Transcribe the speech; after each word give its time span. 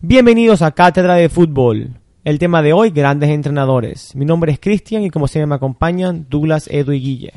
Bienvenidos 0.00 0.62
a 0.62 0.70
Cátedra 0.70 1.16
de 1.16 1.28
Fútbol. 1.28 1.98
El 2.22 2.38
tema 2.38 2.62
de 2.62 2.72
hoy, 2.72 2.90
grandes 2.90 3.30
entrenadores. 3.30 4.14
Mi 4.14 4.24
nombre 4.24 4.52
es 4.52 4.60
Cristian 4.60 5.02
y 5.02 5.10
como 5.10 5.26
siempre 5.26 5.48
me 5.48 5.56
acompañan 5.56 6.26
Douglas, 6.30 6.68
Edu 6.70 6.92
y 6.92 7.00
Guille. 7.00 7.32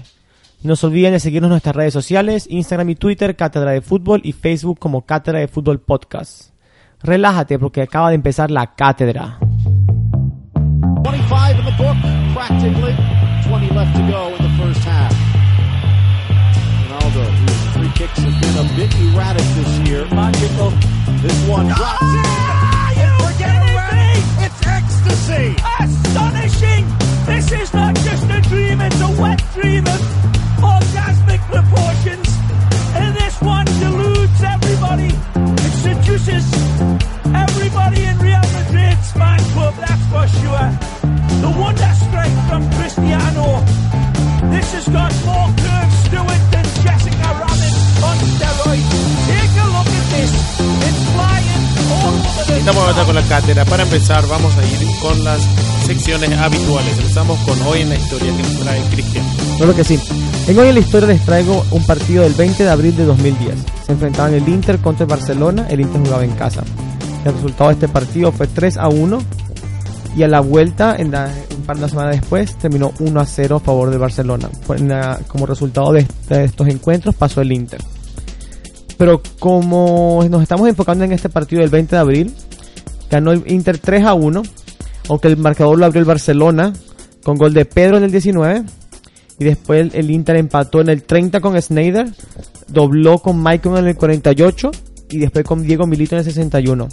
No 0.61 0.75
se 0.75 0.85
olviden 0.85 1.13
de 1.13 1.19
seguirnos 1.19 1.47
en 1.47 1.53
nuestras 1.53 1.75
redes 1.75 1.91
sociales, 1.91 2.45
Instagram 2.47 2.91
y 2.91 2.95
Twitter, 2.95 3.35
Cátedra 3.35 3.71
de 3.71 3.81
Fútbol 3.81 4.21
y 4.23 4.33
Facebook 4.33 4.77
como 4.77 5.07
Cátedra 5.07 5.39
de 5.39 5.47
Fútbol 5.47 5.79
Podcast. 5.79 6.51
Relájate 7.01 7.57
porque 7.57 7.81
acaba 7.81 8.09
de 8.09 8.15
empezar 8.15 8.51
la 8.51 8.75
cátedra. 8.75 9.39
25 11.01 11.57
in 11.57 11.65
the 11.65 11.71
book, 11.79 11.97
practically. 12.35 12.93
20 13.49 13.73
left 13.73 13.95
to 13.95 14.03
go 14.03 14.35
in 14.37 14.43
the 14.43 14.63
first 14.63 14.83
half. 14.85 15.11
Ronaldo, 16.91 17.25
free 17.73 17.89
kicks 17.95 18.19
have 18.19 18.39
been 18.39 18.57
a 18.59 18.75
bit 18.75 18.93
erratic 19.01 19.47
this 19.55 19.79
year. 19.89 20.05
This 21.23 21.49
one 21.49 21.67
drops 21.67 22.30
ecstasy! 25.31 25.55
Astonishing! 25.79 26.85
This 27.25 27.51
is 27.51 27.73
not 27.73 27.95
just 27.95 28.23
a 28.23 28.41
dream, 28.49 28.81
it's 28.81 29.01
a 29.01 29.21
wet 29.21 29.41
dream 29.53 29.85
of 29.87 30.01
orgasmic 30.59 31.41
proportions. 31.49 32.27
And 32.95 33.15
this 33.15 33.41
one 33.41 33.65
deludes 33.65 34.43
everybody. 34.43 35.11
It 35.35 35.73
seduces 35.83 36.45
everybody 37.33 38.03
in 38.03 38.17
Real 38.19 38.45
Madrid's 38.53 39.11
fan 39.11 39.39
club, 39.53 39.75
that's 39.75 40.05
for 40.11 40.27
sure. 40.39 40.67
The 41.41 41.55
wonder 41.59 41.93
strike 42.05 42.37
from 42.49 42.69
Cristiano. 42.71 43.63
This 44.51 44.73
has 44.73 44.87
got 44.89 45.13
more 45.25 45.60
Estamos 52.61 52.83
ahora 52.83 53.05
con 53.05 53.15
la 53.15 53.23
cátedra. 53.23 53.65
Para 53.65 53.81
empezar, 53.81 54.23
vamos 54.27 54.55
a 54.55 54.63
ir 54.63 54.87
con 55.01 55.23
las 55.23 55.41
secciones 55.87 56.31
habituales. 56.37 56.95
Empezamos 56.95 57.39
con 57.39 57.59
hoy 57.63 57.81
en 57.81 57.89
la 57.89 57.95
historia 57.95 58.31
que 58.37 58.43
nos 58.43 58.59
trae 58.59 58.81
Cristian. 58.91 59.25
Claro 59.57 59.75
que 59.75 59.83
sí. 59.83 59.99
En 60.45 60.59
hoy 60.59 60.67
en 60.67 60.75
la 60.75 60.79
historia 60.81 61.07
les 61.07 61.25
traigo 61.25 61.65
un 61.71 61.83
partido 61.87 62.21
del 62.21 62.35
20 62.35 62.63
de 62.63 62.69
abril 62.69 62.95
de 62.95 63.05
2010. 63.05 63.55
Se 63.87 63.91
enfrentaban 63.93 64.35
el 64.35 64.47
Inter 64.47 64.77
contra 64.77 65.05
el 65.05 65.09
Barcelona, 65.09 65.65
el 65.71 65.81
Inter 65.81 66.01
jugaba 66.01 66.23
en 66.23 66.33
casa. 66.33 66.61
El 67.25 67.33
resultado 67.33 67.71
de 67.71 67.73
este 67.73 67.87
partido 67.87 68.31
fue 68.31 68.45
3 68.45 68.77
a 68.77 68.89
1 68.89 69.19
y 70.15 70.21
a 70.21 70.27
la 70.27 70.41
vuelta, 70.41 70.95
en 70.99 71.07
un 71.07 71.63
par 71.65 71.79
de 71.79 71.89
semanas 71.89 72.21
después, 72.21 72.55
terminó 72.59 72.93
1 72.99 73.19
a 73.19 73.25
0 73.25 73.55
a 73.55 73.59
favor 73.59 73.89
del 73.89 73.97
Barcelona. 73.97 74.49
Como 75.27 75.47
resultado 75.47 75.93
de, 75.93 76.05
de 76.29 76.43
estos 76.43 76.67
encuentros 76.67 77.15
pasó 77.15 77.41
el 77.41 77.53
Inter. 77.53 77.81
Pero 78.99 79.19
como 79.39 80.23
nos 80.29 80.43
estamos 80.43 80.69
enfocando 80.69 81.03
en 81.03 81.11
este 81.11 81.27
partido 81.27 81.61
del 81.61 81.71
20 81.71 81.95
de 81.95 81.99
abril, 81.99 82.35
ganó 83.11 83.33
el 83.33 83.43
Inter 83.45 83.77
3 83.77 84.05
a 84.05 84.13
1, 84.13 84.41
aunque 85.09 85.27
el 85.27 85.37
marcador 85.37 85.77
lo 85.77 85.85
abrió 85.85 85.99
el 85.99 86.05
Barcelona 86.05 86.73
con 87.23 87.37
gol 87.37 87.53
de 87.53 87.65
Pedro 87.65 87.97
en 87.97 88.05
el 88.05 88.11
19 88.11 88.63
y 89.37 89.43
después 89.43 89.93
el, 89.93 90.09
Inter 90.09 90.37
empató 90.37 90.81
en 90.81 90.89
el 90.89 91.03
30 91.03 91.41
con 91.41 91.61
Snyder, 91.61 92.07
dobló 92.67 93.19
con 93.19 93.39
Maicon 93.39 93.77
en 93.77 93.87
el 93.87 93.95
48 93.95 94.71
y 95.09 95.17
después 95.19 95.43
con 95.45 95.63
Diego 95.63 95.85
Milito 95.85 96.15
en 96.15 96.19
el 96.19 96.25
61. 96.25 96.87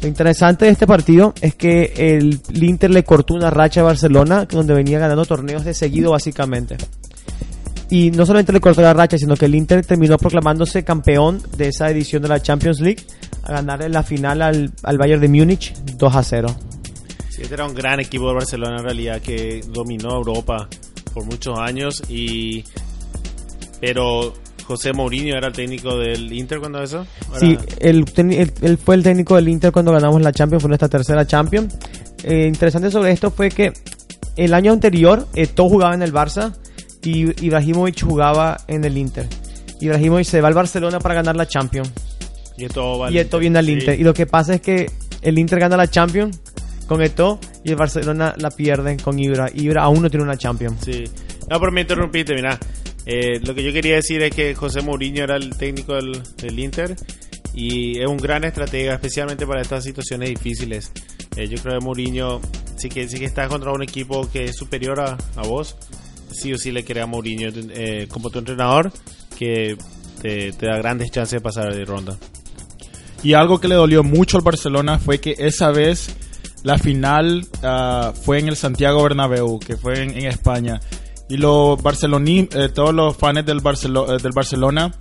Lo 0.00 0.08
interesante 0.08 0.66
de 0.66 0.70
este 0.70 0.86
partido 0.86 1.34
es 1.42 1.56
que 1.56 1.92
el, 1.96 2.40
el 2.54 2.64
Inter 2.64 2.90
le 2.90 3.02
cortó 3.02 3.34
una 3.34 3.50
racha 3.50 3.80
a 3.80 3.84
Barcelona 3.84 4.46
donde 4.46 4.72
venía 4.72 4.98
ganando 4.98 5.24
torneos 5.24 5.64
de 5.64 5.74
seguido 5.74 6.12
básicamente. 6.12 6.76
Y 7.90 8.12
no 8.12 8.24
solamente 8.24 8.52
le 8.52 8.60
cortó 8.60 8.82
la 8.82 8.94
racha, 8.94 9.18
sino 9.18 9.34
que 9.34 9.46
el 9.46 9.54
Inter 9.54 9.84
terminó 9.84 10.16
proclamándose 10.16 10.84
campeón 10.84 11.42
de 11.56 11.68
esa 11.68 11.90
edición 11.90 12.22
de 12.22 12.28
la 12.28 12.40
Champions 12.40 12.80
League 12.80 13.04
a 13.44 13.52
ganar 13.52 13.82
en 13.82 13.92
la 13.92 14.02
final 14.02 14.42
al, 14.42 14.70
al 14.82 14.98
Bayern 14.98 15.20
de 15.20 15.28
Múnich 15.28 15.74
2 15.96 16.16
a 16.16 16.22
0. 16.22 16.48
Sí, 17.30 17.42
este 17.42 17.54
era 17.54 17.66
un 17.66 17.74
gran 17.74 18.00
equipo 18.00 18.28
de 18.28 18.34
Barcelona 18.34 18.76
en 18.78 18.84
realidad 18.84 19.20
que 19.20 19.62
dominó 19.68 20.10
Europa 20.16 20.68
por 21.14 21.24
muchos 21.24 21.58
años 21.58 22.02
y 22.08 22.64
pero 23.80 24.34
José 24.64 24.92
Mourinho 24.92 25.36
era 25.36 25.48
el 25.48 25.52
técnico 25.52 25.96
del 25.96 26.32
Inter 26.32 26.60
cuando 26.60 26.82
eso. 26.82 27.06
Era- 27.30 27.40
Sí, 27.40 27.58
él, 27.80 28.04
él- 28.16 28.52
él 28.60 28.78
fue 28.78 28.94
el 28.94 29.02
técnico 29.02 29.36
del 29.36 29.48
Inter 29.48 29.72
cuando 29.72 29.92
ganamos 29.92 30.20
la 30.22 30.32
Champions, 30.32 30.62
fue 30.62 30.68
nuestra 30.68 30.88
tercera 30.88 31.26
Champions. 31.26 31.74
Eh, 32.22 32.46
interesante 32.46 32.90
sobre 32.90 33.10
esto 33.12 33.30
fue 33.30 33.48
que 33.50 33.72
el 34.36 34.54
año 34.54 34.72
anterior 34.72 35.26
Eto'o 35.34 35.68
jugaba 35.68 35.94
en 35.94 36.02
el 36.02 36.12
Barça 36.12 36.52
y 37.02 37.44
Ibrahimovic 37.44 38.02
jugaba 38.04 38.58
en 38.68 38.84
el 38.84 38.96
Inter. 38.98 39.26
Ibrahimovic 39.80 40.26
se 40.26 40.40
va 40.42 40.48
al 40.48 40.54
Barcelona 40.54 41.00
para 41.00 41.14
ganar 41.14 41.34
la 41.36 41.48
Champions 41.48 41.90
y 42.56 42.64
Eto'o 42.64 42.98
va 42.98 43.10
y 43.10 43.18
Eto'o 43.18 43.40
viene 43.40 43.58
al 43.58 43.66
Sí. 43.66 43.72
Inter. 43.72 43.98
Y 44.00 44.02
lo 44.04 44.14
que 44.14 44.26
pasa 44.26 44.54
es 44.54 44.60
que 44.60 44.90
el 45.22 45.38
Inter 45.38 45.58
gana 45.60 45.76
la 45.76 45.88
Champions 45.88 46.40
con 46.86 47.02
Eto'o 47.02 47.38
y 47.64 47.70
el 47.70 47.76
Barcelona 47.76 48.34
la 48.38 48.50
pierde 48.50 48.96
con 48.98 49.18
Ibra. 49.18 49.50
Ibra 49.54 49.82
aún 49.82 50.02
no 50.02 50.10
tiene 50.10 50.24
una 50.24 50.36
Champions. 50.36 50.78
Sí. 50.84 51.04
No, 51.48 51.58
pero 51.58 51.72
me 51.72 51.80
interrumpiste, 51.82 52.34
mira. 52.34 52.58
Eh, 53.06 53.40
lo 53.44 53.54
que 53.54 53.62
yo 53.62 53.72
quería 53.72 53.96
decir 53.96 54.22
es 54.22 54.34
que 54.34 54.54
José 54.54 54.82
Mourinho 54.82 55.24
era 55.24 55.36
el 55.36 55.56
técnico 55.56 55.94
del, 55.94 56.20
del 56.36 56.58
Inter 56.58 56.94
y 57.54 57.98
es 57.98 58.06
un 58.06 58.18
gran 58.18 58.44
estratega, 58.44 58.94
especialmente 58.94 59.46
para 59.46 59.62
estas 59.62 59.82
situaciones 59.84 60.28
difíciles. 60.28 60.92
Eh, 61.36 61.48
yo 61.48 61.56
creo 61.62 61.78
que 61.78 61.84
Mourinho, 61.84 62.40
sí 62.76 62.88
que, 62.88 63.08
sí 63.08 63.18
que 63.18 63.24
estás 63.24 63.48
contra 63.48 63.72
un 63.72 63.82
equipo 63.82 64.30
que 64.30 64.44
es 64.44 64.56
superior 64.56 65.00
a, 65.00 65.16
a 65.36 65.42
vos, 65.42 65.76
sí 66.30 66.52
o 66.52 66.58
sí 66.58 66.70
le 66.70 66.84
crea 66.84 67.04
a 67.04 67.06
Mourinho 67.06 67.48
eh, 67.74 68.06
como 68.08 68.30
tu 68.30 68.38
entrenador, 68.38 68.92
que 69.36 69.76
te, 70.20 70.52
te 70.52 70.66
da 70.66 70.76
grandes 70.76 71.10
chances 71.10 71.38
de 71.38 71.40
pasar 71.40 71.74
de 71.74 71.84
ronda. 71.84 72.16
Y 73.22 73.34
algo 73.34 73.60
que 73.60 73.68
le 73.68 73.74
dolió 73.74 74.02
mucho 74.02 74.36
al 74.38 74.42
Barcelona 74.42 74.98
fue 74.98 75.18
que 75.18 75.34
esa 75.38 75.70
vez 75.70 76.14
la 76.62 76.78
final 76.78 77.46
ah, 77.62 78.12
fue 78.22 78.38
en 78.38 78.48
el 78.48 78.56
Santiago 78.56 79.02
Bernabéu, 79.02 79.58
que 79.58 79.76
fue 79.76 80.02
en, 80.02 80.10
en 80.10 80.26
España. 80.26 80.80
Y 81.28 81.36
los 81.36 81.80
barceloní, 81.82 82.48
eh, 82.52 82.68
todos 82.74 82.92
los 82.94 83.16
fans 83.16 83.44
del, 83.46 83.60
Barcelo- 83.62 84.14
eh, 84.14 84.22
del 84.22 84.32
Barcelona 84.32 84.92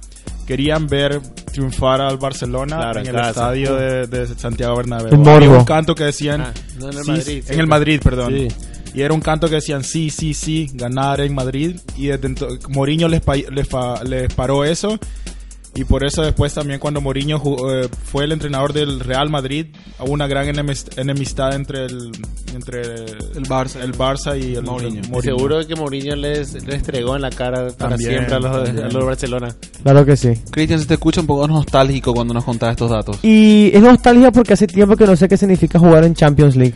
querían 0.45 0.87
ver 0.87 1.21
triunfar 1.51 2.01
al 2.01 2.17
Barcelona 2.17 2.77
Claro, 2.77 2.99
en 3.01 3.07
el 3.07 3.13
casa. 3.13 3.29
estadio 3.29 3.75
de, 3.75 4.07
de 4.07 4.27
Santiago 4.27 4.75
Bernabéu. 4.77 5.27
Había 5.29 5.49
un 5.49 5.63
canto 5.65 5.95
que 5.95 6.03
decían... 6.05 6.41
Ah, 6.41 6.53
no 6.79 6.89
en 6.91 6.97
el 6.97 7.03
sí, 7.03 7.11
Madrid, 7.11 7.37
en 7.47 7.53
sí. 7.55 7.59
el 7.59 7.67
Madrid, 7.67 8.01
perdón. 8.03 8.33
Sí. 8.35 8.47
Y 8.95 9.01
era 9.01 9.13
un 9.13 9.21
canto 9.21 9.47
que 9.47 9.55
decían 9.55 9.83
sí, 9.83 10.09
sí, 10.09 10.33
sí, 10.33 10.67
ganar 10.73 11.21
en 11.21 11.33
Madrid. 11.35 11.79
Y 11.95 12.07
desde 12.07 12.35
Mourinho 12.69 13.07
les, 13.07 13.21
pa- 13.21 13.35
les, 13.35 13.67
les 14.05 14.33
paró 14.33 14.63
eso. 14.65 14.97
Y 15.79 15.85
por 15.85 16.03
eso 16.05 16.21
después 16.23 16.53
también 16.53 16.77
cuando 16.79 16.99
Mourinho 16.99 17.39
ju- 17.39 17.85
eh, 17.85 17.89
fue 18.03 18.25
el 18.25 18.33
entrenador 18.33 18.73
del 18.73 18.99
Real 18.99 19.29
Madrid, 19.29 19.67
hubo 19.99 20.11
una 20.11 20.27
gran 20.27 20.47
enemist- 20.47 20.97
enemistad 20.97 21.53
entre 21.55 21.85
el 21.85 22.11
entre 22.53 22.81
el 22.81 23.43
Barça. 23.47 23.79
el 23.81 23.93
Barça 23.93 24.37
y 24.37 24.55
el 24.55 24.63
Mourinho. 24.63 25.01
el 25.15 25.21
Seguro 25.23 25.65
que 25.65 25.75
Mourinho 25.75 26.15
les, 26.17 26.53
les 26.65 26.75
entregó 26.75 27.15
en 27.15 27.21
la 27.21 27.29
cara 27.29 27.67
para 27.77 27.91
También, 27.91 28.11
siempre 28.11 28.35
a 28.35 28.39
los, 28.39 28.55
a 28.69 28.71
los 28.73 28.93
de 28.93 29.03
Barcelona. 29.05 29.55
Claro 29.83 30.05
que 30.05 30.17
sí. 30.17 30.33
Cristian, 30.51 30.79
se 30.79 30.85
te 30.85 30.95
escucha 30.95 31.21
un 31.21 31.27
poco 31.27 31.47
nostálgico 31.47 32.13
cuando 32.13 32.33
nos 32.33 32.43
contás 32.43 32.71
estos 32.71 32.91
datos. 32.91 33.17
Y 33.23 33.71
es 33.73 33.81
nostalgia 33.81 34.31
porque 34.31 34.53
hace 34.53 34.67
tiempo 34.67 34.97
que 34.97 35.05
no 35.05 35.15
sé 35.15 35.29
qué 35.29 35.37
significa 35.37 35.79
jugar 35.79 36.03
en 36.03 36.13
Champions 36.13 36.55
League. 36.57 36.73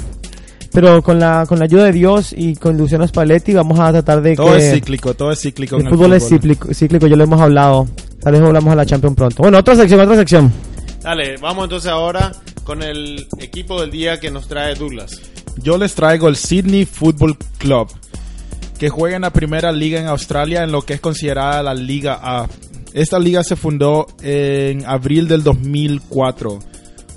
Pero 0.71 1.03
con 1.03 1.19
la, 1.19 1.45
con 1.47 1.59
la 1.59 1.65
ayuda 1.65 1.83
de 1.85 1.91
Dios 1.91 2.33
y 2.35 2.55
con 2.55 2.77
Luciano 2.77 3.05
Spalletti 3.07 3.53
vamos 3.53 3.79
a 3.79 3.91
tratar 3.91 4.21
de 4.21 4.35
Todo 4.35 4.53
que... 4.53 4.69
es 4.69 4.73
cíclico, 4.73 5.13
todo 5.13 5.31
es 5.31 5.39
cíclico. 5.39 5.75
el 5.75 5.83
en 5.83 5.89
fútbol, 5.89 6.13
es 6.13 6.27
cíclico, 6.27 6.73
cíclico, 6.73 7.05
ya 7.07 7.15
lo 7.15 7.25
hemos 7.25 7.41
hablado. 7.41 7.87
Tal 8.23 8.31
vez 8.31 8.41
volvamos 8.41 8.71
a 8.71 8.75
la 8.75 8.85
Champions 8.85 9.15
pronto. 9.17 9.43
Bueno, 9.43 9.57
otra 9.57 9.75
sección, 9.75 9.99
otra 9.99 10.15
sección. 10.15 10.51
Dale, 11.01 11.35
vamos 11.37 11.65
entonces 11.65 11.91
ahora 11.91 12.31
con 12.63 12.81
el 12.81 13.27
equipo 13.39 13.81
del 13.81 13.91
día 13.91 14.19
que 14.19 14.31
nos 14.31 14.47
trae 14.47 14.75
Douglas. 14.75 15.19
Yo 15.57 15.77
les 15.77 15.93
traigo 15.93 16.29
el 16.29 16.37
Sydney 16.37 16.85
Football 16.85 17.37
Club, 17.57 17.89
que 18.79 18.89
juega 18.89 19.17
en 19.17 19.23
la 19.23 19.33
primera 19.33 19.73
liga 19.73 19.99
en 19.99 20.07
Australia 20.07 20.63
en 20.63 20.71
lo 20.71 20.83
que 20.83 20.93
es 20.93 21.01
considerada 21.01 21.61
la 21.61 21.73
Liga 21.73 22.17
A. 22.21 22.47
Esta 22.93 23.19
liga 23.19 23.43
se 23.43 23.55
fundó 23.55 24.07
en 24.21 24.85
abril 24.85 25.27
del 25.27 25.43
2004, 25.43 26.59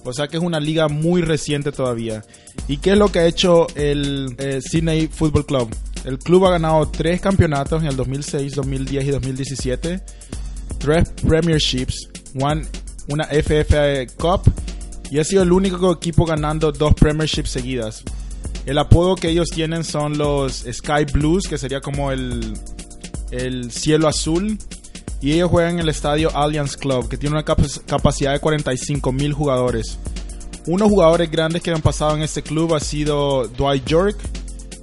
o 0.05 0.13
sea 0.13 0.27
que 0.27 0.39
es 0.39 0.43
una 0.43 0.59
liga 0.59 0.89
muy 0.89 1.23
reciente 1.23 1.71
todavía. 1.71 2.25
¿Y 2.67 2.79
qué 2.79 2.93
es 2.93 2.99
lo 2.99 3.13
que 3.13 3.21
ha 3.21 3.27
hecho 3.27 3.69
el 3.77 4.35
eh, 4.39 4.61
Sydney 4.61 5.07
Football 5.07 5.47
Club? 5.47 5.77
El 6.05 6.19
club 6.19 6.47
ha 6.47 6.51
ganado 6.53 6.89
tres 6.89 7.21
campeonatos 7.21 7.83
en 7.83 7.89
el 7.89 7.97
2006, 7.97 8.55
2010 8.55 9.05
y 9.05 9.11
2017, 9.11 10.01
tres 10.79 11.09
premierships, 11.27 12.09
one- 12.41 12.67
una 13.09 13.25
FFA 13.25 14.07
Cup 14.17 14.53
y 15.11 15.19
ha 15.21 15.25
sido 15.25 15.43
el 15.43 15.53
único 15.53 15.93
equipo 15.93 16.25
ganando 16.25 16.73
dos 16.73 16.95
premierships 16.95 17.51
seguidas. 17.51 18.03
El 18.67 18.79
apodo 18.79 19.15
que 19.15 19.29
ellos 19.29 19.49
tienen 19.55 19.85
son 19.85 20.19
los 20.19 20.65
Sky 20.73 21.05
Blues, 21.13 21.47
que 21.49 21.57
sería 21.57 21.81
como 21.81 22.11
el, 22.11 22.55
el 23.31 23.71
cielo 23.71 24.09
azul. 24.09 24.59
Y 25.23 25.33
ellos 25.33 25.51
juegan 25.51 25.75
en 25.75 25.79
el 25.81 25.89
estadio 25.89 26.37
Allianz 26.37 26.77
Club, 26.77 27.09
que 27.09 27.17
tiene 27.17 27.37
una 27.37 27.45
capac- 27.45 27.81
capacidad 27.87 28.33
de 28.33 28.41
45 28.41 29.13
mil 29.13 29.33
jugadores. 29.33 29.99
Unos 30.67 30.89
jugadores 30.91 31.31
grandes 31.31 31.63
que 31.63 31.71
han 31.71 31.81
pasado 31.81 32.17
en 32.17 32.23
este 32.23 32.43
club 32.43 32.75
ha 32.75 32.81
sido 32.81 33.47
Dwight 33.49 33.87
York, 33.87 34.19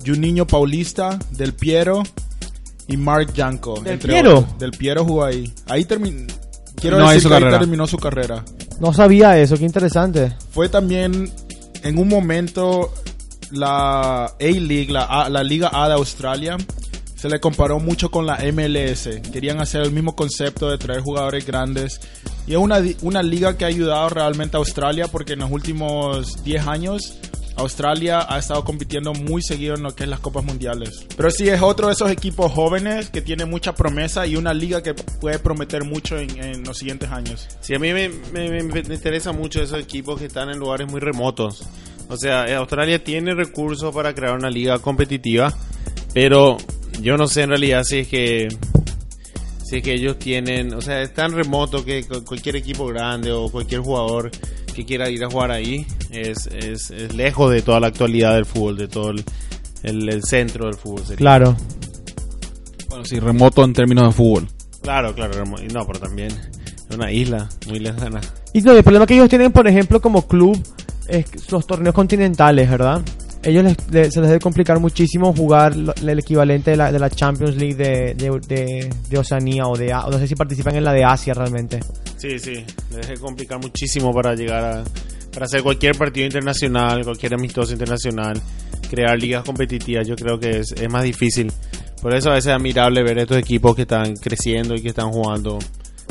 Juninho 0.05 0.47
Paulista, 0.47 1.19
Del 1.31 1.53
Piero 1.53 2.03
y 2.87 2.97
Mark 2.97 3.33
Yanko. 3.33 3.79
¿Del 3.81 3.93
entre 3.93 4.13
Piero? 4.13 4.39
otros. 4.39 4.59
Del 4.59 4.71
Piero 4.71 5.05
jugó 5.05 5.23
ahí. 5.25 5.51
Ahí 5.67 5.85
terminó. 5.85 6.27
Quiero 6.75 6.99
No 6.99 7.09
decir 7.09 7.29
que 7.29 7.35
ahí 7.35 7.43
terminó 7.49 7.87
su 7.87 7.97
carrera. 7.97 8.43
No 8.79 8.91
sabía 8.93 9.37
eso, 9.39 9.57
qué 9.57 9.63
interesante. 9.65 10.35
Fue 10.51 10.67
también 10.69 11.31
en 11.83 11.97
un 11.97 12.07
momento 12.09 12.91
la 13.51 14.25
A-League, 14.25 14.87
la, 14.91 15.03
A- 15.03 15.29
la 15.29 15.43
Liga 15.43 15.69
A 15.71 15.87
de 15.87 15.93
Australia, 15.93 16.57
se 17.15 17.29
le 17.29 17.39
comparó 17.39 17.79
mucho 17.79 18.11
con 18.11 18.25
la 18.25 18.39
MLS. 18.51 19.21
Querían 19.31 19.61
hacer 19.61 19.81
el 19.81 19.91
mismo 19.91 20.15
concepto 20.15 20.69
de 20.69 20.77
traer 20.77 21.01
jugadores 21.01 21.45
grandes. 21.45 22.01
Y 22.47 22.51
es 22.53 22.57
una, 22.57 22.81
una 23.03 23.23
liga 23.23 23.55
que 23.55 23.63
ha 23.63 23.69
ayudado 23.69 24.09
realmente 24.09 24.57
a 24.57 24.59
Australia 24.59 25.07
porque 25.07 25.33
en 25.33 25.39
los 25.39 25.51
últimos 25.51 26.43
10 26.43 26.67
años 26.67 27.13
Australia 27.55 28.25
ha 28.27 28.39
estado 28.39 28.63
compitiendo 28.63 29.13
muy 29.13 29.41
seguido 29.41 29.75
en 29.75 29.83
lo 29.83 29.95
que 29.95 30.03
es 30.03 30.09
las 30.09 30.19
Copas 30.19 30.43
Mundiales. 30.43 31.05
Pero 31.15 31.29
sí 31.31 31.47
es 31.49 31.61
otro 31.61 31.87
de 31.87 31.93
esos 31.93 32.09
equipos 32.11 32.51
jóvenes 32.51 33.09
que 33.09 33.21
tiene 33.21 33.45
mucha 33.45 33.73
promesa 33.75 34.25
y 34.25 34.35
una 34.35 34.53
liga 34.53 34.81
que 34.81 34.93
puede 34.93 35.39
prometer 35.39 35.83
mucho 35.83 36.17
en, 36.17 36.43
en 36.43 36.63
los 36.63 36.77
siguientes 36.77 37.09
años. 37.11 37.47
Sí, 37.61 37.75
a 37.75 37.79
mí 37.79 37.93
me, 37.93 38.09
me- 38.33 38.59
interesa 38.79 39.31
mucho 39.31 39.61
esos 39.61 39.79
equipos 39.79 40.19
que 40.19 40.25
están 40.25 40.49
en 40.49 40.57
lugares 40.59 40.89
muy 40.91 40.99
remotos. 40.99 41.63
O 42.09 42.17
sea, 42.17 42.47
eh, 42.47 42.55
Australia 42.55 43.03
tiene 43.03 43.33
recursos 43.35 43.93
para 43.93 44.13
crear 44.13 44.35
una 44.35 44.49
liga 44.49 44.79
competitiva, 44.79 45.53
pero 46.13 46.57
yo 47.01 47.17
no 47.17 47.27
sé 47.27 47.43
en 47.43 47.49
realidad 47.49 47.83
si 47.83 47.99
es 47.99 48.07
que 48.07 48.47
si 49.63 49.77
es 49.77 49.83
que 49.83 49.93
ellos 49.93 50.19
tienen, 50.19 50.73
o 50.73 50.81
sea, 50.81 51.01
es 51.01 51.13
tan 51.13 51.31
remoto 51.31 51.83
que 51.85 52.03
cu- 52.05 52.23
cualquier 52.25 52.57
equipo 52.57 52.85
grande 52.87 53.31
o 53.31 53.49
cualquier 53.49 53.81
jugador 53.81 54.29
que 54.73 54.85
quiera 54.85 55.09
ir 55.09 55.23
a 55.23 55.29
jugar 55.29 55.51
ahí 55.51 55.85
es, 56.11 56.47
es, 56.47 56.91
es 56.91 57.13
lejos 57.15 57.51
de 57.51 57.61
toda 57.61 57.79
la 57.79 57.87
actualidad 57.87 58.35
del 58.35 58.45
fútbol, 58.45 58.77
de 58.77 58.87
todo 58.87 59.11
el, 59.11 59.23
el- 59.83 60.09
el 60.09 60.23
centro 60.23 60.65
del 60.65 60.75
fútbol. 60.75 61.01
sería. 61.01 61.17
Claro. 61.17 61.55
Bueno, 62.89 63.05
sí, 63.05 63.19
remoto 63.19 63.63
en 63.63 63.73
términos 63.73 64.07
de 64.07 64.11
fútbol. 64.11 64.47
Claro, 64.81 65.13
claro, 65.15 65.43
no, 65.45 65.85
pero 65.87 65.99
también 65.99 66.29
es 66.29 66.95
una 66.95 67.11
isla 67.11 67.49
muy 67.67 67.79
lejana. 67.79 68.19
Y 68.53 68.61
no, 68.61 68.73
el 68.73 68.83
problema 68.83 69.05
que 69.07 69.15
ellos 69.15 69.29
tienen, 69.29 69.51
por 69.51 69.67
ejemplo, 69.67 70.01
como 70.01 70.27
club, 70.27 70.61
es 71.07 71.51
los 71.51 71.65
torneos 71.65 71.95
continentales, 71.95 72.69
¿verdad? 72.69 73.01
Ellos 73.43 73.63
les- 73.63 73.91
le- 73.91 74.11
se 74.11 74.19
les 74.21 74.29
debe 74.29 74.39
complicar 74.39 74.79
muchísimo 74.79 75.33
jugar 75.33 75.73
el 75.75 76.19
equivalente 76.19 76.71
de 76.71 76.77
la, 76.77 76.91
de 76.91 76.99
la 76.99 77.09
Champions 77.09 77.55
League 77.57 77.75
de, 77.75 78.13
de, 78.15 79.17
Oceanía 79.17 79.65
o 79.67 79.75
de 79.77 79.93
o 79.93 80.09
no 80.09 80.17
sé 80.17 80.27
si 80.27 80.35
participan 80.35 80.75
en 80.75 80.83
la 80.85 80.93
de 80.93 81.03
Asia 81.03 81.33
realmente. 81.33 81.79
Sí, 82.17 82.39
sí, 82.39 82.53
les 82.95 83.07
debe 83.07 83.19
complicar 83.19 83.59
muchísimo 83.59 84.11
para 84.13 84.33
llegar 84.33 84.63
a 84.63 84.83
para 85.33 85.45
hacer 85.45 85.63
cualquier 85.63 85.97
partido 85.97 86.27
internacional, 86.27 87.03
cualquier 87.03 87.33
amistoso 87.33 87.73
internacional, 87.73 88.39
crear 88.89 89.19
ligas 89.19 89.43
competitivas, 89.43 90.07
yo 90.07 90.15
creo 90.15 90.39
que 90.39 90.59
es, 90.59 90.71
es 90.73 90.89
más 90.91 91.01
difícil. 91.03 91.51
Por 92.03 92.13
eso 92.15 92.29
a 92.29 92.33
veces 92.33 92.51
es 92.51 92.55
admirable 92.55 93.01
ver 93.01 93.17
estos 93.17 93.37
equipos 93.37 93.75
que 93.75 93.81
están 93.81 94.13
creciendo 94.15 94.75
y 94.75 94.81
que 94.83 94.89
están 94.89 95.09
jugando 95.11 95.57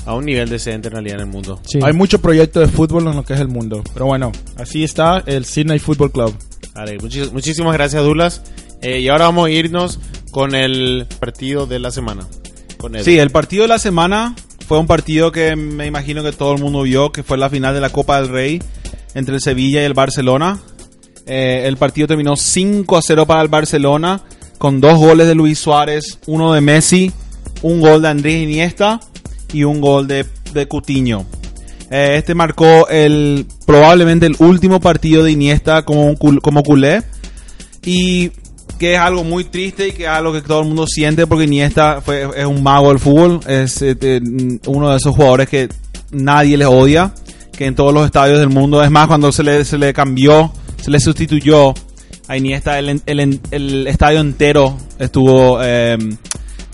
a 0.07 0.15
un 0.15 0.25
nivel 0.25 0.49
decente 0.49 0.89
en 0.89 0.93
realidad 0.95 1.17
en 1.17 1.27
el 1.27 1.33
mundo. 1.33 1.61
Sí. 1.65 1.79
Hay 1.83 1.93
mucho 1.93 2.21
proyecto 2.21 2.61
de 2.61 2.69
fútbol 2.69 3.07
en 3.09 3.17
lo 3.17 3.25
que 3.25 3.35
es 3.35 3.41
el 3.41 3.49
mundo. 3.49 3.83
Pero 3.93 4.07
bueno, 4.07 4.33
así 4.57 4.83
está 4.85 5.23
el 5.27 5.45
Sydney 5.45 5.79
Football 5.79 6.11
Club. 6.13 6.35
Vale, 6.75 6.99
muchis- 6.99 7.31
muchísimas 7.33 7.73
gracias, 7.75 8.03
Dulas. 8.03 8.43
Eh, 8.81 9.01
y 9.01 9.09
ahora 9.09 9.27
vamos 9.27 9.47
a 9.47 9.51
irnos 9.51 10.01
con 10.33 10.55
el 10.55 11.07
partido 11.21 11.67
de 11.67 11.79
la 11.79 11.91
semana. 11.91 12.27
Con. 12.79 12.99
Sí, 13.05 13.19
el 13.19 13.31
partido 13.31 13.63
de 13.63 13.69
la 13.69 13.79
semana 13.79 14.35
fue 14.67 14.79
un 14.79 14.87
partido 14.87 15.31
que 15.31 15.55
me 15.55 15.87
imagino 15.87 16.23
que 16.25 16.33
todo 16.33 16.55
el 16.55 16.61
mundo 16.61 16.83
vio, 16.83 17.13
que 17.13 17.23
fue 17.23 17.39
la 17.39 17.49
final 17.51 17.75
de 17.75 17.81
la 17.81 17.91
Copa 17.91 18.21
del 18.21 18.29
Rey 18.31 18.63
entre 19.15 19.35
el 19.37 19.41
Sevilla 19.41 19.83
y 19.83 19.85
el 19.85 19.95
Barcelona. 19.95 20.59
Eh, 21.27 21.63
el 21.67 21.77
partido 21.77 22.09
terminó 22.09 22.35
5 22.35 22.97
a 22.97 23.03
0 23.03 23.27
para 23.27 23.43
el 23.43 23.49
Barcelona, 23.49 24.23
con 24.59 24.81
dos 24.81 24.99
goles 24.99 25.29
de 25.29 25.35
Luis 25.37 25.59
Suárez, 25.61 26.19
uno 26.27 26.53
de 26.53 26.61
Messi, 26.61 27.13
un 27.63 27.81
gol 27.81 28.03
de 28.03 28.09
Andrés 28.09 28.43
Iniesta 28.43 28.99
y 29.53 29.65
un 29.65 29.81
gol 29.81 30.07
de, 30.07 30.25
de 30.53 30.67
Coutinho. 30.69 31.27
Eh, 31.91 32.15
este 32.17 32.35
marcó 32.35 32.89
el 32.89 33.47
probablemente 33.67 34.27
el 34.27 34.37
último 34.39 34.81
partido 34.81 35.23
de 35.25 35.33
Iniesta 35.33 35.83
como, 35.85 36.07
un 36.07 36.17
cul- 36.17 36.41
como 36.41 36.63
culé. 36.63 37.03
Y 37.85 38.31
que 38.79 38.95
es 38.95 38.99
algo 38.99 39.23
muy 39.25 39.45
triste 39.45 39.89
y 39.89 39.93
que 39.93 40.05
es 40.05 40.09
algo 40.09 40.33
que 40.33 40.41
todo 40.43 40.61
el 40.63 40.69
mundo 40.69 40.87
siente 40.87 41.27
porque 41.27 41.45
Iniesta 41.45 42.01
fue, 42.01 42.27
es 42.37 42.47
un 42.47 42.63
mago 42.63 42.89
del 42.89 42.99
fútbol. 42.99 43.41
Es 43.47 43.83
eh, 43.83 44.21
uno 44.67 44.91
de 44.91 44.97
esos 44.97 45.15
jugadores 45.15 45.49
que 45.49 45.69
nadie 46.11 46.57
les 46.57 46.69
odia. 46.69 47.13
Que 47.57 47.67
en 47.67 47.75
todos 47.75 47.93
los 47.93 48.07
estadios 48.07 48.39
del 48.39 48.49
mundo. 48.49 48.83
Es 48.83 48.91
más, 48.91 49.07
cuando 49.07 49.31
se 49.31 49.43
le, 49.43 49.65
se 49.67 49.77
le 49.77 49.93
cambió, 49.93 50.51
se 50.81 50.91
le 50.91 50.99
sustituyó 50.99 51.75
a 52.29 52.37
Iniesta, 52.37 52.79
el, 52.79 53.03
el- 53.05 53.41
el 53.51 53.87
estadio 53.87 54.21
entero 54.21 54.79
estuvo. 54.99 55.59
eh, 55.63 55.99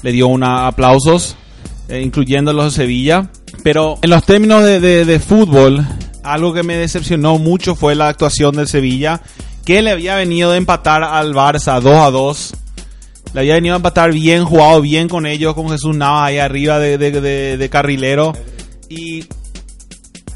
le 0.03 0.13
dio 0.13 0.29
una 0.29 0.69
aplausos, 0.69 1.35
eh, 1.88 2.00
incluyendo 2.02 2.52
los 2.52 2.67
de 2.76 2.82
Sevilla. 2.82 3.31
Pero 3.62 3.99
en 4.02 4.11
los 4.11 4.25
términos 4.25 4.62
de, 4.64 4.81
de- 4.81 5.05
de 5.05 5.19
fútbol, 5.20 5.87
algo 6.23 6.52
que 6.52 6.62
me 6.62 6.76
decepcionó 6.76 7.38
mucho 7.38 7.75
fue 7.75 7.94
la 7.94 8.08
actuación 8.08 8.55
del 8.56 8.69
Sevilla, 8.69 9.20
que 9.64 9.82
le 9.82 9.90
había 9.90 10.17
venido 10.17 10.50
de 10.52 10.58
empatar 10.58 11.02
al 11.02 11.35
Barça 11.35 11.81
2 11.81 11.94
a 11.94 12.11
2. 12.11 12.55
Le 13.35 13.40
había 13.40 13.55
venido 13.55 13.75
a 13.75 13.76
empatar 13.76 14.12
bien, 14.12 14.44
jugado 14.44 14.81
bien 14.81 15.08
con 15.08 15.26
ellos, 15.26 15.55
con 15.55 15.69
Jesús 15.69 15.94
Navas 15.96 16.29
ahí 16.29 16.38
arriba 16.38 16.79
de, 16.79 16.96
de- 16.99 17.20
de- 17.20 17.56
de 17.58 17.69
carrilero. 17.70 18.32
Y 18.88 19.25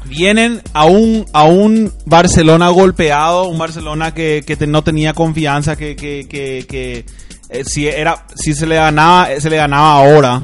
vienen 0.05 0.61
a 0.73 0.85
un, 0.85 1.25
a 1.33 1.43
un 1.45 1.91
Barcelona 2.05 2.69
golpeado, 2.69 3.47
un 3.47 3.57
Barcelona 3.57 4.13
que, 4.13 4.43
que 4.45 4.67
no 4.67 4.83
tenía 4.83 5.13
confianza, 5.13 5.75
que, 5.75 5.95
que, 5.95 6.27
que, 6.29 6.65
que, 6.69 7.05
eh, 7.49 7.63
si, 7.65 7.87
era, 7.87 8.25
si 8.35 8.53
se 8.53 8.67
le 8.67 8.75
ganaba, 8.75 9.31
eh, 9.31 9.41
se 9.41 9.49
le 9.49 9.55
ganaba 9.57 9.93
ahora. 9.95 10.41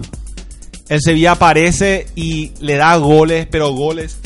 El 0.89 0.99
Sevilla 1.01 1.33
aparece 1.33 2.07
y 2.15 2.51
le 2.59 2.75
da 2.75 2.95
goles, 2.97 3.47
pero 3.49 3.71
goles 3.73 4.17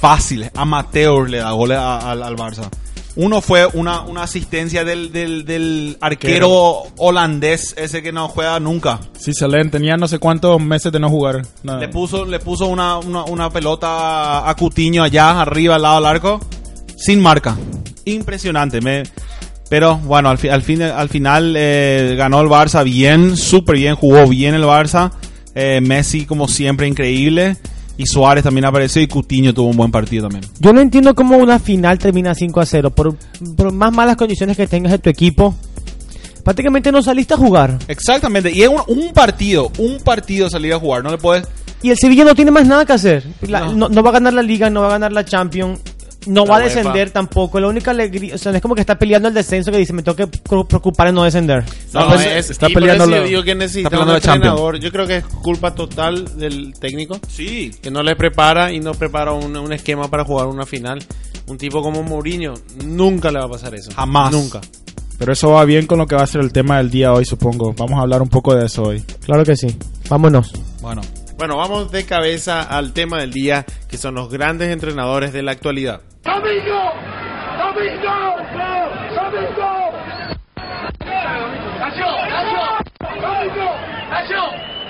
fáciles. 0.00 0.50
Amateur 0.54 1.28
le 1.28 1.38
da 1.38 1.50
goles 1.52 1.78
a- 1.78 2.10
al- 2.12 2.22
al 2.22 2.36
Barça. 2.36 2.68
Uno 3.16 3.40
fue 3.40 3.64
una, 3.74 4.00
una 4.02 4.24
asistencia 4.24 4.84
del, 4.84 5.12
del, 5.12 5.44
del 5.44 5.96
arquero 6.00 6.82
holandés, 6.96 7.72
ese 7.78 8.02
que 8.02 8.10
no 8.10 8.26
juega 8.28 8.58
nunca. 8.58 8.98
Sí, 9.16 9.32
Salen 9.32 9.70
tenía 9.70 9.96
no 9.96 10.08
sé 10.08 10.18
cuántos 10.18 10.60
meses 10.60 10.90
de 10.90 10.98
no 10.98 11.08
jugar. 11.08 11.42
Nada. 11.62 11.78
Le 11.78 11.88
puso, 11.88 12.24
le 12.24 12.40
puso 12.40 12.66
una, 12.66 12.98
una, 12.98 13.22
una 13.24 13.50
pelota 13.50 14.48
a 14.48 14.54
Cutiño 14.56 15.04
allá 15.04 15.40
arriba 15.40 15.76
al 15.76 15.82
lado 15.82 15.96
del 15.96 16.06
arco 16.06 16.40
sin 16.96 17.20
marca. 17.20 17.56
Impresionante. 18.04 18.80
Me, 18.80 19.04
pero 19.68 19.96
bueno, 19.98 20.28
al, 20.28 20.38
fi- 20.38 20.48
al, 20.48 20.62
fin, 20.62 20.82
al 20.82 21.08
final 21.08 21.54
eh, 21.56 22.14
ganó 22.18 22.40
el 22.40 22.48
Barça 22.48 22.82
bien, 22.82 23.36
súper 23.36 23.76
bien, 23.76 23.94
jugó 23.94 24.26
bien 24.26 24.54
el 24.56 24.64
Barça. 24.64 25.12
Eh, 25.54 25.80
Messi 25.80 26.24
como 26.26 26.48
siempre 26.48 26.86
increíble. 26.86 27.56
Y 27.96 28.06
Suárez 28.06 28.42
también 28.42 28.64
apareció 28.64 29.00
y 29.00 29.06
Cutiño 29.06 29.54
tuvo 29.54 29.68
un 29.68 29.76
buen 29.76 29.92
partido 29.92 30.28
también. 30.28 30.44
Yo 30.58 30.72
no 30.72 30.80
entiendo 30.80 31.14
cómo 31.14 31.36
una 31.36 31.60
final 31.60 31.96
termina 31.98 32.34
5 32.34 32.60
a 32.60 32.66
0. 32.66 32.90
Por, 32.90 33.16
por 33.56 33.72
más 33.72 33.92
malas 33.92 34.16
condiciones 34.16 34.56
que 34.56 34.66
tengas 34.66 34.90
de 34.90 34.98
tu 34.98 35.10
equipo, 35.10 35.54
prácticamente 36.42 36.90
no 36.90 37.02
saliste 37.02 37.34
a 37.34 37.36
jugar. 37.36 37.78
Exactamente. 37.88 38.50
Y 38.50 38.62
es 38.62 38.68
un, 38.68 38.80
un 38.88 39.12
partido, 39.12 39.70
un 39.78 39.98
partido 40.00 40.50
salir 40.50 40.72
a 40.72 40.78
jugar. 40.80 41.04
No 41.04 41.10
le 41.10 41.18
puedes... 41.18 41.46
Y 41.82 41.90
el 41.90 41.96
Sevilla 41.98 42.24
no 42.24 42.34
tiene 42.34 42.50
más 42.50 42.66
nada 42.66 42.84
que 42.86 42.94
hacer. 42.94 43.24
La- 43.42 43.60
No. 43.60 43.72
no. 43.74 43.88
no 43.90 44.02
va 44.02 44.08
a 44.10 44.14
ganar 44.14 44.32
la 44.32 44.42
Liga, 44.42 44.70
no 44.70 44.80
va 44.80 44.86
a 44.86 44.90
ganar 44.90 45.12
la 45.12 45.24
Champions. 45.24 45.78
No 46.26 46.44
La 46.44 46.50
va 46.50 46.56
a 46.56 46.60
UEFA. 46.62 46.74
descender 46.76 47.10
tampoco. 47.10 47.60
La 47.60 47.68
única 47.68 47.90
alegría, 47.90 48.34
o 48.34 48.38
sea, 48.38 48.52
es 48.52 48.60
como 48.62 48.74
que 48.74 48.80
está 48.80 48.98
peleando 48.98 49.28
el 49.28 49.34
descenso 49.34 49.70
que 49.70 49.78
dice, 49.78 49.92
me 49.92 50.02
tengo 50.02 50.16
que 50.16 50.26
preocupar 50.26 51.08
en 51.08 51.14
no 51.16 51.24
descender. 51.24 51.64
No, 51.92 52.08
pues, 52.08 52.26
es, 52.26 52.50
está 52.50 52.68
y 52.68 52.72
por 52.72 52.82
peleando 52.82 53.04
yo 53.06 53.10
la- 53.10 53.22
digo 53.22 53.42
que 53.42 53.54
necesita 53.54 53.88
está 53.88 54.02
un 54.02 54.10
entrenador. 54.10 54.78
Yo 54.78 54.90
creo 54.90 55.06
que 55.06 55.18
es 55.18 55.24
culpa 55.24 55.74
total 55.74 56.38
del 56.38 56.72
técnico 56.78 57.18
Sí. 57.28 57.70
que 57.82 57.90
no 57.90 58.02
le 58.02 58.16
prepara 58.16 58.72
y 58.72 58.80
no 58.80 58.92
prepara 58.94 59.32
un, 59.32 59.56
un 59.56 59.72
esquema 59.72 60.08
para 60.08 60.24
jugar 60.24 60.46
una 60.46 60.64
final. 60.66 60.98
Un 61.46 61.58
tipo 61.58 61.82
como 61.82 62.02
Mourinho 62.02 62.54
nunca 62.84 63.30
le 63.30 63.38
va 63.38 63.44
a 63.44 63.48
pasar 63.50 63.74
eso. 63.74 63.90
Jamás. 63.94 64.32
Nunca. 64.32 64.60
Pero 65.18 65.32
eso 65.32 65.50
va 65.50 65.64
bien 65.64 65.86
con 65.86 65.98
lo 65.98 66.06
que 66.06 66.16
va 66.16 66.22
a 66.22 66.26
ser 66.26 66.40
el 66.40 66.52
tema 66.52 66.78
del 66.78 66.90
día 66.90 67.12
hoy, 67.12 67.24
supongo. 67.24 67.72
Vamos 67.76 67.98
a 67.98 68.02
hablar 68.02 68.22
un 68.22 68.28
poco 68.28 68.54
de 68.54 68.66
eso 68.66 68.82
hoy. 68.82 69.00
Claro 69.24 69.44
que 69.44 69.56
sí. 69.56 69.76
Vámonos. 70.08 70.52
Bueno. 70.80 71.02
Bueno, 71.36 71.56
vamos 71.56 71.90
de 71.90 72.06
cabeza 72.06 72.62
al 72.62 72.92
tema 72.92 73.18
del 73.18 73.32
día, 73.32 73.64
que 73.90 73.98
son 73.98 74.14
los 74.14 74.30
grandes 74.30 74.70
entrenadores 74.70 75.32
de 75.32 75.42
la 75.42 75.50
actualidad. 75.50 76.00
Domingo! 76.22 76.92
Domingo! 77.58 78.36
Domingo! 79.14 79.90
¡Nació! 81.80 82.06
¡Nació! 82.30 82.60
¡Domingo! 83.20 83.74
¡Nació! 84.10 84.40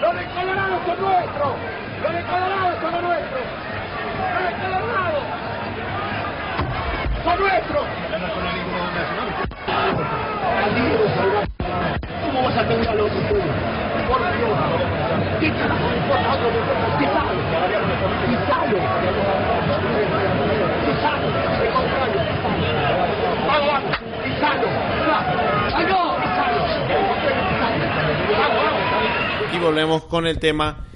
¡Los 0.02 0.14
de 0.14 0.24
Colorado 0.34 0.80
son 0.84 1.00
nuestros! 1.00 1.52
¡Los 2.02 2.12
de 2.12 2.22
Colorado 2.22 2.80
son 2.82 2.92
nuestros! 3.02 3.44
¡Los 4.20 4.42
de 4.44 4.52
Colorado! 4.60 5.20
¡Son 7.24 7.36
nuestros! 7.40 7.84
¿Cómo 12.26 12.42
vas 12.42 12.56
a 12.58 12.68
tener 12.68 12.88
a 12.88 12.94
los 12.94 13.10
Y 29.52 29.58
volvemos 29.58 30.04
con 30.04 30.26
el 30.26 30.38
tema. 30.38 30.86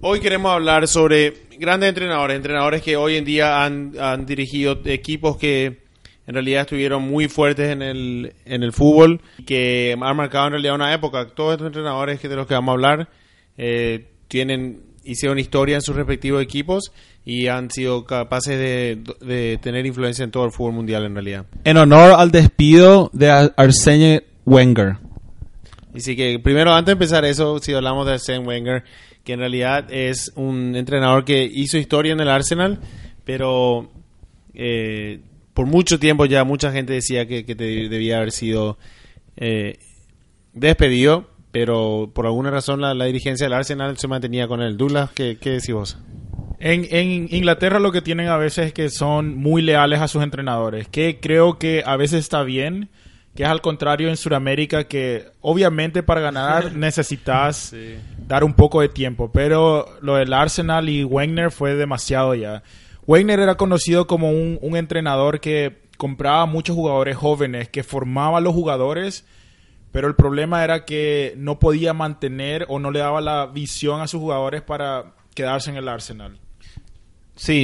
Hoy 0.00 0.20
queremos 0.20 0.52
hablar 0.52 0.86
sobre 0.86 1.34
grandes 1.58 1.88
entrenadores, 1.88 2.36
entrenadores 2.36 2.82
que 2.82 2.96
hoy 2.96 3.16
en 3.16 3.24
día 3.24 3.64
han, 3.64 3.92
han 3.98 4.24
dirigido 4.24 4.78
equipos 4.84 5.36
que 5.36 5.89
en 6.30 6.34
realidad 6.34 6.60
estuvieron 6.60 7.02
muy 7.02 7.26
fuertes 7.26 7.70
en 7.70 7.82
el, 7.82 8.34
en 8.44 8.62
el 8.62 8.72
fútbol, 8.72 9.20
que 9.44 9.96
han 10.00 10.16
marcado 10.16 10.46
en 10.46 10.52
realidad 10.52 10.76
una 10.76 10.94
época. 10.94 11.26
Todos 11.26 11.54
estos 11.54 11.66
entrenadores 11.66 12.20
que 12.20 12.28
de 12.28 12.36
los 12.36 12.46
que 12.46 12.54
vamos 12.54 12.68
a 12.68 12.74
hablar 12.74 13.08
eh, 13.58 14.06
tienen 14.28 14.82
hicieron 15.02 15.40
historia 15.40 15.74
en 15.74 15.82
sus 15.82 15.96
respectivos 15.96 16.40
equipos 16.40 16.92
y 17.24 17.48
han 17.48 17.68
sido 17.70 18.04
capaces 18.04 18.56
de, 18.56 19.02
de 19.20 19.58
tener 19.60 19.86
influencia 19.86 20.22
en 20.24 20.30
todo 20.30 20.44
el 20.44 20.52
fútbol 20.52 20.74
mundial 20.74 21.04
en 21.04 21.14
realidad. 21.14 21.46
En 21.64 21.76
honor 21.78 22.12
al 22.16 22.30
despido 22.30 23.10
de 23.12 23.28
Ar- 23.28 23.52
Arsene 23.56 24.22
Wenger. 24.46 24.98
Así 25.96 26.14
que 26.14 26.38
primero, 26.38 26.72
antes 26.72 26.86
de 26.86 26.92
empezar 26.92 27.24
eso, 27.24 27.58
si 27.58 27.72
hablamos 27.72 28.06
de 28.06 28.12
Arsene 28.12 28.46
Wenger, 28.46 28.84
que 29.24 29.32
en 29.32 29.40
realidad 29.40 29.86
es 29.90 30.30
un 30.36 30.76
entrenador 30.76 31.24
que 31.24 31.42
hizo 31.42 31.76
historia 31.76 32.12
en 32.12 32.20
el 32.20 32.28
Arsenal, 32.28 32.78
pero 33.24 33.90
eh, 34.54 35.20
por 35.60 35.66
mucho 35.66 35.98
tiempo 36.00 36.24
ya 36.24 36.42
mucha 36.44 36.72
gente 36.72 36.94
decía 36.94 37.26
que, 37.26 37.44
que 37.44 37.54
te- 37.54 37.90
debía 37.90 38.16
haber 38.16 38.32
sido 38.32 38.78
eh, 39.36 39.78
despedido, 40.54 41.28
pero 41.52 42.10
por 42.14 42.24
alguna 42.24 42.50
razón 42.50 42.80
la, 42.80 42.94
la 42.94 43.04
dirigencia 43.04 43.44
del 43.44 43.52
Arsenal 43.52 43.98
se 43.98 44.08
mantenía 44.08 44.48
con 44.48 44.62
él. 44.62 44.78
Douglas, 44.78 45.10
¿qué, 45.14 45.36
qué 45.38 45.50
decís 45.50 45.74
vos? 45.74 45.98
En, 46.60 46.86
en 46.90 47.28
Inglaterra 47.30 47.78
lo 47.78 47.92
que 47.92 48.00
tienen 48.00 48.28
a 48.28 48.38
veces 48.38 48.68
es 48.68 48.72
que 48.72 48.88
son 48.88 49.36
muy 49.36 49.60
leales 49.60 50.00
a 50.00 50.08
sus 50.08 50.22
entrenadores, 50.22 50.88
que 50.88 51.18
creo 51.20 51.58
que 51.58 51.82
a 51.84 51.96
veces 51.96 52.20
está 52.20 52.42
bien, 52.42 52.88
que 53.34 53.42
es 53.42 53.48
al 53.50 53.60
contrario 53.60 54.08
en 54.08 54.16
Sudamérica 54.16 54.84
que 54.84 55.26
obviamente 55.42 56.02
para 56.02 56.22
ganar 56.22 56.72
necesitas 56.74 57.74
dar 58.26 58.44
un 58.44 58.54
poco 58.54 58.80
de 58.80 58.88
tiempo, 58.88 59.30
pero 59.30 59.84
lo 60.00 60.14
del 60.16 60.32
Arsenal 60.32 60.88
y 60.88 61.04
Wenger 61.04 61.50
fue 61.50 61.74
demasiado 61.74 62.34
ya. 62.34 62.62
Wenger 63.06 63.40
era 63.40 63.56
conocido 63.56 64.06
como 64.06 64.30
un, 64.30 64.58
un 64.62 64.76
entrenador 64.76 65.40
que 65.40 65.80
compraba 65.96 66.46
muchos 66.46 66.76
jugadores 66.76 67.16
jóvenes, 67.16 67.68
que 67.68 67.82
formaba 67.82 68.38
a 68.38 68.40
los 68.40 68.54
jugadores, 68.54 69.24
pero 69.92 70.08
el 70.08 70.14
problema 70.14 70.62
era 70.64 70.84
que 70.84 71.34
no 71.36 71.58
podía 71.58 71.92
mantener 71.92 72.64
o 72.68 72.78
no 72.78 72.90
le 72.90 73.00
daba 73.00 73.20
la 73.20 73.46
visión 73.46 74.00
a 74.00 74.06
sus 74.06 74.20
jugadores 74.20 74.62
para 74.62 75.12
quedarse 75.34 75.70
en 75.70 75.76
el 75.76 75.88
Arsenal. 75.88 76.38
Sí, 77.34 77.54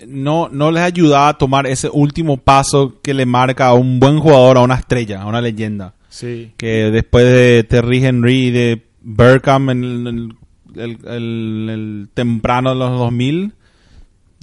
y 0.00 0.06
no, 0.06 0.48
no 0.50 0.70
les 0.70 0.82
ayudaba 0.82 1.28
a 1.28 1.38
tomar 1.38 1.66
ese 1.66 1.88
último 1.92 2.38
paso 2.38 3.00
que 3.02 3.12
le 3.12 3.26
marca 3.26 3.66
a 3.66 3.74
un 3.74 4.00
buen 4.00 4.18
jugador, 4.18 4.56
a 4.56 4.62
una 4.62 4.76
estrella, 4.76 5.20
a 5.22 5.26
una 5.26 5.40
leyenda. 5.42 5.94
Sí. 6.08 6.52
Que 6.56 6.90
después 6.90 7.24
de 7.26 7.64
Terry 7.64 8.04
Henry 8.04 8.46
y 8.46 8.50
de 8.50 8.82
Bergkamp 9.02 9.70
en 9.70 9.84
el, 9.84 10.06
el- 10.06 10.36
el- 10.82 11.06
el- 11.06 11.68
el 11.70 12.08
temprano 12.14 12.70
de 12.70 12.76
los 12.76 12.90
2000, 12.98 13.52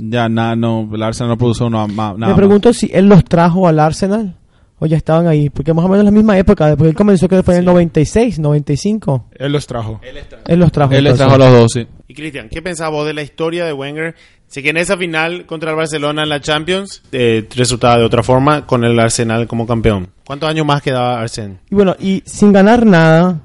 ya 0.02 0.30
nada, 0.30 0.56
no, 0.56 0.90
el 0.94 1.04
Arsenal 1.04 1.30
no 1.30 1.38
produjo 1.38 1.70
no- 1.70 1.88
ma- 1.88 2.14
nada. 2.14 2.16
Me 2.18 2.28
más. 2.28 2.36
pregunto 2.36 2.74
si 2.74 2.90
él 2.94 3.08
los 3.08 3.24
trajo 3.26 3.68
al 3.68 3.80
Arsenal 3.80 4.36
o 4.80 4.86
ya 4.86 4.96
estaban 4.96 5.28
ahí, 5.28 5.50
porque 5.50 5.74
más 5.74 5.84
o 5.86 5.90
menos 5.90 6.06
la 6.06 6.12
misma 6.12 6.38
época, 6.38 6.70
porque 6.78 6.90
él 6.90 6.96
comenzó 6.96 7.28
que 7.28 7.44
fue 7.44 7.56
en 7.56 7.60
el 7.60 7.66
96, 7.66 8.40
95. 8.40 9.26
Él 9.38 9.52
los 9.52 9.68
trajo. 9.68 10.00
Él 10.48 10.60
los 10.60 10.72
trajo. 10.72 10.94
Él 10.94 11.04
les 11.04 11.12
entonces. 11.14 11.18
trajo 11.18 11.36
a 11.36 11.38
los 11.52 11.60
dos, 11.60 11.72
sí. 11.74 11.86
Y 12.08 12.14
Cristian, 12.14 12.48
¿qué 12.50 12.62
pensás 12.62 12.90
vos 12.90 13.06
de 13.06 13.14
la 13.14 13.22
historia 13.22 13.66
de 13.66 13.74
Wenger? 13.74 14.16
Sé 14.48 14.64
que 14.64 14.70
en 14.70 14.78
esa 14.78 14.98
final 14.98 15.46
contra 15.46 15.72
el 15.72 15.76
Barcelona 15.76 16.24
en 16.24 16.30
la 16.30 16.40
Champions 16.42 17.04
eh, 17.12 17.48
resultaba 17.56 17.98
de 18.00 18.06
otra 18.06 18.24
forma 18.24 18.66
con 18.66 18.84
el 18.84 18.98
Arsenal 19.00 19.48
como 19.48 19.68
campeón. 19.68 20.08
¿Cuántos 20.26 20.50
años 20.50 20.66
más 20.66 20.82
quedaba 20.82 21.20
Arsenal? 21.22 21.60
Y 21.70 21.76
bueno, 21.76 21.96
y 22.00 22.24
sin 22.26 22.52
ganar 22.54 22.84
nada, 22.86 23.42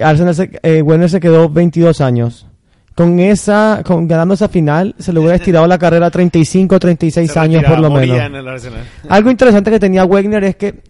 Arsenal 0.00 0.34
se, 0.34 0.50
eh, 0.62 0.82
Werner 0.82 1.08
se 1.10 1.20
quedó 1.20 1.48
22 1.50 2.00
años. 2.00 2.46
Con 2.94 3.18
esa, 3.18 3.82
con 3.84 4.06
ganando 4.06 4.34
esa 4.34 4.48
final, 4.48 4.94
se 4.98 5.12
le 5.12 5.18
hubiera 5.18 5.34
estirado 5.34 5.66
la 5.66 5.78
carrera 5.78 6.06
a 6.06 6.10
35, 6.10 6.78
36 6.78 7.30
Se 7.30 7.38
años 7.38 7.64
por 7.64 7.80
lo 7.80 7.90
menos. 7.90 8.18
Algo 9.08 9.30
interesante 9.30 9.70
que 9.70 9.80
tenía 9.80 10.04
Wegner 10.04 10.44
es 10.44 10.56
que 10.56 10.82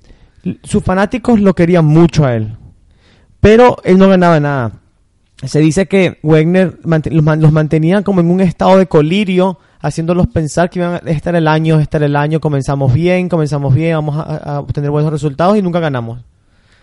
sus 0.63 0.83
fanáticos 0.85 1.41
lo 1.41 1.55
querían 1.55 1.87
mucho 1.87 2.27
a 2.27 2.35
él, 2.35 2.57
pero 3.41 3.79
él 3.85 3.97
no 3.97 4.09
ganaba 4.09 4.39
nada. 4.39 4.73
Se 5.43 5.61
dice 5.61 5.87
que 5.87 6.19
Wegner 6.23 6.79
los 6.85 7.53
mantenía 7.53 8.03
como 8.03 8.21
en 8.21 8.31
un 8.31 8.43
estado 8.43 8.77
de 8.77 8.87
colirio, 8.87 9.59
haciéndolos 9.81 10.27
pensar 10.27 10.69
que 10.69 10.81
iban 10.81 10.95
a 10.95 11.11
estar 11.11 11.35
el 11.35 11.49
año, 11.49 11.81
estar 11.81 12.03
el 12.03 12.17
año, 12.17 12.39
comenzamos 12.39 12.93
bien, 12.93 13.31
comenzamos 13.31 13.75
bien, 13.75 13.95
vamos 13.95 14.17
a, 14.19 14.37
a 14.37 14.61
obtener 14.61 14.91
buenos 14.91 15.11
resultados 15.11 15.57
y 15.57 15.63
nunca 15.63 15.81
ganamos. 15.81 16.23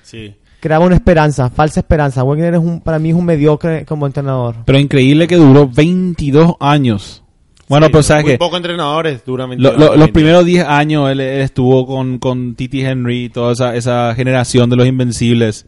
Sí. 0.02 0.36
Creaba 0.62 0.86
una 0.86 0.96
esperanza, 0.96 1.50
falsa 1.50 1.82
esperanza. 1.82 2.24
Wegner 2.24 2.54
es 2.54 2.60
un, 2.62 2.80
para 2.80 2.98
mí 3.00 3.10
es 3.10 3.16
un 3.16 3.26
mediocre 3.26 3.84
como 3.86 4.06
entrenador. 4.08 4.56
Pero 4.66 4.80
increíble 4.80 5.28
que 5.28 5.36
duró 5.36 5.68
22 5.68 6.54
años. 6.62 7.24
Bueno, 7.68 7.88
Sí, 7.88 7.92
pero 7.94 8.04
sabes 8.04 8.24
muy 8.24 8.32
que 8.34 8.38
pocos 8.38 8.58
entrenadores 8.58 9.26
duran 9.26 9.50
lo- 9.58 9.72
22 9.72 9.78
lo- 9.80 9.96
los 9.98 10.12
primeros 10.12 10.46
10 10.46 10.66
años 10.68 11.10
él, 11.10 11.20
él 11.22 11.42
estuvo 11.42 11.86
con, 11.88 12.20
con 12.20 12.56
Titi 12.56 12.82
Henry 12.82 13.26
y 13.26 13.30
toda 13.30 13.54
esa, 13.54 13.76
esa 13.76 14.14
generación 14.16 14.70
de 14.70 14.76
los 14.76 14.86
invencibles. 14.88 15.66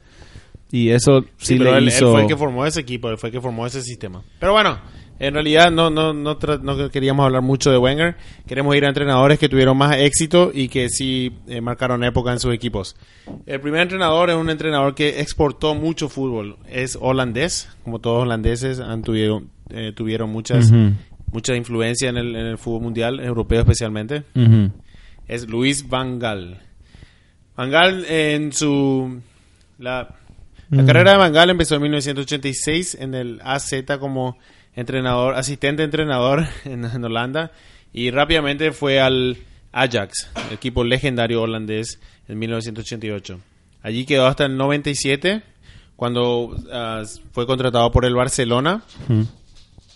Y 0.72 0.90
eso 0.90 1.22
sí, 1.38 1.54
Sí, 1.54 1.56
pero 1.58 1.72
le 1.72 1.78
él, 1.78 1.84
él 1.84 1.90
hizo... 1.90 2.12
fue 2.12 2.22
el 2.22 2.28
que 2.28 2.36
formó 2.38 2.66
ese 2.66 2.82
equipo, 2.82 3.10
él 3.10 3.18
fue 3.18 3.30
el 3.30 3.34
que 3.34 3.42
formó 3.42 3.66
ese 3.66 3.82
sistema. 3.82 4.22
Pero 4.40 4.52
bueno, 4.54 4.78
en 5.20 5.34
realidad 5.34 5.72
no, 5.72 5.90
no, 5.90 6.14
no, 6.14 6.38
no 6.62 6.90
queríamos 6.92 7.26
hablar 7.26 7.42
mucho 7.42 7.72
de 7.72 7.78
Wenger. 7.78 8.16
Queremos 8.48 8.76
ir 8.76 8.86
a 8.86 8.90
entrenadores 8.90 9.40
que 9.40 9.48
tuvieron 9.48 9.78
más 9.78 9.98
éxito 9.98 10.52
y 10.54 10.68
que 10.68 10.90
sí 10.90 11.32
eh, 11.48 11.62
marcaron 11.62 12.04
época 12.04 12.32
en 12.32 12.40
sus 12.40 12.54
equipos. 12.54 12.96
El 13.46 13.62
primer 13.62 13.82
entrenador 13.82 14.30
es 14.32 14.36
un 14.36 14.50
entrenador 14.50 14.96
que 14.96 15.22
exportó 15.22 15.76
mucho 15.76 16.10
fútbol. 16.10 16.58
Es 16.70 16.98
holandés, 17.00 17.70
como 17.84 18.00
todos 18.00 18.24
holandeses 18.24 18.80
han 18.80 19.04
tuvieron, 19.04 19.50
eh, 19.70 19.94
tuvieron 19.96 20.30
muchas, 20.30 20.72
Ujú. 20.72 20.94
mucha 21.32 21.56
influencia 21.56 22.10
en 22.10 22.18
el, 22.18 22.36
en 22.36 22.46
el 22.48 22.58
fútbol 22.58 22.82
mundial, 22.82 23.20
europeo 23.20 23.60
especialmente. 23.62 24.24
Es 25.28 25.48
Luis 25.48 25.88
Van 25.88 26.20
Gaal. 26.20 26.60
Van 27.56 27.70
Gaal 27.72 28.06
en 28.06 28.52
su... 28.52 29.22
La, 29.78 30.16
la 30.70 30.86
carrera 30.86 31.12
de 31.12 31.18
Van 31.18 31.32
Gaal 31.34 31.52
empezó 31.52 31.76
en 31.76 31.84
1986 31.84 32.98
en 33.00 33.14
el 33.14 33.40
AZ 33.44 33.74
como 34.00 34.38
entrenador, 34.76 35.36
asistente 35.36 35.84
entrenador 35.84 36.48
en, 36.66 36.86
en 36.86 37.04
Holanda 37.04 37.52
y 37.94 38.10
rápidamente 38.12 38.72
fue 38.72 39.00
al 39.00 39.38
Ajax, 39.72 40.30
el 40.48 40.54
equipo 40.54 40.84
legendario 40.84 41.42
holandés 41.42 42.00
en 42.28 42.40
1988. 42.40 43.40
Allí 43.82 44.06
quedó 44.06 44.28
hasta 44.28 44.46
el 44.46 44.56
97 44.56 45.44
cuando 45.96 46.56
ah, 46.72 47.04
fue 47.32 47.46
contratado 47.46 47.92
por 47.92 48.06
el 48.06 48.16
Barcelona. 48.16 48.84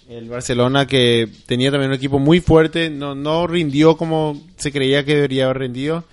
El 0.10 0.30
Barcelona 0.30 0.86
que 0.88 1.28
tenía 1.46 1.72
también 1.72 1.92
un 1.92 1.96
equipo 1.96 2.20
muy 2.20 2.40
fuerte, 2.40 2.90
no, 2.90 3.14
no 3.14 3.46
rindió 3.46 3.98
como 3.98 4.42
se 4.56 4.72
creía 4.72 5.04
que 5.04 5.16
debería 5.16 5.46
haber 5.46 5.60
rendido, 5.60 6.06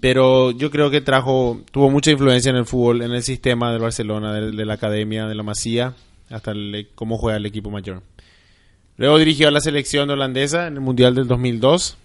pero 0.00 0.52
yo 0.52 0.70
creo 0.70 0.90
que 0.90 1.00
trajo, 1.00 1.60
tuvo 1.72 1.90
mucha 1.90 2.12
influencia 2.12 2.50
en 2.50 2.56
el 2.56 2.66
fútbol, 2.66 3.02
en 3.02 3.12
el 3.12 3.22
sistema 3.22 3.72
del 3.72 3.82
Barcelona, 3.82 4.32
de, 4.32 4.52
de 4.52 4.64
la 4.64 4.74
academia, 4.74 5.26
de 5.26 5.34
la 5.34 5.42
Masía, 5.42 5.94
hasta 6.30 6.50
el- 6.52 6.88
cómo 6.94 7.18
juega 7.18 7.36
el 7.38 7.46
equipo 7.46 7.70
mayor. 7.70 8.02
Luego 8.96 9.18
dirigió 9.18 9.48
a 9.48 9.50
la 9.50 9.60
selección 9.60 10.08
holandesa 10.10 10.66
en 10.66 10.74
el 10.74 10.80
Mundial 10.80 11.14
del 11.14 11.26
2002, 11.28 11.96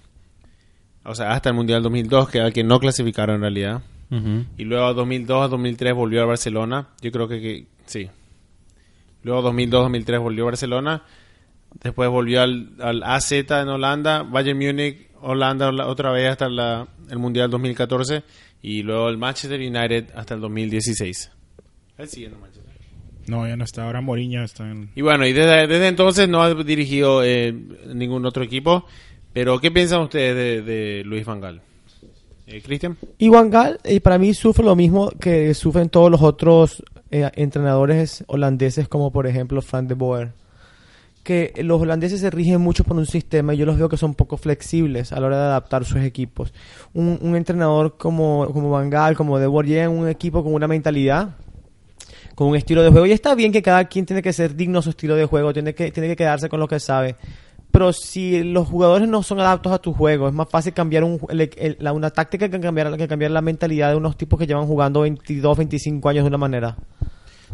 o 1.06 1.16
sea, 1.16 1.32
hasta 1.32 1.50
el 1.50 1.56
Mundial 1.56 1.82
2002, 1.84 2.30
que 2.30 2.42
al 2.42 2.54
que 2.54 2.64
no 2.64 2.80
clasificaron 2.80 3.36
en 3.38 3.42
realidad. 3.42 3.82
Ujú. 4.12 4.46
Y 4.58 4.66
luego 4.66 4.86
a 4.88 4.94
2002 4.94 5.46
a 5.46 5.48
2003 5.48 5.94
volvió 5.94 6.22
a 6.22 6.26
Barcelona. 6.26 6.90
Yo 7.02 7.12
creo 7.12 7.28
que, 7.30 7.40
que 7.42 7.66
sí. 7.86 8.10
Luego 9.24 9.42
2002-2003 9.54 10.20
volvió 10.20 10.44
a 10.44 10.48
Barcelona. 10.48 11.04
Después 11.82 12.10
volvió 12.10 12.42
al, 12.42 12.72
al 12.80 13.04
AZ 13.04 13.32
en 13.32 13.70
Holanda. 13.70 14.24
Bayern 14.24 14.58
Múnich, 14.58 15.08
Holanda 15.22 15.70
ola- 15.70 15.88
otra 15.88 16.12
vez 16.12 16.30
hasta 16.30 16.50
la- 16.50 16.88
el 17.10 17.20
Mundial 17.20 17.50
2014. 17.50 18.24
Y 18.64 18.84
luego 18.84 19.08
el 19.10 19.18
Manchester 19.18 19.60
United 19.60 20.10
hasta 20.16 20.34
el 20.34 20.42
2016. 20.42 21.32
Él 21.98 22.10
sigue 22.10 22.26
en 22.28 22.34
el 22.34 22.40
Manchester. 22.40 22.71
No, 23.32 23.48
ya 23.48 23.56
no 23.56 23.64
está. 23.64 23.86
Ahora 23.86 24.02
Mourinho 24.02 24.44
está 24.44 24.70
en... 24.70 24.90
Y 24.94 25.02
bueno, 25.02 25.26
y 25.26 25.32
desde, 25.32 25.66
desde 25.66 25.88
entonces 25.88 26.28
no 26.28 26.44
ha 26.44 26.54
dirigido 26.54 27.24
eh, 27.24 27.56
ningún 27.94 28.26
otro 28.26 28.44
equipo. 28.44 28.86
Pero, 29.32 29.58
¿qué 29.62 29.72
piensan 29.72 30.02
ustedes 30.02 30.36
de, 30.36 30.62
de 30.62 31.04
Luis 31.06 31.26
Van 31.26 31.40
Gaal? 31.40 31.62
Eh, 32.46 32.62
Cristian. 32.62 32.98
Y 33.18 33.30
Van 33.30 33.50
Gaal, 33.50 33.80
eh, 33.86 34.02
para 34.02 34.18
mí, 34.18 34.34
sufre 34.34 34.66
lo 34.66 34.76
mismo 34.76 35.12
que 35.12 35.54
sufren 35.54 35.88
todos 35.88 36.12
los 36.12 36.22
otros 36.22 36.84
eh, 37.10 37.32
entrenadores 37.36 38.26
holandeses, 38.28 38.90
como 38.90 39.14
por 39.14 39.26
ejemplo 39.28 39.62
Frank 39.62 39.88
de 39.88 39.94
Boer. 39.94 40.34
Que 41.24 41.54
los 41.64 41.82
holandeses 41.82 42.20
se 42.20 42.32
rigen 42.32 42.60
mucho 42.60 42.84
por 42.84 42.98
un 42.98 43.06
sistema 43.06 43.54
y 43.54 43.58
yo 43.58 43.66
los 43.66 43.78
veo 43.78 43.88
que 43.88 43.96
son 43.96 44.14
poco 44.14 44.36
flexibles 44.36 45.14
a 45.14 45.22
la 45.22 45.28
hora 45.28 45.38
de 45.38 45.44
adaptar 45.44 45.86
sus 45.86 46.02
equipos. 46.02 46.54
Un, 46.94 47.18
un 47.22 47.38
entrenador 47.38 47.96
como, 47.98 48.50
como 48.52 48.72
Van 48.72 48.90
Gaal, 48.90 49.16
como 49.16 49.40
de 49.40 49.48
Boer, 49.48 49.68
llega 49.68 49.84
en 49.86 49.92
un 49.92 50.10
equipo 50.10 50.44
con 50.44 50.54
una 50.54 50.68
mentalidad, 50.68 51.38
con 52.36 52.48
un 52.48 52.56
estilo 52.56 52.82
de 52.84 52.90
juego. 52.90 53.06
Y 53.06 53.12
está 53.12 53.36
bien 53.36 53.52
que 53.52 53.62
cada 53.62 53.86
quien 53.86 54.06
tiene 54.06 54.22
que 54.22 54.34
ser 54.34 54.56
digno 54.56 54.80
a 54.80 54.82
su 54.82 54.92
estilo 54.92 55.16
de 55.16 55.26
juego, 55.26 55.54
tiene 55.54 55.74
que, 55.74 55.92
tiene 55.92 56.10
que 56.10 56.16
quedarse 56.16 56.50
con 56.50 56.60
lo 56.60 56.68
que 56.68 56.80
sabe. 56.80 57.16
Pero 57.72 57.94
si 57.94 58.44
los 58.44 58.68
jugadores 58.68 59.08
no 59.08 59.24
son 59.24 59.40
adaptos 59.40 59.72
a 59.72 59.80
tu 59.80 59.94
juego, 59.94 60.28
es 60.28 60.34
más 60.34 60.50
fácil 60.50 60.74
cambiar 60.74 61.04
una 61.06 62.10
táctica 62.10 62.50
que 62.50 62.60
cambiar, 62.60 62.98
que 62.98 63.08
cambiar 63.08 63.32
la 63.32 63.42
mentalidad 63.42 63.92
de 63.92 63.96
unos 63.96 64.18
tipos 64.18 64.38
que 64.38 64.46
llevan 64.46 64.68
jugando 64.68 65.02
22, 65.02 65.58
25 65.58 66.10
años 66.10 66.24
de 66.26 66.28
una 66.28 66.38
manera. 66.38 66.76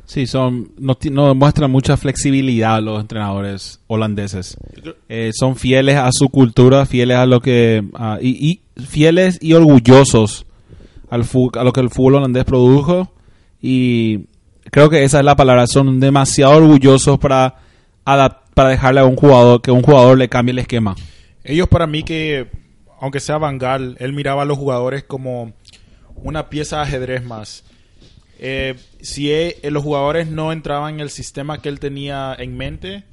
Sí, 0.06 0.26
son 0.26 0.72
no, 0.78 0.98
no 1.12 1.36
muestran 1.36 1.70
mucha 1.70 1.98
flexibilidad 1.98 2.82
los 2.82 3.02
entrenadores 3.02 3.82
holandeses. 3.88 4.58
Eh, 5.10 5.32
son 5.34 5.56
fieles 5.56 5.98
a 5.98 6.10
su 6.12 6.30
cultura, 6.30 6.86
fieles 6.86 7.18
a 7.18 7.26
lo 7.26 7.42
que 7.42 7.84
y, 8.22 8.62
fieles 8.78 9.38
y 9.42 9.54
orgullosos 9.54 10.46
al 11.10 11.24
a 11.54 11.64
lo 11.64 11.74
que 11.74 11.82
el 11.82 11.90
fútbol 11.90 12.16
holandés 12.16 12.46
produjo 12.46 13.12
y 13.62 14.28
creo 14.72 14.90
que 14.90 15.04
esa 15.04 15.20
es 15.20 15.26
la 15.26 15.36
palabra. 15.36 15.68
Son 15.68 16.00
demasiado 16.00 16.54
orgullosos 16.58 17.18
para 17.20 17.56
para 18.54 18.70
dejarle 18.70 19.02
a 19.02 19.06
un 19.06 19.16
jugador 19.16 19.62
que 19.62 19.70
un 19.70 19.82
jugador 19.82 20.18
le 20.18 20.30
cambie 20.30 20.52
el 20.52 20.60
esquema. 20.60 20.96
Ellos 21.44 21.68
para 21.68 21.86
mí 21.88 22.04
que, 22.04 22.48
aunque 23.00 23.20
sea 23.20 23.38
Van 23.38 23.58
Gaal, 23.58 23.98
él 24.00 24.14
miraba 24.14 24.44
a 24.44 24.46
los 24.46 24.58
jugadores 24.58 25.04
como 25.04 25.54
una 26.16 26.50
pieza 26.50 26.78
de 26.78 26.82
ajedrez 26.84 27.24
más. 27.24 27.64
Eh, 28.40 28.76
si 29.02 29.32
e- 29.32 29.58
eh, 29.62 29.72
los 29.72 29.84
jugadores 29.84 30.28
no 30.28 30.52
entraban 30.52 30.96
en 30.96 31.00
el 31.02 31.10
sistema 31.10 31.62
que 31.62 31.70
él 31.70 31.80
tenía 31.80 32.36
en 32.40 32.56
mente, 32.56 33.04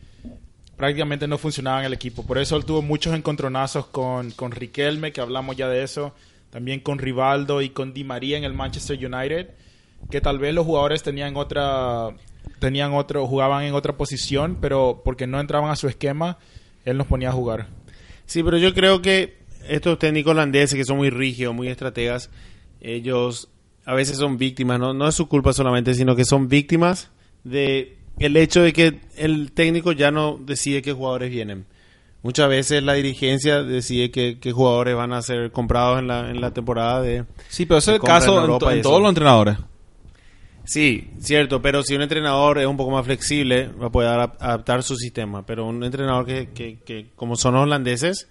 prácticamente 0.76 1.26
no 1.28 1.38
funcionaba 1.38 1.80
en 1.80 1.86
el 1.86 1.92
equipo. 1.92 2.24
Por 2.24 2.38
eso 2.38 2.56
él 2.56 2.64
tuvo 2.64 2.82
muchos 2.82 3.14
encontronazos 3.14 3.86
con, 3.86 4.30
con 4.30 4.52
Riquelme, 4.52 5.12
que 5.12 5.20
hablamos 5.20 5.56
ya 5.56 5.68
de 5.68 5.82
eso, 5.82 6.14
también 6.50 6.80
con 6.80 6.98
Rivaldo 6.98 7.62
y 7.62 7.70
con 7.70 7.92
Di 7.92 8.04
María 8.04 8.38
en 8.38 8.44
el 8.44 8.54
Manchester 8.54 8.96
United, 8.96 9.48
que 10.10 10.20
tal 10.20 10.38
vez 10.38 10.54
los 10.54 10.66
jugadores 10.66 11.02
tenían 11.02 11.36
otra 11.36 12.10
tenían 12.58 12.94
otro 12.94 13.26
jugaban 13.26 13.64
en 13.64 13.74
otra 13.74 13.96
posición, 13.96 14.58
pero 14.60 15.02
porque 15.04 15.26
no 15.26 15.40
entraban 15.40 15.70
a 15.70 15.76
su 15.76 15.88
esquema, 15.88 16.38
él 16.84 16.96
nos 16.96 17.06
ponía 17.06 17.28
a 17.28 17.32
jugar. 17.32 17.68
Sí, 18.26 18.42
pero 18.42 18.56
yo 18.58 18.72
creo 18.72 19.02
que 19.02 19.38
estos 19.68 19.98
técnicos 19.98 20.32
holandeses 20.32 20.74
que 20.74 20.84
son 20.84 20.96
muy 20.96 21.10
rígidos, 21.10 21.54
muy 21.54 21.68
estrategas, 21.68 22.30
ellos 22.80 23.48
a 23.84 23.94
veces 23.94 24.16
son 24.16 24.38
víctimas, 24.38 24.78
no, 24.78 24.94
no 24.94 25.08
es 25.08 25.14
su 25.14 25.28
culpa 25.28 25.52
solamente, 25.52 25.94
sino 25.94 26.16
que 26.16 26.24
son 26.24 26.48
víctimas 26.48 27.10
de 27.44 27.98
el 28.18 28.36
hecho 28.36 28.62
de 28.62 28.72
que 28.72 29.00
el 29.16 29.52
técnico 29.52 29.92
ya 29.92 30.10
no 30.10 30.38
decide 30.40 30.82
qué 30.82 30.92
jugadores 30.92 31.30
vienen. 31.30 31.66
Muchas 32.22 32.48
veces 32.48 32.82
la 32.82 32.94
dirigencia 32.94 33.62
decide 33.62 34.10
qué, 34.10 34.38
qué 34.40 34.52
jugadores 34.52 34.96
van 34.96 35.12
a 35.12 35.20
ser 35.20 35.50
comprados 35.50 35.98
en 35.98 36.08
la, 36.08 36.30
en 36.30 36.40
la 36.40 36.52
temporada 36.52 37.02
de... 37.02 37.24
Sí, 37.48 37.66
pero 37.66 37.78
ese 37.78 37.90
es 37.90 37.96
el 37.96 38.00
en 38.00 38.06
caso 38.06 38.38
en, 38.42 38.50
en 38.50 38.78
eso. 38.78 38.88
todos 38.88 39.02
los 39.02 39.10
entrenadores. 39.10 39.58
Sí, 40.64 41.10
cierto, 41.20 41.60
pero 41.60 41.82
si 41.82 41.94
un 41.94 42.02
entrenador 42.02 42.58
es 42.58 42.66
un 42.66 42.76
poco 42.76 42.90
más 42.90 43.04
flexible, 43.04 43.68
va 43.80 43.88
a 43.88 43.92
poder 43.92 44.08
adap- 44.10 44.36
adaptar 44.40 44.82
su 44.82 44.96
sistema. 44.96 45.44
Pero 45.44 45.66
un 45.66 45.84
entrenador 45.84 46.24
que, 46.26 46.48
que, 46.54 46.78
que 46.84 47.08
como 47.16 47.36
son 47.36 47.54
holandeses, 47.54 48.28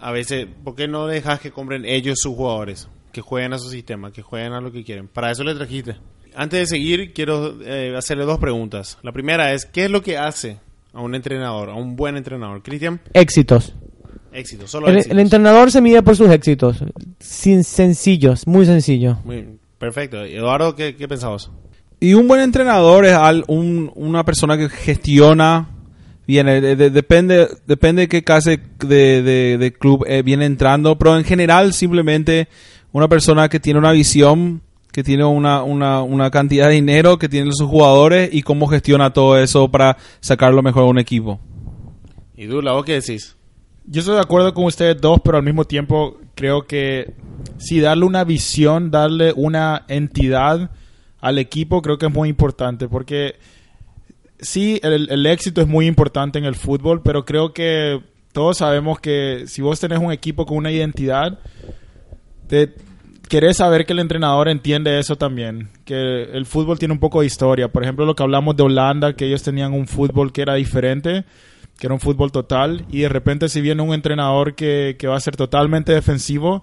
a 0.00 0.12
veces, 0.12 0.46
¿por 0.62 0.76
qué 0.76 0.86
no 0.86 1.06
dejas 1.06 1.40
que 1.40 1.50
compren 1.50 1.84
ellos 1.84 2.18
sus 2.20 2.34
jugadores? 2.36 2.88
Que 3.12 3.20
jueguen 3.22 3.52
a 3.54 3.58
su 3.58 3.70
sistema, 3.70 4.12
que 4.12 4.22
jueguen 4.22 4.52
a 4.52 4.60
lo 4.60 4.70
que 4.70 4.84
quieren. 4.84 5.08
Para 5.08 5.32
eso 5.32 5.42
le 5.42 5.54
trajiste. 5.54 5.96
Antes 6.36 6.60
de 6.60 6.66
seguir, 6.66 7.12
quiero 7.12 7.60
eh, 7.64 7.94
hacerle 7.96 8.24
dos 8.24 8.38
preguntas. 8.38 8.96
La 9.02 9.10
primera 9.10 9.52
es, 9.52 9.66
¿qué 9.66 9.86
es 9.86 9.90
lo 9.90 10.02
que 10.02 10.16
hace 10.16 10.58
a 10.92 11.00
un 11.00 11.16
entrenador, 11.16 11.70
a 11.70 11.74
un 11.74 11.96
buen 11.96 12.16
entrenador? 12.16 12.62
Cristian, 12.62 13.00
Éxitos. 13.12 13.74
éxito, 14.32 14.68
solo 14.68 14.86
El, 14.86 14.98
éxitos. 14.98 15.12
el 15.16 15.18
entrenador 15.20 15.72
se 15.72 15.80
mide 15.80 16.02
por 16.04 16.14
sus 16.14 16.30
éxitos. 16.30 16.76
Sin 17.18 17.64
sencillos, 17.64 18.46
muy 18.46 18.64
sencillo. 18.66 19.16
Muy- 19.24 19.58
perfecto. 19.78 20.22
Eduardo, 20.24 20.74
¿qué, 20.74 20.94
qué 20.96 21.08
pensabas? 21.08 21.50
Y 22.00 22.14
un 22.14 22.28
buen 22.28 22.40
entrenador 22.40 23.04
es 23.04 23.12
al- 23.14 23.44
un- 23.48 23.90
una 23.94 24.24
persona 24.24 24.56
que 24.56 24.68
gestiona 24.68 25.68
bien. 26.26 26.48
eh, 26.48 26.60
de- 26.60 26.76
de- 26.76 26.90
depende, 26.90 27.48
depende 27.66 28.02
de 28.02 28.08
qué 28.08 28.22
clase 28.22 28.60
de, 28.78 29.22
de- 29.22 29.58
de 29.58 29.72
club 29.72 30.04
eh, 30.06 30.22
viene 30.22 30.44
entrando, 30.46 30.96
pero 30.98 31.16
en 31.16 31.24
general 31.24 31.72
simplemente 31.72 32.48
una 32.92 33.08
persona 33.08 33.48
que 33.48 33.60
tiene 33.60 33.78
una 33.78 33.92
visión, 33.92 34.60
que 34.92 35.02
tiene 35.02 35.24
una, 35.24 35.62
una, 35.62 36.02
una 36.02 36.30
cantidad 36.30 36.68
de 36.68 36.74
dinero, 36.74 37.18
que 37.18 37.28
tiene 37.28 37.50
sus 37.52 37.68
jugadores 37.68 38.30
y 38.32 38.42
cómo 38.42 38.66
gestiona 38.66 39.12
todo 39.12 39.38
eso 39.38 39.70
para 39.70 39.96
sacar 40.20 40.52
lo 40.54 40.62
mejor 40.62 40.84
de 40.84 40.90
un 40.90 40.98
equipo. 40.98 41.40
¿Y 42.36 42.46
Dula, 42.46 42.72
vos 42.72 42.84
qué 42.84 42.94
decís? 42.94 43.36
Yo 43.86 44.00
estoy 44.00 44.14
de 44.16 44.20
acuerdo 44.20 44.52
con 44.54 44.64
ustedes 44.64 45.00
dos, 45.00 45.20
pero 45.24 45.38
al 45.38 45.42
mismo 45.42 45.64
tiempo 45.64 46.18
creo 46.38 46.68
que 46.68 47.14
sí, 47.58 47.80
darle 47.80 48.04
una 48.04 48.22
visión, 48.22 48.92
darle 48.92 49.32
una 49.34 49.84
entidad 49.88 50.70
al 51.20 51.36
equipo, 51.38 51.82
creo 51.82 51.98
que 51.98 52.06
es 52.06 52.12
muy 52.12 52.28
importante, 52.28 52.86
porque 52.86 53.34
sí, 54.38 54.78
el, 54.84 55.26
éxito 55.26 55.60
es 55.60 55.66
muy 55.66 55.88
importante 55.88 56.38
en 56.38 56.44
el 56.44 56.54
fútbol, 56.54 57.02
pero 57.02 57.24
creo 57.24 57.52
que 57.52 58.00
todos 58.30 58.58
sabemos 58.58 59.00
que 59.00 59.46
si 59.48 59.62
vos 59.62 59.80
tenés 59.80 59.98
un 59.98 60.12
equipo 60.12 60.46
con 60.46 60.58
una 60.58 60.70
identidad, 60.70 61.40
te 62.46 62.72
querés 63.28 63.56
saber 63.56 63.84
que 63.84 63.94
el 63.94 63.98
entrenador 63.98 64.48
entiende 64.48 64.96
eso 64.96 65.16
también, 65.16 65.70
que 65.84 66.22
el 66.22 66.46
fútbol 66.46 66.78
tiene 66.78 66.94
un 66.94 67.00
poco 67.00 67.18
de 67.18 67.26
historia. 67.26 67.66
Por 67.66 67.82
ejemplo, 67.82 68.06
lo 68.06 68.14
que 68.14 68.22
hablamos 68.22 68.54
de 68.54 68.62
Holanda, 68.62 69.14
que 69.14 69.26
ellos 69.26 69.42
tenían 69.42 69.72
un 69.72 69.88
fútbol 69.88 70.32
que 70.32 70.42
era 70.42 70.54
diferente, 70.54 71.24
que 71.78 71.86
era 71.86 71.94
un 71.94 72.00
fútbol 72.00 72.32
total, 72.32 72.84
y 72.90 73.00
de 73.00 73.08
repente 73.08 73.48
si 73.48 73.60
viene 73.60 73.82
un 73.82 73.94
entrenador 73.94 74.54
que, 74.54 74.96
que 74.98 75.06
va 75.06 75.16
a 75.16 75.20
ser 75.20 75.36
totalmente 75.36 75.92
defensivo, 75.92 76.62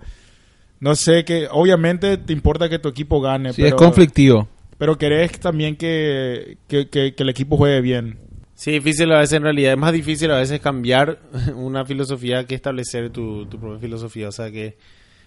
no 0.80 0.96
sé, 0.96 1.24
que 1.26 1.48
obviamente 1.50 2.18
te 2.18 2.34
importa 2.34 2.68
que 2.70 2.80
tu 2.80 2.90
equipo 2.90 3.22
gane, 3.22 3.54
Sí, 3.54 3.62
pero, 3.64 3.76
es 3.78 3.82
conflictivo. 3.82 4.48
pero 4.78 4.98
querés 4.98 5.40
también 5.40 5.78
que, 5.78 6.58
que, 6.68 6.90
que- 6.90 7.16
que 7.16 7.24
el 7.24 7.30
equipo 7.30 7.56
juegue 7.58 7.80
bien. 7.82 8.18
Sí, 8.56 8.72
difícil 8.72 9.12
a 9.12 9.20
veces 9.20 9.34
en 9.38 9.44
realidad. 9.44 9.74
Es 9.74 9.78
más 9.78 9.92
difícil 9.94 10.32
a 10.32 10.38
veces 10.38 10.60
cambiar 10.62 11.20
una 11.56 11.86
filosofía 11.86 12.46
que 12.46 12.56
establecer 12.56 13.10
tu, 13.10 13.46
tu 13.48 13.60
propia 13.60 13.80
filosofía. 13.80 14.30
O 14.30 14.32
sea 14.32 14.50
que 14.52 14.78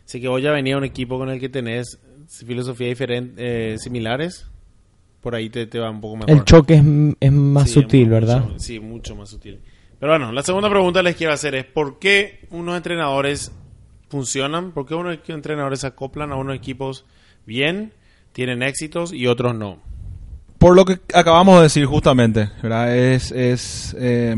si 0.07 0.21
que 0.21 0.29
vos 0.29 0.43
ya 0.43 0.51
venía 0.51 0.75
a 0.75 0.79
un 0.79 0.85
equipo 0.85 1.19
con 1.19 1.29
el 1.31 1.39
que 1.41 1.49
tenés 1.51 1.99
filosofías 2.47 2.91
diferentes, 2.91 3.83
similares, 3.83 4.47
por 5.21 5.35
ahí 5.35 5.51
te, 5.51 5.67
te 5.67 5.79
va 5.79 5.91
un 5.91 6.01
poco 6.01 6.17
mejor. 6.17 6.31
El 6.31 6.45
choque 6.45 6.75
es, 6.75 6.83
es 7.21 7.33
más 7.33 7.69
Sí, 7.69 7.75
sutil, 7.75 8.05
mucho- 8.09 8.15
¿verdad? 8.15 8.45
sí, 8.57 8.81
mucho 8.81 9.15
más 9.17 9.29
sutil. 9.31 9.59
Pero 10.01 10.13
bueno, 10.13 10.33
la 10.33 10.43
segunda 10.43 10.71
pregunta 10.71 11.03
les 11.03 11.17
quiero 11.17 11.33
hacer 11.33 11.55
es 11.55 11.65
¿por 11.65 11.99
qué 11.99 12.47
unos 12.51 12.77
entrenadores 12.77 13.53
funcionan? 14.09 14.73
¿Por 14.73 14.87
qué 14.87 14.95
unos 14.95 15.19
entrenadores 15.27 15.81
se 15.81 15.89
acoplan 15.89 16.31
a 16.33 16.37
unos 16.37 16.55
equipos 16.57 17.05
bien, 17.47 17.93
tienen 18.33 18.63
éxitos 18.63 19.13
y 19.13 19.27
otros 19.27 19.55
no? 19.55 19.79
Por 20.59 20.75
lo 20.77 20.85
que 20.85 20.99
acabamos 21.15 21.57
de 21.57 21.63
decir 21.65 21.87
justamente. 21.87 22.49
Es, 22.63 23.31
es, 23.33 23.97
eh, 23.99 24.35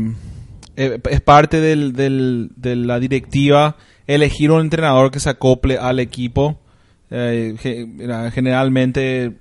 eh, 0.75 0.99
es 1.09 1.21
parte 1.21 1.59
del, 1.59 1.93
del- 1.93 2.49
de 2.55 2.75
la 2.75 2.99
directiva 2.99 3.75
elegir 4.07 4.51
un 4.51 4.61
entrenador 4.61 5.09
que 5.11 5.19
se 5.19 5.29
acople 5.29 5.77
al 5.77 5.99
equipo. 5.99 6.59
Eh, 7.09 7.55
generalmente 8.33 9.33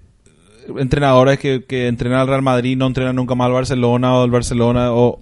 entrenadores 0.76 1.38
que, 1.38 1.64
que 1.64 1.87
entrenan 1.88 2.20
al 2.20 2.28
Real 2.28 2.42
Madrid 2.42 2.76
no 2.76 2.87
entrenan 2.87 3.16
nunca 3.16 3.35
más 3.35 3.46
al 3.46 3.52
Barcelona 3.52 4.16
o 4.16 4.22
al 4.22 4.30
Barcelona 4.30 4.92
o, 4.92 5.18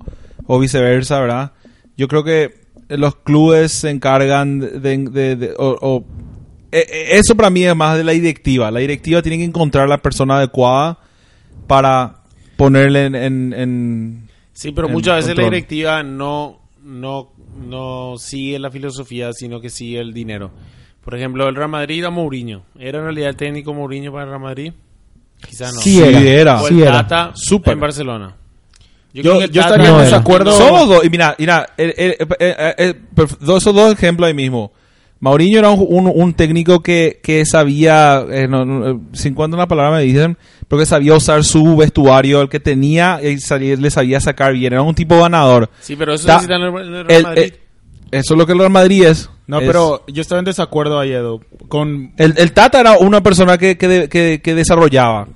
o 0.48 0.58
viceversa, 0.58 1.20
¿verdad? 1.20 1.52
Yo 1.96 2.08
creo 2.08 2.24
que 2.24 2.66
los 2.88 3.14
clubes 3.16 3.70
se 3.70 3.90
encargan 3.90 4.58
de... 4.58 4.98
de- 4.98 5.36
de- 5.36 5.54
o- 5.56 5.78
o- 5.80 6.04
eh, 6.72 6.84
eh, 6.90 7.06
eso 7.12 7.36
para 7.36 7.50
mí 7.50 7.64
es 7.64 7.76
más 7.76 7.96
de 7.96 8.02
la 8.04 8.12
directiva. 8.12 8.70
La 8.72 8.80
directiva 8.80 9.22
tiene 9.22 9.38
que 9.38 9.44
encontrar 9.44 9.88
la 9.88 9.98
persona 9.98 10.38
adecuada 10.38 10.98
para 11.66 12.16
ponerle 12.56 13.04
en... 13.06 13.14
en- 13.14 13.52
en- 13.52 14.28
Sí, 14.52 14.72
pero 14.72 14.88
en 14.88 14.94
muchas 14.94 15.16
veces 15.16 15.36
la 15.36 15.44
directiva 15.44 16.02
no, 16.02 16.58
no, 16.82 17.30
no 17.64 18.14
sigue 18.18 18.58
la 18.58 18.70
filosofía, 18.72 19.32
sino 19.32 19.60
que 19.60 19.70
sigue 19.70 20.00
el 20.00 20.12
dinero. 20.12 20.50
Por 21.04 21.14
ejemplo, 21.14 21.48
el 21.48 21.54
Real 21.54 21.68
Madrid 21.70 22.04
a 22.04 22.10
Mourinho. 22.10 22.64
¿Era 22.78 22.98
en 22.98 23.04
realidad 23.04 23.28
el 23.30 23.36
técnico 23.36 23.72
Mourinho 23.72 24.10
para 24.10 24.24
el 24.24 24.30
Real 24.30 24.40
Madrid? 24.42 24.72
Quizás 25.46 25.72
no. 25.74 25.80
Sí 25.80 25.92
Sí 25.92 26.02
era. 26.02 26.20
era. 26.20 26.60
O 26.60 26.66
el 26.66 26.74
sí 26.74 26.82
era. 26.82 26.92
Tata 27.06 27.30
Súper. 27.34 27.74
en 27.74 27.80
Barcelona. 27.80 28.36
Yo- 29.12 29.40
yo 29.46 29.60
estaría 29.62 29.88
en 29.90 29.98
desacuerdo- 29.98 30.52
Somos 30.52 30.88
dos. 30.88 31.04
Y 31.04 31.10
mira, 31.10 31.34
mira 31.38 31.66
el- 31.76 31.94
el- 31.96 32.16
el- 32.18 32.28
el- 32.38 32.74
el- 32.78 32.96
perf- 33.14 33.38
dos- 33.40 33.62
esos 33.62 33.74
dos 33.74 33.92
ejemplos 33.92 34.26
ahí 34.28 34.34
mismo. 34.34 34.72
Mauriño 35.20 35.58
era 35.58 35.70
un, 35.70 35.84
un- 35.88 36.12
un 36.14 36.34
técnico 36.34 36.80
que, 36.80 37.18
que 37.22 37.44
sabía, 37.44 38.24
eh, 38.30 38.46
no, 38.46 38.64
no, 38.64 39.00
sin 39.12 39.34
cuanto 39.34 39.56
una 39.56 39.66
palabra 39.66 39.96
me 39.98 40.04
dicen, 40.04 40.38
pero 40.68 40.78
que 40.78 40.86
sabía 40.86 41.14
usar 41.14 41.42
su 41.42 41.76
vestuario, 41.76 42.40
el 42.40 42.48
que 42.48 42.60
tenía, 42.60 43.20
y 43.22 43.38
sabía- 43.40 43.74
le 43.74 43.90
sabía 43.90 44.20
sacar 44.20 44.52
bien. 44.52 44.72
Era 44.74 44.82
un 44.82 44.94
tipo 44.94 45.20
ganador. 45.20 45.70
Sí, 45.80 45.96
pero 45.96 46.14
eso 46.14 46.26
Ta- 46.26 46.38
el, 46.40 46.48
Real 46.48 47.06
El- 47.08 47.22
Madrid. 47.24 47.42
eh, 47.42 47.60
eso 48.12 48.34
es 48.34 48.38
lo 48.38 48.46
que 48.46 48.52
el 48.52 48.58
Real 48.60 48.70
Madrid 48.70 49.04
es. 49.06 49.28
No, 49.48 49.58
Es- 49.60 49.66
pero 49.66 50.04
yo 50.06 50.20
estoy 50.20 50.38
en 50.38 50.44
desacuerdo 50.44 51.00
ahí. 51.00 51.14
Con, 51.68 52.12
El, 52.16 52.34
el 52.36 52.52
Tata 52.52 52.78
era 52.78 52.98
una 52.98 53.20
persona 53.22 53.58
que, 53.58 53.76
que, 53.76 53.88
de- 53.88 54.08
que- 54.08 54.40
que 54.40 54.54
desarrollaba. 54.54 55.26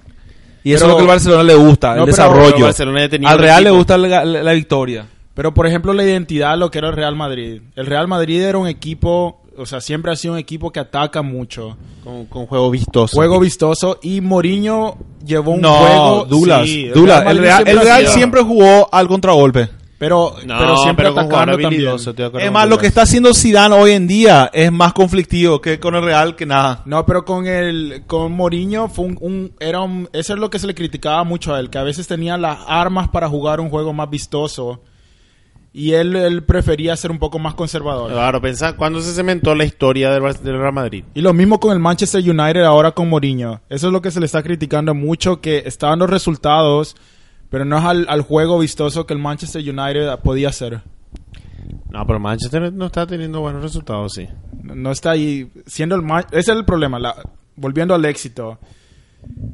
Y 0.65 0.73
eso 0.73 0.85
Pero- 0.85 0.87
es 0.87 0.89
lo 0.93 0.97
que 0.97 1.03
al 1.03 1.09
Barcelona 1.09 1.43
le 1.43 1.55
gusta, 1.55 1.95
No, 1.97 2.03
el 2.03 2.07
desarrollo. 2.07 2.67
al 3.27 3.39
Real 3.39 3.65
le 3.65 3.71
gusta 3.71 3.99
la, 3.99 4.25
la- 4.25 4.43
la 4.43 4.53
victoria. 4.53 5.07
Pero, 5.35 5.55
por 5.55 5.67
ejemplo, 5.67 5.93
la 5.95 6.05
identidad, 6.05 6.57
lo 6.59 6.71
que 6.71 6.79
era 6.79 6.89
el 6.89 6.95
Real 6.95 7.17
Madrid. 7.17 7.63
El 7.75 7.87
Real 7.87 8.07
Madrid 8.07 8.43
era 8.43 8.59
un 8.59 8.69
equipo, 8.69 9.41
o 9.57 9.65
sea, 9.67 9.81
siempre 9.81 10.13
ha 10.13 10.17
sido 10.17 10.35
un 10.35 10.39
equipo 10.39 10.71
que 10.71 10.79
ataca 10.81 11.23
mucho. 11.23 11.77
Con, 12.05 12.27
con 12.27 12.47
juego 12.47 12.71
vistoso. 12.71 13.17
Juego 13.17 13.41
vistoso. 13.41 13.99
Y 14.03 14.21
Mourinho 14.21 14.97
llevó 15.25 15.53
un 15.53 15.63
no, 15.63 15.73
juego... 15.75 16.25
Douglas, 16.27 16.67
Sí, 16.67 16.89
Douglas, 16.89 17.25
el 17.29 17.39
Real, 17.39 17.61
el 17.61 17.65
siempre 17.67 17.81
ha 17.81 17.85
Real 17.85 18.01
sido- 18.03 18.13
siempre 18.13 18.43
jugó 18.43 18.89
al 18.93 19.09
contragolpe. 19.09 19.69
Pero, 20.03 20.35
No, 20.45 20.59
pero 20.59 20.77
siempre 20.79 21.05
pero 21.07 21.21
atacando 21.21 21.53
también. 21.53 21.67
habilidoso, 21.69 22.11
estoy 22.11 22.23
de 22.25 22.27
acuerdo 22.27 22.47
Es 22.47 22.53
más, 22.53 22.69
lo 22.69 22.77
que 22.77 22.89
está 22.89 23.03
haciendo 23.03 23.33
Zidane 23.33 23.73
hoy 23.77 23.93
en 23.93 24.09
día 24.09 24.51
es 24.53 24.73
más 24.73 24.93
conflictivo 24.93 25.61
que 25.61 25.79
con 25.79 25.95
el 25.95 26.03
Real 26.03 26.35
que 26.35 26.45
nada. 26.45 26.83
No, 26.87 27.07
pero 27.07 27.25
con 27.25 27.47
el 27.47 28.03
con 28.09 28.33
Mourinho 28.33 28.89
fue 28.89 29.05
un, 29.05 29.19
un- 29.21 29.53
era 29.61 29.81
un, 29.81 30.09
eso 30.13 30.33
es 30.35 30.41
lo 30.41 30.51
que 30.51 30.59
se 30.59 30.67
le 30.67 30.75
criticaba 30.75 31.23
mucho 31.23 31.55
a 31.55 31.61
él, 31.61 31.71
que 31.71 31.79
a 31.79 31.85
veces 31.85 32.09
tenía 32.09 32.37
las 32.37 32.59
armas 32.67 33.11
para 33.11 33.29
jugar 33.29 33.61
un 33.61 33.71
juego 33.71 33.93
más 33.93 34.11
vistoso 34.11 34.83
y 35.73 35.93
él, 35.93 36.17
él 36.17 36.43
prefería 36.43 36.97
ser 36.97 37.11
un 37.13 37.19
poco 37.21 37.39
más 37.39 37.55
conservador. 37.55 38.11
Claro, 38.11 38.41
pensá 38.43 38.75
cuándo 38.77 39.01
se 39.01 39.15
cementó 39.15 39.55
la 39.55 39.65
historia 39.65 40.11
del, 40.11 40.23
Real 40.43 40.73
Madrid. 40.73 41.05
Y 41.15 41.21
lo 41.21 41.33
mismo 41.33 41.61
con 41.61 41.73
el 41.73 41.79
Manchester 41.79 42.21
United 42.29 42.63
ahora 42.65 42.91
con 42.91 43.09
Mourinho. 43.09 43.61
Eso 43.71 43.87
es 43.87 43.93
lo 43.93 44.03
que 44.03 44.11
se 44.11 44.19
le 44.21 44.27
está 44.27 44.43
criticando 44.43 44.95
mucho, 44.95 45.41
que 45.41 45.63
está 45.65 45.87
dando 45.91 46.09
resultados, 46.09 46.97
pero 47.53 47.65
no 47.65 47.79
es 47.79 47.85
al, 47.85 48.07
al 48.09 48.23
juego 48.23 48.59
vistoso 48.59 49.07
que 49.07 49.15
el 49.15 49.21
Manchester 49.21 49.61
United 49.63 50.19
podía 50.25 50.49
hacer. 50.49 50.81
No, 51.91 52.05
pero 52.07 52.19
Manchester 52.19 52.73
no 52.73 52.87
está 52.87 53.07
teniendo 53.07 53.41
buenos 53.41 53.63
resultados, 53.63 54.13
sí. 54.15 54.27
No 54.63 54.75
no 54.75 54.91
está 54.91 55.11
ahí 55.13 55.49
siendo 55.67 55.95
el 55.95 56.03
ese 56.33 56.39
es 56.41 56.49
el 56.49 56.65
problema 56.65 56.99
la- 56.99 57.15
volviendo 57.55 57.95
al 57.95 58.05
éxito 58.07 58.59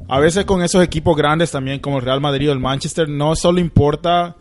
a 0.07 0.19
veces 0.19 0.45
con 0.45 0.63
esos 0.63 0.81
equipos 0.83 1.15
grandes 1.17 1.51
también 1.51 1.79
como 1.79 1.97
el 1.99 2.05
Real 2.05 2.21
Madrid 2.21 2.49
o 2.49 2.53
el 2.53 2.59
Manchester 2.59 3.09
no 3.09 3.35
solo 3.35 3.59
importa 3.59 4.35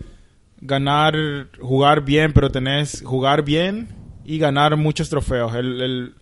ganar 0.61 1.15
jugar 1.61 2.03
bien 2.05 2.33
pero 2.33 2.51
tenés 2.51 3.03
jugar 3.05 3.43
bien 3.43 3.89
y 4.25 4.39
ganar 4.39 4.77
muchos 4.77 5.09
trofeos 5.11 5.55
el, 5.55 5.81
el- 5.83 6.15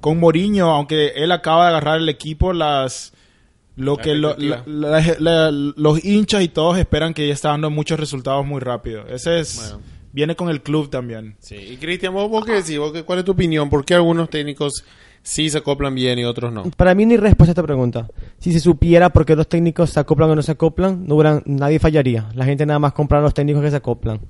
con 0.00 0.18
Mourinho 0.20 0.70
aunque 0.70 1.08
él 1.16 1.32
acaba 1.32 1.64
de 1.64 1.68
agarrar 1.70 1.98
el 1.98 2.08
equipo 2.08 2.52
las 2.52 3.12
lo 3.76 3.96
La 3.96 4.02
que 4.02 4.14
lo- 4.14 4.36
la- 4.38 4.62
la- 4.66 5.16
la- 5.18 5.50
los 5.50 6.04
hinchas 6.04 6.42
y 6.42 6.48
todos 6.48 6.76
esperan 6.78 7.14
que 7.14 7.26
ya 7.26 7.32
está 7.34 7.50
dando 7.50 7.70
muchos 7.70 7.98
resultados 7.98 8.44
muy 8.44 8.60
rápido 8.60 9.06
ese 9.06 9.40
es 9.40 9.56
Bueno. 9.56 9.80
viene 10.12 10.36
con 10.36 10.48
el 10.50 10.60
club 10.62 10.90
también 10.90 11.36
Sí, 11.38 11.54
y 11.56 11.76
Cristian, 11.76 12.12
¿vos, 12.12 12.28
vos 12.28 12.44
qué 12.44 12.52
decís? 12.52 12.78
¿Vos 12.78 12.92
qué- 12.92 13.04
¿Cuál 13.04 13.20
es 13.20 13.24
tu 13.24 13.32
opinión? 13.32 13.70
¿Por 13.70 13.84
qué 13.84 13.94
algunos 13.94 14.28
técnicos 14.28 14.84
sí 15.22 15.48
se 15.50 15.58
acoplan 15.58 15.94
bien 15.94 16.18
y 16.18 16.24
otros 16.24 16.52
no? 16.52 16.64
Para 16.76 16.94
mí 16.94 17.06
ni 17.06 17.16
respuesta 17.16 17.50
a 17.50 17.54
esta 17.54 17.62
pregunta. 17.62 18.08
Si 18.38 18.52
se 18.52 18.60
supiera 18.60 19.10
por 19.10 19.24
qué 19.24 19.36
los 19.36 19.48
técnicos 19.48 19.90
se 19.90 20.00
acoplan 20.00 20.30
o 20.30 20.34
no 20.34 20.42
se 20.42 20.52
acoplan, 20.52 21.06
no 21.06 21.14
hubieran- 21.14 21.42
nadie 21.46 21.78
fallaría. 21.78 22.28
La 22.34 22.44
gente 22.44 22.66
nada 22.66 22.78
más 22.78 22.92
compra 22.92 23.18
a 23.18 23.22
los 23.22 23.34
técnicos 23.34 23.62
que 23.62 23.70
se 23.70 23.76
acoplan. 23.76 24.20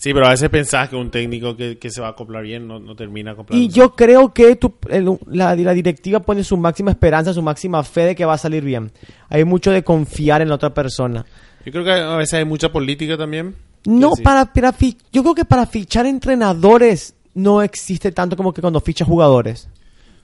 Sí, 0.00 0.14
pero 0.14 0.26
a 0.26 0.30
veces 0.30 0.48
pensás 0.48 0.88
que 0.88 0.94
un 0.94 1.10
técnico 1.10 1.56
que, 1.56 1.76
que 1.76 1.90
se 1.90 2.00
va 2.00 2.06
a 2.06 2.10
acoplar 2.10 2.44
bien 2.44 2.68
no, 2.68 2.78
no 2.78 2.94
termina 2.94 3.32
acoplando. 3.32 3.60
Y 3.62 3.68
yo 3.68 3.96
creo 3.96 4.32
que 4.32 4.54
tu- 4.54 4.74
el- 4.88 5.18
la, 5.26 5.56
la 5.56 5.74
directiva 5.74 6.20
pone 6.20 6.44
su 6.44 6.56
máxima 6.56 6.92
esperanza, 6.92 7.34
su 7.34 7.42
máxima 7.42 7.82
fe 7.82 8.02
de 8.02 8.14
que 8.14 8.24
va 8.24 8.34
a 8.34 8.38
salir 8.38 8.62
bien. 8.62 8.92
Hay 9.28 9.44
mucho 9.44 9.72
de 9.72 9.82
confiar 9.82 10.40
en 10.40 10.50
la 10.50 10.54
otra 10.54 10.72
persona. 10.72 11.26
Yo 11.66 11.72
creo 11.72 11.84
que 11.84 11.90
a 11.90 12.16
veces 12.16 12.34
hay 12.34 12.44
mucha 12.44 12.70
política 12.70 13.16
también. 13.18 13.56
No, 13.86 14.14
Sí. 14.14 14.22
para, 14.22 14.52
para 14.52 14.72
yo 15.12 15.22
creo 15.22 15.34
que 15.34 15.44
para 15.44 15.66
fichar 15.66 16.06
entrenadores 16.06 17.14
no 17.34 17.60
existe 17.62 18.12
tanto 18.12 18.36
como 18.36 18.54
que 18.54 18.60
cuando 18.60 18.80
ficha 18.80 19.04
jugadores. 19.04 19.68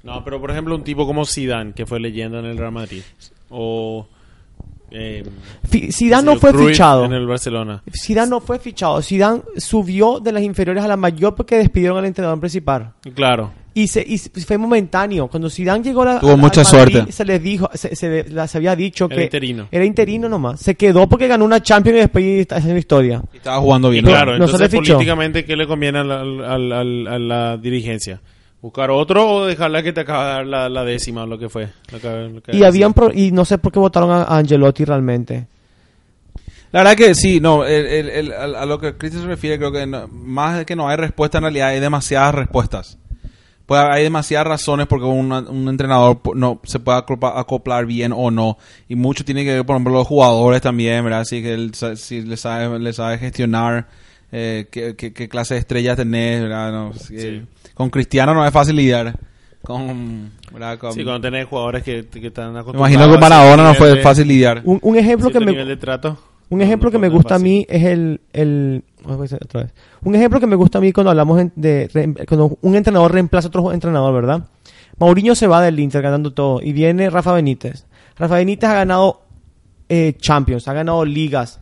No, 0.05 0.23
pero 0.23 0.41
por 0.41 0.53
ejemplo 0.53 0.75
un 0.77 0.85
tipo 0.85 1.05
como 1.07 1.25
Zidane, 1.27 1.73
que 1.73 1.85
fue 1.85 1.99
leyenda 1.99 2.39
en 2.39 2.45
el 2.45 2.59
Real 2.59 2.71
Madrid. 2.73 3.03
O... 3.51 4.07
Eh, 4.97 5.25
Zidane 5.91 6.23
no 6.25 6.37
fue 6.37 6.53
Cruyff 6.53 6.69
fichado. 6.69 7.05
En 7.05 7.13
el 7.13 7.27
Barcelona. 7.27 7.83
Zidane 7.93 8.31
no 8.31 8.41
fue 8.41 8.59
fichado. 8.61 9.03
Zidane 9.03 9.43
subió 9.57 10.21
de 10.21 10.31
las 10.31 10.43
inferiores 10.43 10.85
a 10.85 10.89
la 10.89 10.97
mayor 10.97 11.35
porque 11.35 11.57
despidieron 11.59 11.99
al 11.99 12.05
entrenador 12.05 12.39
principal. 12.39 12.93
Claro. 13.15 13.51
Y, 13.77 13.89
se, 13.89 14.05
y 14.07 14.19
fue 14.19 14.57
momentáneo. 14.57 15.27
Cuando 15.27 15.51
Zidane 15.51 15.83
llegó 15.83 16.03
a 16.03 16.05
la, 16.05 16.21
Tuvo 16.21 16.31
al- 16.31 16.39
mucha 16.39 16.63
Madrid, 16.63 16.93
suerte. 16.93 17.13
Se 17.13 17.25
les 17.25 17.43
dijo, 17.43 17.69
se, 17.75 17.97
se, 17.97 18.25
se 18.47 18.57
había 18.59 18.77
dicho 18.77 19.07
Era 19.07 19.17
que 19.17 19.23
interino. 19.25 19.67
era 19.73 19.85
interino 19.85 20.29
nomás. 20.29 20.61
Se 20.61 20.77
quedó 20.77 21.09
porque 21.09 21.27
ganó 21.27 21.45
una 21.45 21.61
Champions 21.61 21.97
y 21.97 22.01
después 22.03 22.25
está 22.25 22.57
haciendo 22.59 22.79
historia. 22.79 23.21
Y 23.33 23.39
estaba 23.39 23.59
jugando 23.59 23.91
bien. 23.91 24.05
Y 24.05 24.09
claro, 24.09 24.39
no 24.39 24.47
se 24.47 24.53
entonces 24.55 24.79
políticamente, 24.79 25.45
¿qué 25.45 25.57
le 25.57 25.67
conviene 25.67 25.99
a 25.99 26.05
la, 26.05 26.21
al- 26.21 27.07
a 27.09 27.19
la 27.19 27.57
dirigencia? 27.57 28.21
¿Buscar 28.65 28.91
otro 28.91 29.29
o 29.31 29.45
dejarla 29.45 29.83
que 29.83 29.93
te 29.93 30.01
acaba 30.01 30.25
de 30.27 30.33
dar 30.33 30.47
la, 30.47 30.69
la 30.71 30.85
décima 30.85 31.25
o 31.25 31.27
lo 31.27 31.39
que 31.39 31.51
fue? 31.51 31.69
Lo 31.93 32.01
que- 32.01 32.29
lo 32.35 32.43
que 32.43 32.57
Y 32.57 32.65
habían 32.65 32.95
pro- 32.95 33.13
y 33.13 33.31
no 33.31 33.45
sé 33.45 33.59
por 33.59 33.71
qué 33.71 33.79
votaron 33.79 34.11
a, 34.11 34.23
a 34.23 34.39
Angelotti 34.39 34.87
realmente. 34.87 35.47
La 36.73 36.81
verdad 36.81 36.97
que 36.97 37.15
sí, 37.15 37.41
no, 37.41 37.67
el- 37.67 37.85
el- 37.87 38.09
el- 38.09 38.33
a 38.33 38.63
a 38.63 38.65
lo 38.65 38.79
que 38.81 38.97
Cristian 38.97 39.23
se 39.25 39.29
refiere, 39.29 39.59
creo 39.59 39.71
que 39.71 39.87
no- 39.87 40.09
más 40.09 40.57
de 40.57 40.65
que 40.65 40.77
no 40.77 40.89
hay 40.89 40.97
respuesta, 40.97 41.37
en 41.37 41.43
realidad 41.45 41.69
hay 41.69 41.81
demasiadas 41.81 42.35
respuestas. 42.35 42.97
Pues 43.67 43.83
hay 43.83 44.03
demasiadas 44.03 44.47
razones 44.47 44.87
porque 44.87 45.05
una- 45.05 45.41
un 45.41 45.69
entrenador 45.69 46.21
no 46.35 46.59
se 46.65 46.79
puede 46.81 46.97
acopla- 46.99 47.35
acoplar 47.39 47.85
bien 47.85 48.13
o 48.17 48.31
no. 48.31 48.57
Y 48.89 48.95
mucho 48.95 49.27
tiene 49.27 49.45
que 49.45 49.53
ver, 49.57 49.67
por 49.67 49.77
ejemplo, 49.77 49.93
los 49.93 50.07
jugadores 50.07 50.63
también, 50.63 51.05
¿verdad? 51.05 51.25
Si, 51.27 51.43
que 51.43 51.53
él 51.53 51.73
si 51.97 52.23
le, 52.23 52.39
sabe, 52.39 52.79
le 52.79 52.95
sabe 52.95 53.19
gestionar, 53.19 53.89
eh, 54.37 54.67
qué, 54.71 54.97
qué- 54.97 55.13
qué 55.13 55.29
clase 55.29 55.55
de 55.55 55.61
estrella 55.61 55.95
tenés, 55.95 56.43
¿verdad? 56.43 56.73
No, 56.73 56.93
si- 56.95 57.19
Sí. 57.19 57.43
Con 57.75 57.91
Cristiano 57.91 58.35
no 58.35 58.45
es 58.45 58.53
fácil 58.53 58.75
lidiar. 58.77 59.17
Con, 59.63 60.31
¿verdad? 60.53 60.79
Con- 60.79 60.93
Sí, 60.93 61.05
cuando 61.05 61.21
tenés 61.23 61.47
jugadores 61.47 61.83
que, 61.83 62.05
que 62.07 62.27
están 62.27 62.57
acostumbrados 62.57 62.77
imagino 62.91 62.99
que 63.01 63.05
a 63.05 63.09
cierto 63.19 63.21
Maradona 63.21 63.63
no 63.65 63.75
fue 63.75 63.95
de- 63.95 64.03
fácil 64.03 64.29
lidiar. 64.29 64.63
Un, 64.65 64.79
un 64.83 64.97
ejemplo 64.97 65.31
que 65.31 65.41
me 65.41 65.53
nivel 65.53 65.69
de 65.69 65.77
trato. 65.77 66.19
Un 66.51 66.59
No, 66.59 66.65
ejemplo 66.65 66.89
no 66.89 66.93
que 66.93 66.99
me 66.99 67.09
gusta 67.09 67.37
a 67.37 67.39
fácil. 67.39 67.49
mí 67.49 67.67
es 67.69 67.83
el, 67.85 68.21
el 68.33 68.85
a 69.07 69.13
otra 69.15 69.63
vez. 69.63 69.73
Un 70.03 70.15
ejemplo 70.15 70.39
que 70.41 70.47
me 70.47 70.57
gusta 70.57 70.79
a 70.79 70.81
mí 70.83 70.93
cuando 70.93 71.11
hablamos 71.11 71.41
de 71.57 71.89
re- 71.93 72.27
cuando 72.27 72.59
un 72.61 72.75
entrenador 72.75 73.13
reemplaza 73.13 73.47
a 73.47 73.51
otro 73.51 73.73
entrenador, 73.73 74.13
¿verdad? 74.15 74.47
Mourinho 74.99 75.35
se 75.35 75.47
va 75.47 75.63
del 75.63 75.81
Inter 75.81 76.03
ganando 76.03 76.33
todo 76.35 76.61
y 76.63 76.73
viene 76.75 77.09
Rafa 77.09 77.33
Benítez. 77.33 77.87
Rafa 78.17 78.37
Benítez 78.37 78.69
ha 78.69 78.75
ganado 78.75 79.23
eh, 79.89 80.15
Champions, 80.19 80.69
ha 80.69 80.75
ganado 80.75 81.05
ligas. 81.07 81.61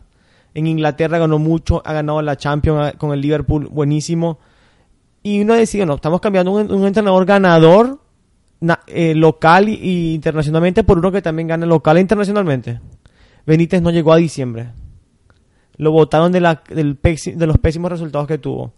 En 0.53 0.67
Inglaterra 0.67 1.17
ganó 1.17 1.39
mucho, 1.39 1.81
ha 1.85 1.93
ganado 1.93 2.21
la 2.21 2.37
Champions 2.37 2.93
con 2.97 3.11
el 3.11 3.21
Liverpool, 3.21 3.67
buenísimo. 3.67 4.39
Y 5.23 5.41
uno 5.41 5.53
decía, 5.55 5.85
no, 5.85 5.95
estamos 5.95 6.21
cambiando 6.21 6.51
un, 6.51 6.85
entrenador 6.85 7.25
ganador 7.25 7.99
na- 8.59 8.81
eh, 8.87 9.15
local 9.15 9.69
y, 9.69 10.13
internacionalmente 10.13 10.83
por 10.83 10.99
uno 10.99 11.11
que 11.11 11.21
también 11.21 11.47
gana 11.47 11.65
local 11.65 11.97
e 11.97 12.01
internacionalmente. 12.01 12.79
Benítez 13.45 13.81
no 13.81 13.89
llegó 13.89 14.13
a 14.13 14.17
diciembre. 14.17 14.69
Lo 15.77 15.91
votaron 15.91 16.31
de, 16.31 16.39
los 16.39 17.57
pésimos 17.57 17.91
resultados 17.91 18.27
que 18.27 18.37
tuvo. 18.37 18.73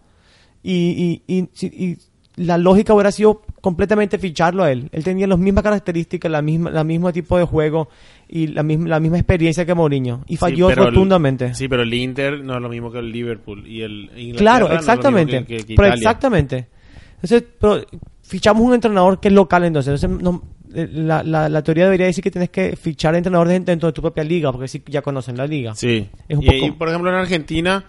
Y, 0.64 1.22
y, 1.28 1.50
y 1.62 1.98
la 2.38 2.58
lógica 2.58 2.94
hubiera 2.94 3.12
sido 3.12 3.42
completamente 3.62 4.18
ficharlo 4.20 4.64
a 4.64 4.72
él. 4.72 4.90
Él 4.92 5.04
tenía 5.04 5.26
las 5.28 5.40
mismas 5.40 5.64
características, 5.64 6.32
la 6.32 6.42
misma, 6.42 6.70
la 6.70 6.84
mismo 6.84 7.12
tipo 7.14 7.38
de 7.38 7.46
juego 7.46 7.88
y 8.28 8.48
la 8.48 8.62
misma, 8.64 8.90
la 8.90 9.00
misma 9.00 9.18
experiencia 9.18 9.66
que 9.66 9.74
Mourinho. 9.74 10.22
Y 10.28 10.34
Sí, 10.34 10.38
falló 10.38 10.70
el- 10.70 10.76
rotundamente. 10.76 11.54
sí, 11.54 11.68
pero 11.68 11.84
el 11.84 11.94
Inter 11.94 12.44
no 12.44 12.56
es 12.56 12.62
lo 12.62 12.70
mismo 12.70 12.92
que 12.92 13.00
el 13.00 13.12
Liverpool. 13.12 13.66
Y 13.68 13.82
el 13.82 14.10
Inglaterra 14.18 14.38
Claro, 14.38 14.72
exactamente. 14.74 15.34
mismo 15.34 15.48
que- 15.48 15.58
que- 15.58 15.66
que 15.66 15.76
pero 15.76 15.94
exactamente. 15.94 16.68
Entonces, 17.16 17.44
pero 17.60 17.82
fichamos 18.22 18.64
un 18.64 18.74
entrenador 18.74 19.20
que 19.20 19.30
es 19.30 19.34
local, 19.34 19.64
entonces. 19.64 20.04
Entonces, 20.04 20.24
no- 20.24 20.44
eh, 20.74 20.90
la, 20.92 21.24
la, 21.24 21.48
la 21.48 21.64
teoría 21.64 21.86
debería 21.86 22.08
decir 22.08 22.22
que 22.22 22.32
tienes 22.32 22.50
que 22.50 22.76
fichar 22.76 23.16
entrenadores 23.16 23.64
dentro 23.66 23.88
de 23.88 23.94
tu 23.94 24.02
propia 24.02 24.26
liga, 24.26 24.52
porque 24.52 24.68
sí 24.68 24.84
ya 24.88 25.02
conocen 25.02 25.38
la 25.38 25.48
liga. 25.48 25.74
Sí. 25.74 26.06
Es 26.28 26.38
un 26.38 26.44
y, 26.44 26.48
poco- 26.48 26.66
y, 26.66 26.72
por 26.72 26.90
ejemplo, 26.90 27.10
en 27.12 27.16
Argentina 27.16 27.86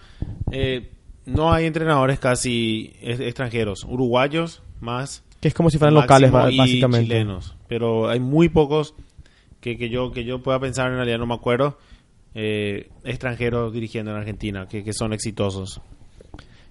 eh, 0.51 0.89
no 1.27 1.53
hay 1.53 1.65
entrenadores 1.65 2.19
casi 2.19 2.93
ex- 3.01 3.19
extranjeros. 3.19 3.83
Uruguayos 3.83 4.63
más. 4.81 5.23
Que 5.39 5.49
es 5.49 5.53
como 5.53 5.69
si 5.69 5.77
fueran 5.77 5.93
locales, 5.93 6.29
y 6.29 6.57
básicamente. 6.57 7.05
chilenos. 7.07 7.55
Pero 7.67 8.09
hay 8.09 8.19
muy 8.19 8.49
pocos 8.49 8.95
que, 9.61 9.77
que 9.77 9.89
yo 9.89 10.11
que 10.11 10.23
yo 10.23 10.41
pueda 10.41 10.59
pensar, 10.59 10.87
en 10.89 10.95
realidad 10.95 11.19
no 11.19 11.27
me 11.27 11.35
acuerdo, 11.35 11.77
eh, 12.33 12.89
extranjeros 13.03 13.71
dirigiendo 13.73 14.11
en 14.11 14.17
Argentina, 14.17 14.67
que, 14.67 14.83
que 14.83 14.93
son 14.93 15.13
exitosos. 15.13 15.79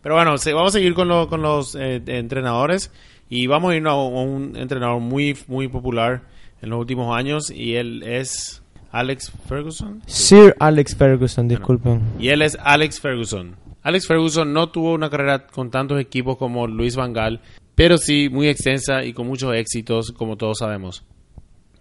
Pero 0.03 0.15
bueno, 0.15 0.37
se- 0.39 0.53
vamos 0.53 0.73
a 0.75 0.79
seguir 0.79 0.95
con, 0.95 1.09
lo- 1.09 1.29
con 1.29 1.43
los 1.43 1.75
eh, 1.75 2.03
entrenadores 2.07 2.91
y 3.29 3.47
vamos 3.47 3.73
a 3.73 3.77
irnos 3.77 3.93
a 3.93 3.97
un, 3.97 4.15
a 4.17 4.21
un 4.21 4.57
entrenador 4.57 5.01
muy, 5.01 5.37
muy 5.49 5.69
popular 5.69 6.23
en 6.63 6.71
los 6.71 6.79
últimos 6.81 7.17
años 7.17 7.51
y 7.51 7.75
él 7.75 8.03
es 8.05 8.63
Alex 8.93 9.33
Ferguson. 9.49 10.03
Sir 10.07 10.55
Alex 10.61 10.97
Ferguson, 10.97 11.49
disculpen. 11.49 12.01
Y 12.19 12.29
él 12.29 12.43
es 12.43 12.57
Alex 12.63 13.01
Ferguson. 13.01 13.57
Alex 13.87 14.09
Ferguson 14.09 14.53
no 14.53 14.69
tuvo 14.69 14.95
una 14.95 15.09
carrera 15.09 15.47
con 15.47 15.71
tantos 15.71 16.01
equipos 16.01 16.37
como 16.39 16.67
Luis 16.67 16.97
Van 16.97 17.13
Gaal, 17.13 17.41
pero 17.77 17.99
sí 17.99 18.29
muy 18.29 18.49
extensa 18.49 19.05
y 19.05 19.13
con 19.13 19.29
muchos 19.29 19.55
éxitos, 19.55 20.11
como 20.11 20.37
todos 20.37 20.59
sabemos. 20.59 21.05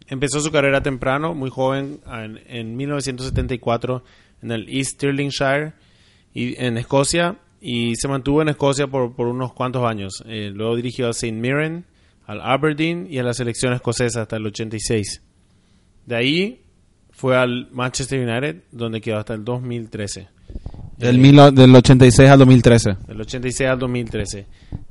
Empezó 0.05 0.39
su 0.39 0.51
carrera 0.51 0.83
temprano, 0.83 1.33
muy 1.33 1.49
joven, 1.49 2.01
en, 2.05 2.39
en 2.45 2.77
1974 2.77 4.03
en 4.43 4.51
el 4.51 4.69
East 4.69 4.97
Stirlingshire 4.97 5.73
y 6.31 6.63
en 6.63 6.77
Escocia 6.77 7.39
y 7.59 7.95
se 7.95 8.07
mantuvo 8.07 8.43
en 8.43 8.49
Escocia 8.49 8.85
por, 8.85 9.15
por 9.15 9.25
unos 9.25 9.53
cuantos 9.53 9.83
años. 9.83 10.23
Eh, 10.27 10.51
luego 10.53 10.75
dirigió 10.75 11.07
al 11.07 11.13
St. 11.13 11.31
Mirren, 11.33 11.85
al 12.27 12.39
Aberdeen 12.39 13.07
y 13.09 13.17
a 13.17 13.23
la 13.23 13.33
selección 13.33 13.73
escocesa 13.73 14.21
hasta 14.21 14.35
el 14.35 14.45
86. 14.45 15.23
De 16.05 16.15
ahí 16.15 16.61
fue 17.09 17.35
al 17.35 17.67
Manchester 17.71 18.19
United, 18.19 18.61
donde 18.71 19.01
quedó 19.01 19.17
hasta 19.17 19.33
el 19.33 19.43
2013. 19.43 20.34
Del, 20.97 21.17
mil, 21.19 21.35
del 21.53 21.75
86 21.75 22.29
al 22.29 22.39
2013. 22.39 22.95
Del 23.07 23.21
86 23.21 23.69
al 23.69 23.79
2013. 23.79 24.45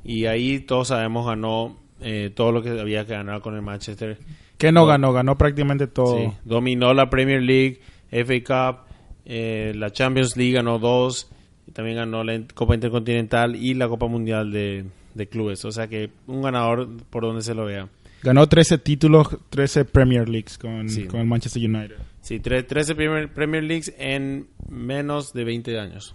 Y 0.04 0.26
ahí 0.26 0.60
todos 0.60 0.88
sabemos 0.88 1.26
ganó 1.26 1.76
eh, 2.00 2.30
todo 2.34 2.52
lo 2.52 2.62
que 2.62 2.70
había 2.78 3.06
que 3.06 3.12
ganar 3.14 3.40
con 3.40 3.54
el 3.54 3.62
Manchester. 3.62 4.18
que 4.58 4.70
no 4.72 4.80
No. 4.80 4.86
ganó 4.86 5.12
ganó 5.12 5.38
prácticamente 5.38 5.86
todo 5.86 6.18
Sí, 6.18 6.28
dominó 6.44 6.92
la 6.94 7.08
Premier 7.08 7.40
League, 7.42 7.80
FA 8.10 8.74
Cup, 8.74 8.80
eh, 9.24 9.72
la 9.74 9.90
Champions 9.90 10.36
League 10.36 10.52
ganó 10.52 10.78
dos, 10.78 11.30
y 11.66 11.72
también 11.72 11.96
ganó 11.96 12.22
la 12.22 12.38
Copa 12.54 12.74
Intercontinental 12.74 13.56
y 13.56 13.74
la 13.74 13.88
Copa 13.88 14.06
Mundial 14.06 14.52
de, 14.52 14.84
de 15.14 15.26
Clubes. 15.28 15.64
O 15.64 15.72
sea 15.72 15.88
que 15.88 16.10
un 16.26 16.42
ganador 16.42 16.88
por 17.10 17.22
donde 17.22 17.42
se 17.42 17.54
lo 17.54 17.64
vea. 17.64 17.88
Ganó 18.24 18.48
13 18.48 18.78
títulos, 18.78 19.28
13 19.50 19.84
Premier 19.84 20.28
Leagues 20.28 20.56
con, 20.58 20.88
Sí. 20.88 21.04
con 21.04 21.20
el 21.20 21.26
Manchester 21.26 21.62
United. 21.62 21.96
Sí, 22.22 22.40
tre- 22.40 22.66
13 22.66 22.94
Premier, 22.94 23.30
Premier 23.32 23.62
Leagues 23.62 23.92
en 23.98 24.46
menos 24.68 25.34
de 25.34 25.44
20 25.44 25.78
años. 25.78 26.14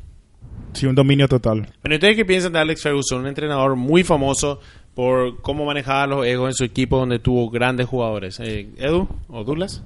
Sí, 0.74 0.88
un 0.88 0.96
dominio 0.96 1.28
total. 1.28 1.68
Pero 1.84 1.96
ustedes 1.96 2.16
qué 2.16 2.26
piensan 2.26 2.52
de 2.54 2.60
Alex 2.60 2.82
Ferguson, 2.82 3.22
un 3.22 3.28
entrenador 3.28 3.76
muy 3.76 4.04
famoso 4.04 4.60
por 4.96 5.40
cómo 5.42 5.66
manejaba 5.66 6.08
los 6.08 6.26
egos 6.26 6.50
en 6.50 6.54
su 6.56 6.64
equipo 6.64 6.98
donde 6.98 7.20
tuvo 7.20 7.48
grandes 7.52 7.88
jugadores. 7.88 8.40
Eh, 8.40 8.70
Edu 8.78 9.08
o 9.28 9.44
Douglas. 9.44 9.84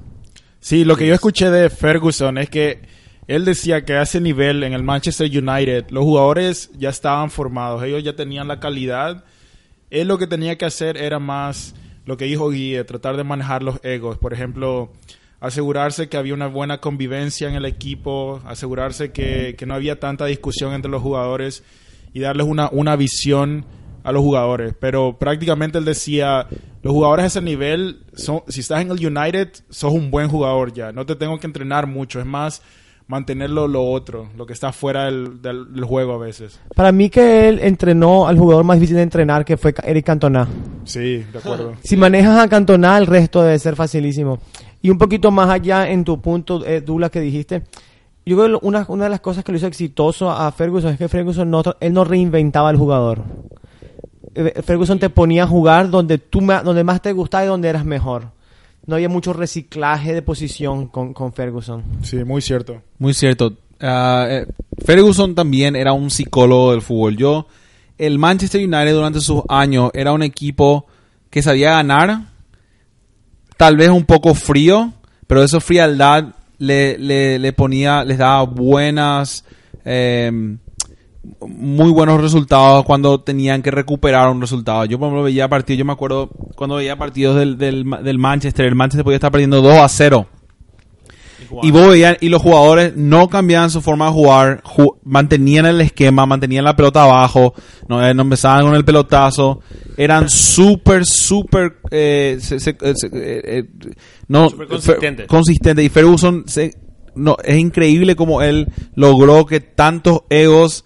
Sí, 0.61 0.85
lo 0.85 0.95
que 0.95 1.05
yo 1.05 1.13
escuché 1.13 1.51
de 1.51 1.69
Ferguson 1.69 2.37
es 2.37 2.49
que 2.49 2.81
él 3.27 3.43
decía 3.43 3.83
que 3.83 3.93
a 3.95 4.03
ese 4.03 4.21
nivel 4.21 4.63
en 4.63 4.71
el 4.71 4.81
Manchester 4.83 5.27
United 5.29 5.89
los 5.89 6.03
jugadores 6.05 6.71
ya 6.77 6.89
estaban 6.89 7.29
formados, 7.31 7.83
ellos 7.83 8.01
ya 8.01 8.15
tenían 8.15 8.47
la 8.47 8.61
calidad. 8.61 9.25
Él 9.89 10.07
lo 10.07 10.17
que 10.17 10.25
tenía 10.27 10.57
que 10.57 10.65
hacer 10.65 10.95
era 10.97 11.19
más 11.19 11.75
lo 12.05 12.17
que 12.17 12.25
dijo 12.25 12.49
Guille, 12.49 12.83
tratar 12.83 13.17
de 13.17 13.23
manejar 13.23 13.63
los 13.63 13.79
egos. 13.83 14.17
Por 14.17 14.33
ejemplo, 14.33 14.91
asegurarse 15.39 16.09
que 16.09 16.17
había 16.17 16.33
una 16.33 16.47
buena 16.47 16.79
convivencia 16.79 17.49
en 17.49 17.55
el 17.55 17.65
equipo, 17.65 18.41
asegurarse 18.45 19.11
que, 19.11 19.55
que 19.57 19.65
no 19.65 19.73
había 19.73 19.99
tanta 19.99 20.25
discusión 20.25 20.73
entre 20.73 20.91
los 20.91 21.01
jugadores 21.01 21.63
y 22.13 22.19
darles 22.19 22.47
una, 22.47 22.69
una 22.71 22.95
visión 22.95 23.65
a 24.03 24.11
los 24.11 24.21
jugadores. 24.21 24.73
Pero 24.79 25.17
prácticamente 25.17 25.77
él 25.77 25.85
decía, 25.85 26.47
los 26.81 26.93
jugadores 26.93 27.23
a 27.23 27.27
ese 27.27 27.41
nivel, 27.41 28.03
son, 28.13 28.43
si 28.47 28.59
estás 28.59 28.81
en 28.81 28.91
el 28.91 29.05
United, 29.05 29.49
sos 29.69 29.93
un 29.93 30.11
buen 30.11 30.27
jugador 30.27 30.73
ya. 30.73 30.91
No 30.91 31.05
te 31.05 31.15
tengo 31.15 31.39
que 31.39 31.47
entrenar 31.47 31.87
mucho. 31.87 32.19
Es 32.19 32.25
más, 32.25 32.61
mantenerlo 33.13 33.67
lo 33.67 33.83
otro, 33.89 34.27
lo 34.37 34.45
que 34.45 34.53
está 34.53 34.71
fuera 34.73 35.05
del, 35.05 35.41
del- 35.41 35.73
del 35.73 35.83
juego 35.85 36.13
a 36.13 36.17
veces. 36.17 36.59
Para 36.75 36.91
mí 36.91 37.09
que 37.09 37.47
él 37.47 37.59
entrenó 37.61 38.27
al 38.27 38.37
jugador 38.37 38.63
más 38.65 38.77
difícil 38.77 38.97
de 38.97 39.03
entrenar, 39.03 39.45
que 39.45 39.55
fue 39.57 39.73
Eric 39.83 40.05
Cantona. 40.05 40.47
Sí, 40.83 41.23
de 41.31 41.37
acuerdo. 41.39 41.73
Si 41.83 41.95
manejas 41.95 42.39
a 42.39 42.47
Cantona, 42.49 42.97
el 42.97 43.07
resto 43.07 43.41
debe 43.41 43.57
ser 43.59 43.75
facilísimo. 43.75 44.39
Y 44.81 44.89
un 44.89 44.97
poquito 44.97 45.31
más 45.31 45.49
allá 45.49 45.89
en 45.89 46.03
tu 46.03 46.19
punto, 46.21 46.65
eh, 46.65 46.81
Dula, 46.81 47.09
que 47.09 47.21
dijiste, 47.21 47.63
yo 48.25 48.37
creo 48.37 48.59
que 48.59 48.65
una, 48.65 48.85
una 48.89 49.05
de 49.05 49.09
las 49.09 49.21
cosas 49.21 49.43
que 49.43 49.51
lo 49.51 49.57
hizo 49.57 49.67
exitoso 49.67 50.29
a 50.29 50.51
Ferguson 50.51 50.91
es 50.91 50.97
que 50.97 51.07
Ferguson 51.07 51.49
no, 51.49 51.61
él 51.79 51.93
no 51.93 52.03
reinventaba 52.03 52.69
al 52.69 52.77
jugador. 52.77 53.21
Eh, 54.35 54.61
Ferguson 54.63 54.99
te 54.99 55.09
ponía 55.09 55.43
a 55.43 55.47
jugar 55.47 55.89
donde, 55.89 56.17
tú 56.17 56.39
donde 56.41 56.83
más 56.83 57.01
te 57.01 57.13
gustaba 57.13 57.43
y 57.45 57.47
donde 57.47 57.69
eras 57.69 57.85
mejor. 57.85 58.31
No 58.85 58.95
había 58.95 59.09
mucho 59.09 59.33
reciclaje 59.33 60.13
de 60.13 60.21
posición 60.21 60.87
con, 60.87 61.13
con 61.13 61.33
Ferguson. 61.33 61.83
Sí, 62.03 62.23
muy 62.23 62.41
cierto. 62.41 62.81
Muy 62.99 63.13
cierto. 63.13 63.53
Ah, 63.79 64.25
eh, 64.29 64.47
Ferguson 64.85 65.35
también 65.35 65.75
era 65.75 65.93
un 65.93 66.09
psicólogo 66.09 66.71
del 66.71 66.81
fútbol. 66.81 67.17
Yo, 67.17 67.47
el 67.97 68.19
Manchester 68.19 68.61
United 68.61 68.93
durante 68.93 69.21
sus 69.21 69.41
años 69.49 69.91
era 69.93 70.11
un 70.11 70.23
equipo 70.23 70.85
que 71.29 71.41
sabía 71.41 71.71
ganar, 71.71 72.21
tal 73.57 73.77
vez 73.77 73.89
un 73.89 74.05
poco 74.05 74.35
frío, 74.35 74.93
pero 75.27 75.43
esa 75.43 75.59
frialdad 75.59 76.35
le, 76.57 76.97
le, 76.97 77.39
le 77.39 77.53
ponía, 77.53 78.03
les 78.03 78.17
daba 78.17 78.43
buenas, 78.43 79.43
eh, 79.85 80.57
muy 81.47 81.91
buenos 81.91 82.19
resultados 82.21 82.83
cuando 82.85 83.21
tenían 83.21 83.61
que 83.61 83.71
recuperar 83.71 84.29
un 84.29 84.41
resultado. 84.41 84.85
Yo, 84.85 84.99
por 84.99 85.07
ejemplo, 85.07 85.23
veía 85.23 85.47
partidos, 85.47 85.79
yo 85.79 85.85
me 85.85 85.93
acuerdo 85.93 86.29
cuando 86.55 86.75
veía 86.75 86.97
partidos 86.97 87.37
del, 87.37 87.57
del, 87.57 87.85
del 88.03 88.17
Manchester, 88.19 88.65
el 88.65 88.75
Manchester 88.75 89.03
podía 89.03 89.15
estar 89.17 89.31
perdiendo 89.31 89.61
2 89.61 89.77
a 89.77 89.87
0. 89.87 90.27
Y 91.61 91.71
vos 91.71 91.89
veías, 91.89 92.17
y 92.21 92.29
los 92.29 92.41
jugadores 92.41 92.93
no 92.95 93.27
cambiaban 93.29 93.69
su 93.69 93.81
forma 93.81 94.07
de 94.07 94.11
jugar, 94.13 94.63
ju- 94.63 94.97
mantenían 95.03 95.65
el 95.67 95.81
esquema, 95.81 96.25
mantenían 96.25 96.63
la 96.63 96.75
pelota 96.75 97.03
abajo, 97.03 97.53
no, 97.87 98.03
eh, 98.05 98.13
no 98.13 98.23
empezaban 98.23 98.65
con 98.65 98.75
el 98.75 98.83
pelotazo, 98.85 99.59
eran 99.97 100.29
súper, 100.29 101.05
súper, 101.05 101.77
eh, 101.91 102.39
eh, 103.13 103.63
no, 104.27 104.49
Súper 104.49 104.67
consistentes. 104.67 105.27
Consistente. 105.27 105.83
Y 105.83 105.89
Ferguson, 105.89 106.43
se- 106.47 106.75
no, 107.15 107.37
es 107.43 107.57
increíble 107.57 108.15
como 108.15 108.41
él 108.41 108.69
logró 108.95 109.45
que 109.45 109.59
tantos 109.59 110.21
egos 110.29 110.85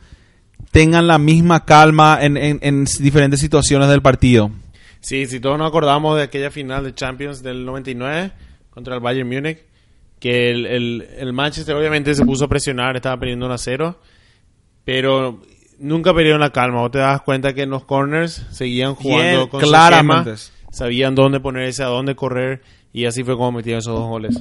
tengan 0.72 1.08
la 1.08 1.18
misma 1.18 1.66
calma 1.66 2.20
en, 2.22 2.38
en- 2.38 2.60
en 2.62 2.86
diferentes 3.00 3.40
situaciones 3.40 3.90
del 3.90 4.02
partido. 4.02 4.52
Sí, 5.00 5.26
si 5.28 5.40
todos 5.40 5.58
nos 5.58 5.68
acordamos 5.70 6.18
de 6.18 6.24
aquella 6.24 6.52
final 6.52 6.84
de 6.84 6.94
Champions 6.94 7.42
del 7.44 7.66
99 7.66 8.32
contra 8.70 8.96
el 8.96 9.00
Bayern 9.02 9.28
Múnich, 9.30 9.60
que 10.20 10.50
el, 10.52 10.66
el- 10.66 11.08
el 11.18 11.34
Manchester 11.34 11.76
obviamente 11.76 12.14
se 12.16 12.26
puso 12.26 12.46
a 12.46 12.48
presionar, 12.48 12.96
estaba 12.96 13.18
perdiendo 13.20 13.46
1 13.46 13.54
a 13.56 13.58
0, 13.58 14.00
pero 14.84 15.42
nunca 15.80 16.14
perdieron 16.14 16.40
la 16.42 16.52
calma. 16.52 16.82
Vos 16.82 16.92
te 16.92 17.00
das 17.00 17.22
cuenta 17.22 17.54
que 17.54 17.64
en 17.64 17.70
los 17.70 17.84
corners 17.86 18.46
seguían 18.52 18.96
jugando 18.96 19.38
Bien, 19.38 19.48
con 19.50 19.62
su 19.62 19.68
claramente. 19.68 20.32
esquema, 20.34 20.72
sabían 20.72 21.16
dónde 21.16 21.40
ponerse, 21.40 21.84
a 21.84 21.88
dónde 21.88 22.16
correr, 22.16 22.62
y 22.94 23.06
así 23.06 23.24
fue 23.24 23.36
como 23.36 23.52
metieron 23.54 23.80
esos 23.80 23.94
dos 23.98 24.08
goles. 24.08 24.40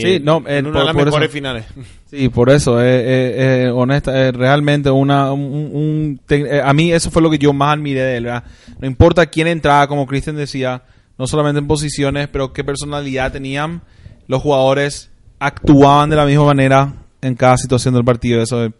Sí, 0.00 0.20
no, 0.22 0.42
eh, 0.46 0.58
en 0.58 0.66
una 0.66 0.72
por- 0.74 0.80
de 0.80 0.86
las 0.86 0.94
por 0.94 1.04
mejores 1.06 1.28
eso. 1.28 1.32
finales. 1.34 1.64
Sí, 2.14 2.28
por 2.28 2.50
eso, 2.50 2.80
eh, 2.80 2.84
eh, 2.86 3.64
eh, 3.64 3.70
honesta, 3.70 4.16
eh, 4.28 4.30
realmente 4.32 4.88
una, 4.90 5.32
un, 5.32 5.40
un- 5.72 6.20
te- 6.26 6.60
a 6.62 6.72
mí 6.72 6.92
eso 6.92 7.10
fue 7.10 7.20
lo 7.22 7.28
que 7.30 7.38
yo 7.38 7.52
más 7.52 7.74
admiré 7.76 8.02
de 8.02 8.16
él, 8.18 8.24
¿verdad? 8.24 8.44
No 8.78 8.86
importa 8.86 9.26
quién 9.26 9.48
entraba, 9.48 9.88
como 9.88 10.06
Cristian 10.06 10.36
decía, 10.36 10.82
no 11.18 11.26
solamente 11.26 11.58
en 11.58 11.66
posiciones, 11.66 12.28
pero 12.28 12.52
qué 12.52 12.62
personalidad 12.62 13.32
tenían, 13.32 13.82
los 14.28 14.40
jugadores 14.42 15.10
actuaban 15.40 16.08
de 16.10 16.16
la 16.16 16.24
misma 16.24 16.44
manera 16.44 16.92
en 17.20 17.34
cada 17.34 17.56
situación 17.56 17.94
del 17.94 18.04
partido, 18.04 18.40
eso 18.42 18.64
es- 18.64 18.72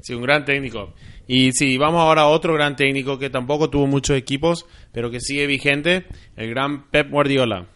Sí, 0.00 0.14
un 0.14 0.22
gran 0.22 0.44
técnico. 0.44 0.92
Y 1.28 1.52
sí, 1.52 1.78
vamos 1.78 2.00
ahora 2.00 2.22
a 2.22 2.26
otro 2.26 2.54
gran 2.54 2.74
técnico 2.74 3.18
que 3.20 3.30
tampoco 3.30 3.70
tuvo 3.70 3.86
muchos 3.86 4.16
equipos, 4.16 4.66
pero 4.92 5.10
que 5.12 5.20
sigue 5.20 5.46
vigente, 5.46 6.06
el 6.36 6.50
gran 6.50 6.90
Pep 6.90 7.08
Guardiola. 7.10 7.66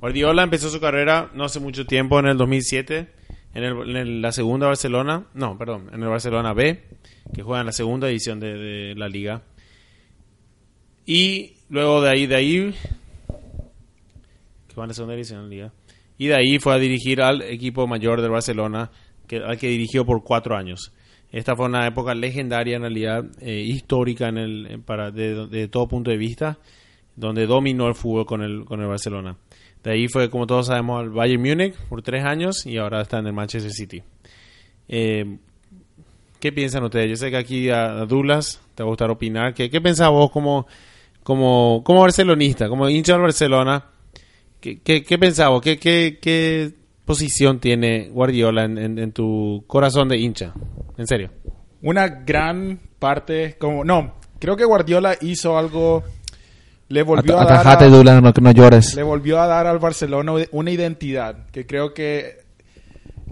Guardiola 0.00 0.42
empezó 0.42 0.68
su 0.70 0.80
carrera 0.80 1.30
no 1.34 1.44
hace 1.44 1.60
mucho 1.60 1.86
tiempo, 1.86 2.18
en 2.18 2.26
el 2.26 2.36
2007, 2.36 3.08
en, 3.54 3.64
el- 3.64 3.90
en 3.90 3.96
el- 3.96 4.22
la 4.22 4.32
segunda 4.32 4.66
Barcelona, 4.66 5.26
no, 5.34 5.56
perdón, 5.58 5.88
en 5.92 6.02
el 6.02 6.08
Barcelona 6.08 6.52
B, 6.52 6.82
que 7.34 7.42
juega 7.42 7.60
en 7.60 7.66
la 7.66 7.72
segunda 7.72 8.08
edición 8.08 8.38
de, 8.40 8.94
la 8.96 9.08
liga. 9.08 9.42
Y 11.06 11.54
luego 11.68 12.02
de 12.02 12.10
ahí, 12.10 12.26
de 12.26 12.34
ahí, 12.36 12.74
que 14.68 14.74
la 14.76 14.92
segunda 14.94 15.14
edición 15.14 15.38
de 15.38 15.44
la 15.44 15.48
liga, 15.50 15.72
y 16.18 16.26
de 16.26 16.34
ahí 16.34 16.58
fue 16.58 16.74
a 16.74 16.78
dirigir 16.78 17.20
al 17.22 17.42
equipo 17.42 17.86
mayor 17.86 18.20
del 18.20 18.30
Barcelona, 18.30 18.90
que, 19.26 19.38
al 19.38 19.58
que 19.58 19.68
dirigió 19.68 20.04
por 20.04 20.22
cuatro 20.22 20.56
años. 20.56 20.92
Esta 21.32 21.56
fue 21.56 21.66
una 21.66 21.86
época 21.86 22.14
legendaria, 22.14 22.76
en 22.76 22.82
realidad, 22.82 23.24
eh, 23.40 23.60
histórica 23.66 24.28
en 24.28 24.38
el, 24.38 24.82
para, 24.84 25.10
de, 25.10 25.46
de 25.48 25.68
todo 25.68 25.88
punto 25.88 26.10
de 26.10 26.16
vista, 26.16 26.58
donde 27.16 27.46
dominó 27.46 27.88
el 27.88 27.94
fútbol 27.94 28.26
con 28.26 28.42
el, 28.42 28.64
con 28.64 28.80
el 28.80 28.86
Barcelona. 28.86 29.36
De 29.86 29.92
ahí 29.92 30.08
fue, 30.08 30.28
como 30.28 30.48
todos 30.48 30.66
sabemos, 30.66 31.00
al 31.00 31.10
Bayern 31.10 31.40
Múnich 31.40 31.74
por 31.88 32.02
tres 32.02 32.24
años 32.24 32.66
y 32.66 32.76
ahora 32.76 33.02
está 33.02 33.18
en 33.20 33.28
el 33.28 33.32
Manchester 33.32 33.70
City. 33.70 34.02
Eh, 34.88 35.38
¿Qué 36.40 36.50
piensan 36.50 36.82
ustedes? 36.82 37.08
Yo 37.08 37.16
sé 37.16 37.30
que 37.30 37.36
aquí 37.36 37.70
a, 37.70 38.00
a 38.02 38.06
Douglas 38.06 38.60
te 38.74 38.82
va 38.82 38.88
a 38.88 38.90
gustar 38.90 39.10
opinar. 39.10 39.54
¿Qué, 39.54 39.70
qué 39.70 39.80
vos 40.08 40.30
como, 40.32 40.66
como, 41.22 41.82
como 41.84 42.00
barcelonista, 42.00 42.68
como 42.68 42.88
hincha 42.88 43.12
del 43.12 43.22
Barcelona? 43.22 43.84
¿Qué, 44.60 44.80
qué, 44.80 45.04
qué? 45.04 45.60
¿Qué, 45.60 45.78
qué, 45.78 46.18
qué 46.20 46.72
posición 47.04 47.60
tiene 47.60 48.08
Guardiola 48.10 48.64
en- 48.78 48.98
en 48.98 49.12
tu 49.12 49.62
corazón 49.68 50.08
de 50.08 50.18
hincha? 50.18 50.52
En 50.98 51.06
serio. 51.06 51.30
Una 51.82 52.08
gran 52.08 52.80
parte, 52.98 53.56
como, 53.58 53.84
no, 53.84 54.14
creo 54.40 54.56
que 54.56 54.64
Guardiola 54.64 55.16
hizo 55.20 55.56
algo, 55.56 56.02
le 56.88 57.02
volvió 57.02 57.38
a 57.38 57.44
dar 57.44 57.52
Atajate, 57.58 57.84
a- 57.86 57.88
Douglas, 57.88 58.22
no, 58.22 58.32
que 58.32 58.40
no 58.40 58.50
llores. 58.52 58.94
le 58.94 59.02
volvió 59.02 59.40
a 59.40 59.46
dar 59.46 59.66
al 59.66 59.78
Barcelona 59.78 60.32
una 60.52 60.70
identidad 60.70 61.46
que 61.52 61.66
creo 61.66 61.94
que, 61.94 62.44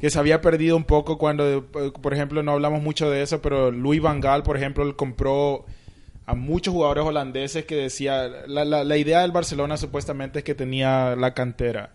que 0.00 0.10
se 0.10 0.18
había 0.18 0.40
perdido 0.40 0.76
un 0.76 0.84
poco 0.84 1.18
cuando, 1.18 1.46
eh, 1.48 1.62
por 2.02 2.12
ejemplo, 2.14 2.42
no 2.42 2.52
hablamos 2.52 2.82
mucho 2.82 3.10
de 3.10 3.22
eso, 3.22 3.40
pero 3.40 3.70
Louis 3.70 4.00
Van 4.02 4.20
Gaal, 4.20 4.42
por 4.42 4.56
ejemplo, 4.56 4.96
compró 4.96 5.64
a 6.26 6.34
muchos 6.34 6.72
jugadores 6.72 7.04
holandeses 7.04 7.64
que 7.66 7.76
decía, 7.76 8.28
la, 8.46 8.64
la, 8.64 8.82
la 8.82 8.96
idea 8.96 9.20
del 9.20 9.30
Barcelona 9.32 9.76
supuestamente 9.76 10.38
es 10.40 10.44
que 10.44 10.54
tenía 10.54 11.14
la 11.16 11.34
cantera. 11.34 11.90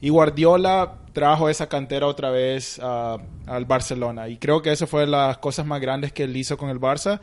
Y 0.00 0.08
Guardiola 0.10 0.94
trajo 1.12 1.48
esa 1.48 1.68
cantera 1.68 2.06
otra 2.06 2.30
vez 2.30 2.78
a- 2.82 3.16
al 3.46 3.64
Barcelona. 3.64 4.28
Y 4.28 4.36
creo 4.38 4.60
que 4.60 4.72
eso 4.72 4.86
fue 4.86 5.02
de 5.02 5.06
las 5.06 5.38
cosas 5.38 5.64
más 5.66 5.80
grandes 5.80 6.12
que 6.12 6.24
él 6.24 6.36
hizo 6.36 6.56
con 6.58 6.68
el 6.68 6.80
Barça. 6.80 7.20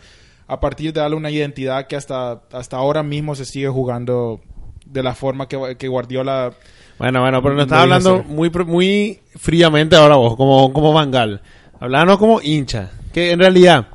A 0.47 0.59
partir 0.59 0.93
de 0.93 1.01
darle 1.01 1.15
una 1.15 1.31
identidad 1.31 1.87
que 1.87 1.95
hasta, 1.95 2.41
hasta 2.51 2.77
ahora 2.77 3.03
mismo 3.03 3.35
se 3.35 3.45
sigue 3.45 3.67
jugando 3.69 4.41
de 4.85 5.03
la 5.03 5.15
forma 5.15 5.47
que, 5.47 5.75
que 5.77 5.87
Guardiola... 5.87 6.53
Bueno, 6.99 7.21
bueno, 7.21 7.41
pero 7.41 7.55
nos 7.55 7.61
Lo 7.61 7.63
estás 7.63 7.79
hablando 7.79 8.23
muy, 8.23 8.49
muy 8.49 9.19
fríamente 9.35 9.95
ahora 9.95 10.15
vos, 10.15 10.35
como, 10.35 10.71
como 10.71 10.93
Vangal. 10.93 11.41
Hablanos 11.79 12.17
como 12.17 12.39
hincha. 12.41 12.91
Que 13.11 13.31
en 13.31 13.39
realidad, 13.39 13.87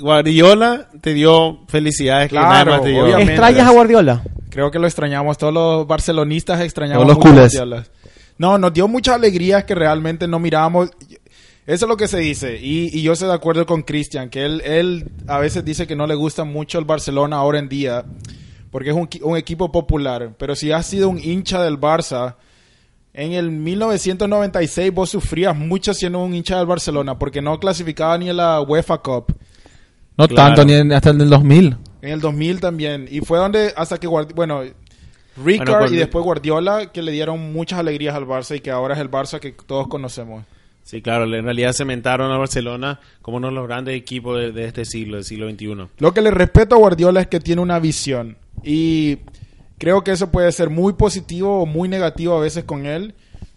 Guardiola 0.00 0.88
te 1.00 1.14
dio 1.14 1.60
felicidades 1.68 2.28
que 2.28 2.36
Claro, 2.36 2.48
nada 2.48 2.64
más 2.64 2.82
te 2.82 2.88
dio. 2.90 3.04
obviamente. 3.04 3.32
¿Extrañas 3.32 3.68
a 3.68 3.70
Guardiola? 3.70 4.22
Creo 4.50 4.70
que 4.70 4.78
lo 4.78 4.86
extrañamos. 4.86 5.38
Todos 5.38 5.54
los 5.54 5.86
barcelonistas 5.86 6.60
extrañamos 6.60 7.04
Todos 7.04 7.16
los 7.16 7.18
mucho 7.18 7.28
a 7.28 7.32
culés. 7.32 7.54
Guardiola. 7.54 7.84
No, 8.38 8.58
nos 8.58 8.72
dio 8.72 8.88
muchas 8.88 9.14
alegrías 9.14 9.64
que 9.64 9.74
realmente 9.74 10.28
no 10.28 10.38
mirábamos. 10.38 10.90
Eso 11.66 11.84
es 11.86 11.88
lo 11.88 11.96
que 11.96 12.06
se 12.08 12.18
dice. 12.18 12.58
Y, 12.62 12.96
y 12.96 13.02
yo 13.02 13.12
estoy 13.12 13.28
de 13.28 13.34
acuerdo 13.34 13.66
con 13.66 13.82
Cristian, 13.82 14.30
que 14.30 14.44
él, 14.44 14.60
él 14.64 15.10
a 15.26 15.38
veces 15.38 15.64
dice 15.64 15.86
que 15.86 15.96
no 15.96 16.06
le 16.06 16.14
gusta 16.14 16.44
mucho 16.44 16.78
el 16.78 16.84
Barcelona 16.84 17.36
ahora 17.36 17.58
en 17.58 17.68
día, 17.68 18.04
porque 18.70 18.90
es 18.90 18.96
un, 18.96 19.08
un 19.22 19.36
equipo 19.36 19.72
popular. 19.72 20.34
Pero 20.38 20.54
si 20.54 20.70
has 20.70 20.86
sido 20.86 21.08
un 21.08 21.18
hincha 21.18 21.60
del 21.62 21.80
Barça, 21.80 22.36
en 23.14 23.32
el 23.32 23.50
1996 23.50 24.92
vos 24.92 25.10
sufrías 25.10 25.56
mucho 25.56 25.92
siendo 25.92 26.20
un 26.22 26.34
hincha 26.34 26.58
del 26.58 26.66
Barcelona, 26.66 27.18
porque 27.18 27.42
no 27.42 27.58
clasificaba 27.58 28.16
ni 28.18 28.30
en 28.30 28.36
la 28.36 28.60
UEFA 28.60 28.98
Cup. 28.98 29.34
No 30.16 30.28
Claro. 30.28 30.54
tanto, 30.54 30.64
ni 30.64 30.74
en- 30.74 30.92
hasta 30.92 31.10
en 31.10 31.20
el 31.20 31.30
2000. 31.30 31.76
En 32.00 32.10
el 32.12 32.20
2000 32.20 32.60
también. 32.60 33.08
Y 33.10 33.20
fue 33.20 33.38
donde, 33.38 33.72
hasta 33.76 33.98
que, 33.98 34.06
bueno, 34.06 34.62
Ricard 35.36 35.66
Bueno, 35.66 35.78
pues- 35.80 35.92
y 35.92 35.96
después 35.96 36.24
Guardiola, 36.24 36.92
que 36.92 37.02
le 37.02 37.10
dieron 37.12 37.52
muchas 37.52 37.78
alegrías 37.80 38.14
al 38.14 38.24
Barça 38.26 38.56
y 38.56 38.60
que 38.60 38.70
ahora 38.70 38.94
es 38.94 39.00
el 39.00 39.10
Barça 39.10 39.40
que 39.40 39.52
todos 39.52 39.88
conocemos. 39.88 40.44
Sí, 40.86 41.02
claro, 41.02 41.24
en 41.24 41.44
realidad 41.44 41.72
cementaron 41.72 42.30
a 42.30 42.38
Barcelona 42.38 43.00
como 43.20 43.38
uno 43.38 43.48
de 43.48 43.54
los 43.54 43.66
grandes 43.66 43.96
equipos 43.96 44.38
de, 44.38 44.52
de 44.52 44.66
este 44.66 44.84
siglo, 44.84 45.16
del 45.16 45.24
siglo 45.24 45.50
XXI. 45.50 45.88
Lo 45.98 46.14
que 46.14 46.20
le 46.20 46.30
respeto 46.30 46.76
a 46.76 46.78
Guardiola 46.78 47.22
es 47.22 47.26
que 47.26 47.40
tiene 47.40 47.60
una 47.60 47.80
visión. 47.80 48.36
Y 48.62 49.18
creo 49.78 50.04
que 50.04 50.12
eso 50.12 50.30
puede 50.30 50.52
ser 50.52 50.70
muy 50.70 50.92
positivo 50.92 51.60
o 51.60 51.66
muy 51.66 51.88
negativo 51.88 52.36
a 52.36 52.40
veces 52.40 52.62
con 52.62 52.86
él. 52.86 53.14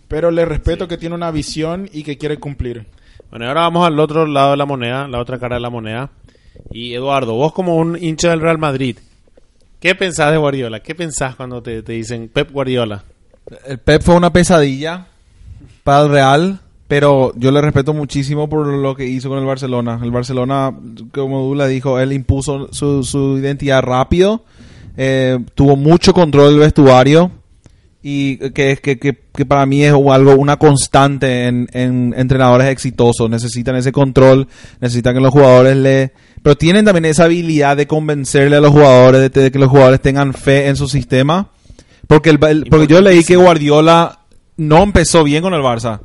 Pero 0.08 0.32
le 0.32 0.44
respeto 0.44 0.88
que 0.88 0.98
tiene 0.98 1.14
una 1.14 1.30
visión 1.30 1.88
y 1.94 2.02
que 2.02 2.18
quiere 2.18 2.40
cumplir. 2.40 2.88
Bueno, 3.30 3.48
ahora 3.48 3.62
vamos 3.62 3.86
al 3.86 4.00
otro 4.00 4.26
lado 4.26 4.50
de 4.50 4.58
la 4.58 4.66
moneda, 4.66 5.08
la 5.08 5.20
otra 5.20 5.38
cara 5.38 5.58
de 5.58 5.62
la 5.62 5.70
moneda. 5.70 6.10
Y 6.72 6.96
Eduardo, 6.96 7.36
vos 7.36 7.54
como 7.54 7.76
un 7.76 7.96
hincha 7.96 8.32
del 8.32 8.42
Real 8.42 8.58
Madrid, 8.58 8.98
¿qué 9.80 9.94
pensás 9.94 10.32
de 10.32 10.38
Guardiola? 10.38 10.80
¿Qué 10.80 10.96
pensás 10.96 11.36
cuando 11.36 11.62
te, 11.62 11.84
te 11.84 11.94
dicen 11.94 12.28
Pep 12.28 12.50
Guardiola? 12.52 13.04
El 13.68 13.78
Pep 13.78 14.02
fue 14.02 14.16
una 14.16 14.34
pesadilla 14.34 15.06
para 15.84 16.02
el 16.02 16.10
Real, 16.10 16.60
pero 16.90 17.32
yo 17.38 17.52
le 17.52 17.62
respeto 17.62 17.94
muchísimo 17.94 18.50
por 18.50 18.66
lo 18.68 18.96
que 18.96 19.06
hizo 19.06 19.30
con 19.30 19.38
el 19.38 19.46
Barcelona. 19.46 20.00
El 20.04 20.10
Barcelona, 20.12 20.76
como 21.14 21.44
Dula 21.44 21.68
dijo, 21.68 22.00
él 22.00 22.12
impuso 22.12 22.68
su, 22.74 23.04
su 23.04 23.38
identidad 23.38 23.82
rápido, 23.84 24.44
eh, 24.98 25.40
tuvo 25.56 25.78
mucho 25.78 26.14
control 26.14 26.50
del 26.50 26.60
vestuario 26.60 27.32
y 28.02 28.38
que, 28.38 28.78
que, 28.82 28.98
que, 28.98 29.14
que 29.34 29.46
para 29.46 29.66
mí 29.68 29.84
es 29.84 29.94
algo, 29.94 30.34
una 30.36 30.58
constante 30.58 31.46
en, 31.48 31.68
en 31.74 32.14
entrenadores 32.18 32.68
exitosos. 32.70 33.30
Necesitan 33.30 33.76
ese 33.76 33.92
control, 33.92 34.48
necesitan 34.82 35.14
que 35.14 35.22
los 35.22 35.32
jugadores 35.32 35.78
le... 35.78 36.12
Pero 36.42 36.56
tienen 36.58 36.86
también 36.86 37.06
esa 37.06 37.26
habilidad 37.26 37.78
de 37.78 37.86
convencerle 37.86 38.56
a 38.56 38.62
los 38.62 38.72
jugadores, 38.72 39.22
de, 39.32 39.42
de 39.42 39.52
que 39.52 39.60
los 39.60 39.70
jugadores 39.70 40.02
tengan 40.02 40.34
fe 40.34 40.68
en 40.70 40.76
su 40.76 40.88
sistema. 40.88 41.50
Porque, 42.08 42.32
el, 42.32 42.40
el- 42.46 42.66
porque 42.70 42.88
yo 42.88 43.00
leí 43.00 43.24
que 43.24 43.36
Guardiola 43.36 44.22
no 44.58 44.82
empezó 44.82 45.24
bien 45.24 45.44
con 45.44 45.54
el 45.54 45.62
Barça. 45.62 46.00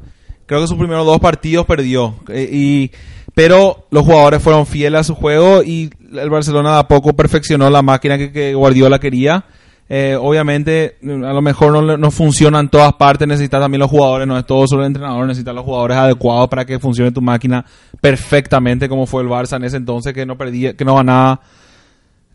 Creo 0.47 0.61
que 0.61 0.67
sus 0.67 0.79
primeros 0.79 1.07
dos 1.07 1.21
partidos 1.21 1.67
perdió. 1.67 2.15
Eh, 2.29 2.49
y, 2.53 2.91
pero 3.35 3.87
los 3.91 4.05
jugadores 4.05 4.43
fueron 4.43 4.67
fieles 4.67 5.01
a 5.01 5.05
su 5.05 5.15
juego 5.15 5.63
y 5.63 5.91
el 6.13 6.31
Barcelona 6.31 6.79
a 6.79 6.89
poco 6.89 7.15
perfeccionó 7.15 7.69
la 7.71 7.83
máquina 7.83 8.19
que, 8.19 8.55
Guardiola 8.55 8.99
quería. 8.99 9.45
Eh, 9.89 10.17
obviamente, 10.19 10.97
a 11.03 11.33
lo 11.33 11.43
mejor 11.43 11.73
no, 11.73 11.97
no 11.99 12.11
funciona 12.11 12.59
en 12.59 12.69
todas 12.69 12.95
partes, 12.95 13.29
necesita 13.29 13.61
también 13.61 13.81
los 13.81 13.91
jugadores, 13.91 14.27
no 14.27 14.39
es 14.39 14.47
todo 14.47 14.67
solo 14.67 14.83
el 14.83 14.87
entrenador, 14.87 15.27
necesita 15.27 15.53
los 15.53 15.65
jugadores 15.65 15.97
adecuados 15.97 16.49
para 16.49 16.65
que 16.65 16.79
funcione 16.79 17.13
tu 17.13 17.21
máquina 17.21 17.65
perfectamente, 18.01 18.89
como 18.89 19.05
fue 19.07 19.23
el 19.23 19.29
Barça 19.29 19.57
en 19.57 19.65
ese 19.65 19.77
entonces, 19.77 20.15
que 20.15 20.25
no 20.25 20.39
perdía, 20.39 20.75
que 20.75 20.87
no 20.87 20.95
ganaba, 20.95 21.41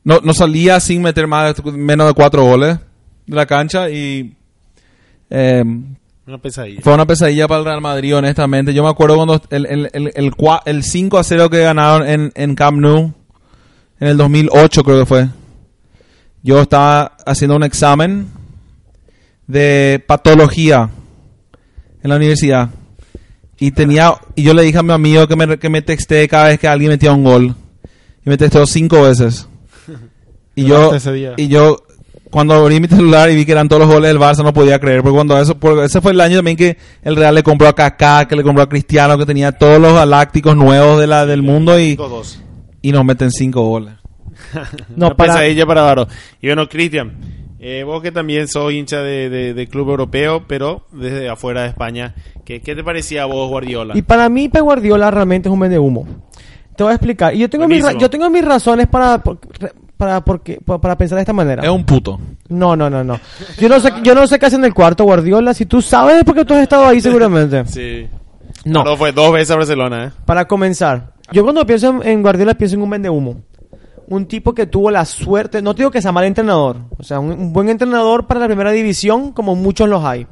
no, 0.04 0.20
no 0.24 0.34
salía 0.34 0.80
sin 0.80 1.02
meter 1.02 1.26
más 1.26 1.56
menos 1.66 2.08
de 2.08 2.14
cuatro 2.14 2.44
goles 2.44 2.78
de 3.26 3.36
la 3.36 3.48
cancha 3.48 3.90
y 3.90 4.36
eh, 5.30 5.64
Una 6.28 6.38
pesadilla. 6.38 6.82
fue 6.82 6.94
una 6.94 7.08
pesadilla 7.08 7.48
para 7.48 7.60
el 7.60 7.66
Real 7.66 7.82
Madrid, 7.82 8.16
honestamente. 8.16 8.74
Yo 8.74 8.84
me 8.84 8.90
acuerdo 8.90 9.16
cuando 9.16 9.42
el, 9.50 9.66
el, 9.66 9.90
el, 9.94 10.12
el, 10.16 10.34
el 10.66 10.84
5 10.84 11.18
a 11.18 11.24
0 11.24 11.50
que 11.50 11.60
ganaron 11.60 12.08
en, 12.08 12.32
en 12.36 12.56
Camp 12.56 12.78
Nou, 12.80 13.14
en 14.00 14.08
el 14.08 14.18
2008 14.18 14.84
creo 14.84 15.00
que 15.00 15.06
fue. 15.06 15.28
Yo 16.44 16.62
estaba 16.62 17.18
haciendo 17.26 17.56
un 17.56 17.64
examen 17.64 18.28
de 19.48 20.04
patología 20.08 20.90
en 22.04 22.10
la 22.10 22.16
universidad. 22.16 22.70
Y 23.60 23.72
tenía 23.72 24.14
y 24.36 24.44
yo 24.44 24.54
le 24.54 24.64
dije 24.64 24.78
a 24.78 24.84
mi 24.84 24.94
amigo 24.94 25.28
que 25.28 25.36
me, 25.36 25.58
que 25.58 25.70
me 25.70 25.82
texté 25.82 26.28
cada 26.30 26.46
vez 26.46 26.60
que 26.60 26.68
alguien 26.68 26.92
metía 26.92 27.12
un 27.12 27.24
gol. 27.24 27.56
Y 28.26 28.30
me 28.30 28.38
textó 28.38 28.66
cinco 28.66 29.02
veces. 29.02 29.48
Y 30.56 30.66
yo, 30.66 30.92
y 31.38 31.48
yo, 31.48 31.84
cuando 32.30 32.54
abrí 32.54 32.80
mi 32.80 32.88
celular 32.88 33.30
y 33.30 33.36
vi 33.36 33.46
que 33.46 33.52
eran 33.54 33.68
todos 33.68 33.82
los 33.82 33.92
goles 33.92 34.10
del 34.10 34.20
Barça, 34.20 34.44
no 34.44 34.54
podía 34.54 34.80
creer. 34.80 35.02
Porque 35.02 35.16
cuando 35.16 35.40
eso, 35.40 35.58
porque 35.58 35.86
ese 35.86 36.00
fue 36.02 36.12
el 36.12 36.22
año 36.22 36.38
también 36.38 36.58
que 36.58 36.78
el 37.04 37.16
Real 37.16 37.34
le 37.36 37.44
compró 37.44 37.68
a 37.68 37.74
Kaká, 37.74 38.28
que 38.28 38.36
le 38.36 38.44
compró 38.44 38.64
a 38.64 38.70
Cristiano, 38.70 39.18
que 39.18 39.26
tenía 39.26 39.52
todos 39.52 39.80
los 39.80 39.94
galácticos 39.94 40.56
nuevos 40.56 41.00
de 41.00 41.08
la, 41.08 41.26
del 41.26 41.42
mundo 41.42 41.80
y, 41.80 41.96
5-2. 41.98 42.38
y 42.82 42.92
nos 42.92 43.04
meten 43.06 43.32
cinco 43.32 43.64
goles. 43.64 43.94
No, 44.96 45.08
Una 45.08 45.16
para, 45.16 45.34
pesadilla 45.34 45.66
para 45.66 45.82
Eduardo. 45.82 46.08
Y 46.42 46.48
bueno, 46.48 46.68
Cristian, 46.70 47.14
eh, 47.60 47.84
vos 47.84 48.02
que 48.02 48.12
también 48.12 48.48
sos 48.48 48.72
hincha 48.72 49.02
de, 49.02 49.30
de- 49.30 49.54
de 49.54 49.68
club 49.68 49.90
europeo, 49.90 50.46
pero 50.48 50.88
desde 50.92 51.30
afuera 51.30 51.64
de 51.64 51.68
España, 51.70 52.16
¿qué, 52.46 52.62
qué 52.62 52.74
te 52.76 52.84
parecía 52.84 53.24
a 53.24 53.26
vos 53.26 53.50
Guardiola? 53.50 53.98
Y 53.98 54.02
para 54.02 54.30
mí 54.30 54.48
Pep 54.50 54.62
Guardiola 54.64 55.12
realmente 55.12 55.50
es 55.50 55.54
un 55.54 55.60
vende 55.60 55.78
humo. 55.78 56.08
Te 56.78 56.84
voy 56.84 56.92
a 56.92 56.96
explicar. 56.96 57.36
Y 57.36 57.40
yo 57.40 57.50
tengo, 57.50 57.68
mis, 57.68 57.84
yo 58.00 58.10
tengo 58.10 58.30
mis 58.30 58.46
razones 58.46 58.88
para, 58.88 59.22
por- 59.22 59.40
para, 60.00 60.24
porque- 60.24 60.60
para 60.64 60.98
pensar 60.98 61.18
de 61.18 61.24
esta 61.24 61.34
manera. 61.34 61.62
Es 61.62 61.70
un 61.70 61.84
puto. 61.84 62.18
No, 62.48 62.74
no, 62.74 62.90
no, 62.90 63.04
no. 63.04 63.20
Yo 63.60 63.68
no 63.68 63.82
sé, 63.82 63.92
yo 64.02 64.16
no 64.16 64.26
sé 64.28 64.40
qué 64.40 64.46
hace 64.46 64.56
en 64.56 64.64
el 64.64 64.74
cuarto 64.74 65.04
Guardiola. 65.04 65.54
Si 65.54 65.66
tú 65.66 65.82
sabes 65.82 66.20
es 66.20 66.24
porque 66.24 66.46
tú 66.46 66.54
has 66.54 66.62
estado 66.62 66.88
ahí 66.88 67.02
seguramente. 67.02 67.66
Sí. 67.68 68.08
No. 68.64 68.84
No, 68.86 68.96
fue 68.98 69.12
dos 69.12 69.32
veces 69.34 69.52
a 69.52 69.56
Barcelona, 69.58 70.06
¿eh? 70.06 70.12
Para 70.26 70.48
comenzar, 70.48 71.12
yo 71.34 71.44
cuando 71.44 71.66
pienso 71.66 71.90
en, 71.90 72.08
en 72.08 72.22
Guardiola 72.22 72.54
pienso 72.56 72.76
en 72.78 72.82
un 72.82 72.90
vende 72.90 73.10
humo. 73.10 73.42
Un 74.08 74.26
tipo 74.26 74.54
que 74.54 74.66
tuvo 74.68 74.90
la 74.90 75.04
suerte, 75.06 75.62
no 75.62 75.76
te 75.76 75.82
digo 75.84 75.92
que 75.92 76.02
sea 76.02 76.12
mal 76.14 76.24
entrenador, 76.26 76.78
o 76.98 77.04
sea, 77.04 77.20
un, 77.20 77.32
un 77.32 77.54
buen 77.54 77.70
entrenador 77.70 78.26
para 78.26 78.40
la 78.40 78.48
primera 78.48 78.72
división, 78.72 79.34
como 79.34 79.56
muchos 79.56 79.88
los 79.88 80.04
hay. 80.04 80.26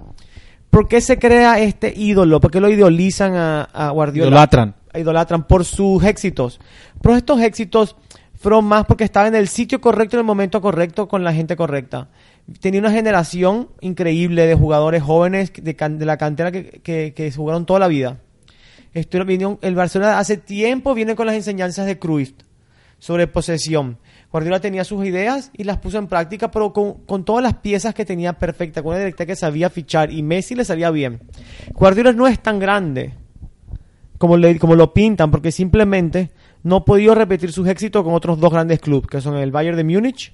¿Por 0.71 0.87
qué 0.87 0.99
se 1.01 1.19
crea 1.19 1.59
este 1.59 1.93
ídolo? 1.95 2.39
¿Por 2.41 2.51
qué 2.51 2.59
lo 2.59 2.69
idolizan 2.69 3.35
a, 3.35 3.61
a 3.63 3.89
Guardiola? 3.91 4.29
Idolatran. 4.29 4.75
idolatran 4.95 5.43
por 5.47 5.63
sus 5.63 6.03
éxitos. 6.03 6.59
Pero 7.01 7.15
estos 7.15 7.39
éxitos 7.41 7.95
fueron 8.37 8.65
más 8.65 8.85
porque 8.85 9.03
estaba 9.03 9.27
en 9.27 9.35
el 9.35 9.47
sitio 9.47 9.81
correcto 9.81 10.15
en 10.15 10.19
el 10.21 10.25
momento 10.25 10.61
correcto 10.61 11.07
con 11.07 11.23
la 11.23 11.33
gente 11.33 11.55
correcta. 11.55 12.09
Tenía 12.61 12.79
una 12.79 12.91
generación 12.91 13.69
increíble 13.81 14.45
de 14.47 14.55
jugadores 14.55 15.03
jóvenes 15.03 15.51
de, 15.53 15.75
la 16.05 16.17
cantera 16.17 16.51
que, 16.51 16.81
que, 17.13 17.31
jugaron 17.35 17.65
toda 17.65 17.79
la 17.79 17.87
vida. 17.87 18.19
Esto 18.93 19.23
vino- 19.25 19.59
el 19.61 19.75
Barcelona 19.75 20.17
hace 20.19 20.37
tiempo 20.37 20.93
viene 20.93 21.15
con 21.15 21.25
las 21.25 21.35
enseñanzas 21.35 21.85
de 21.85 21.99
Cruyff 21.99 22.33
sobre 22.99 23.27
posesión. 23.27 23.97
Guardiola 24.31 24.59
tenía 24.59 24.83
sus 24.83 25.05
ideas 25.05 25.51
y 25.57 25.63
las 25.63 25.77
puso 25.77 25.97
en 25.97 26.07
práctica, 26.07 26.51
pero 26.51 26.73
con, 26.73 26.95
con 27.05 27.25
todas 27.25 27.43
las 27.43 27.55
piezas 27.55 27.93
que 27.93 28.05
tenía 28.05 28.33
perfecta, 28.33 28.81
con 28.81 28.89
una 28.91 28.99
directa 28.99 29.25
que 29.25 29.35
sabía 29.35 29.69
fichar 29.69 30.11
y 30.11 30.21
Messi 30.23 30.55
le 30.55 30.65
salía 30.65 30.89
bien. 30.91 31.19
Guardiola 31.73 32.11
no 32.11 32.27
es 32.27 32.39
tan 32.39 32.59
grande 32.59 33.13
como, 34.17 34.37
le- 34.37 34.57
como 34.59 34.75
lo 34.75 34.93
pintan, 34.93 35.31
porque 35.31 35.51
simplemente 35.51 36.29
no 36.67 36.77
ha 36.77 36.85
podido 36.85 37.15
repetir 37.15 37.51
sus 37.51 37.67
éxitos 37.67 38.03
con 38.03 38.13
otros 38.13 38.39
dos 38.39 38.51
grandes 38.51 38.79
clubes, 38.79 39.07
que 39.09 39.21
son 39.21 39.37
el 39.37 39.51
Bayern 39.51 39.77
de 39.77 39.83
Múnich 39.83 40.33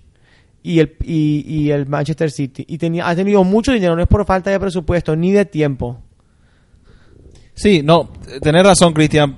y 0.62 0.80
el, 0.80 0.96
y, 1.04 1.46
y 1.48 1.72
el 1.72 1.86
Manchester 1.88 2.32
City. 2.32 2.65
Y 2.67 2.78
tenía, 2.78 3.08
ha 3.08 3.15
tenido 3.15 3.43
mucho 3.43 3.72
dinero, 3.72 3.96
no 3.96 4.02
es 4.02 4.08
por 4.08 4.26
falta 4.26 4.50
de 4.50 4.60
presupuesto 4.60 5.15
ni 5.15 5.32
de 5.32 5.46
tiempo. 5.46 6.00
Sí, 7.54 7.82
no, 7.84 8.10
tenés 8.41 8.63
razón, 8.65 8.93
Cristian, 8.93 9.36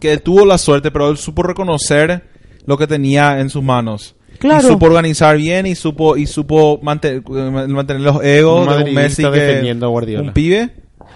que 0.00 0.12
él 0.12 0.22
tuvo 0.22 0.46
la 0.46 0.56
suerte, 0.58 0.90
pero 0.90 1.10
él 1.10 1.16
supo 1.18 1.42
reconocer 1.42 2.24
lo 2.64 2.78
que 2.78 2.86
tenía 2.86 3.40
en 3.40 3.50
sus 3.50 3.62
manos. 3.62 4.14
Claro. 4.38 4.68
Y 4.68 4.70
supo 4.72 4.86
organizar 4.86 5.36
bien 5.36 5.66
y 5.66 5.74
supo 5.74 6.16
y 6.16 6.26
supo 6.26 6.78
mantener, 6.82 7.22
mantener 7.68 8.02
los 8.02 8.22
egos 8.24 8.68
Un 8.68 8.84
de 8.84 8.84
un 8.90 8.94
Messi 8.94 9.22
que 9.22 9.30
defendiendo 9.30 9.86
a 9.86 9.88
Guardiola. 9.88 10.28
un 10.28 10.32
pibe. 10.32 10.70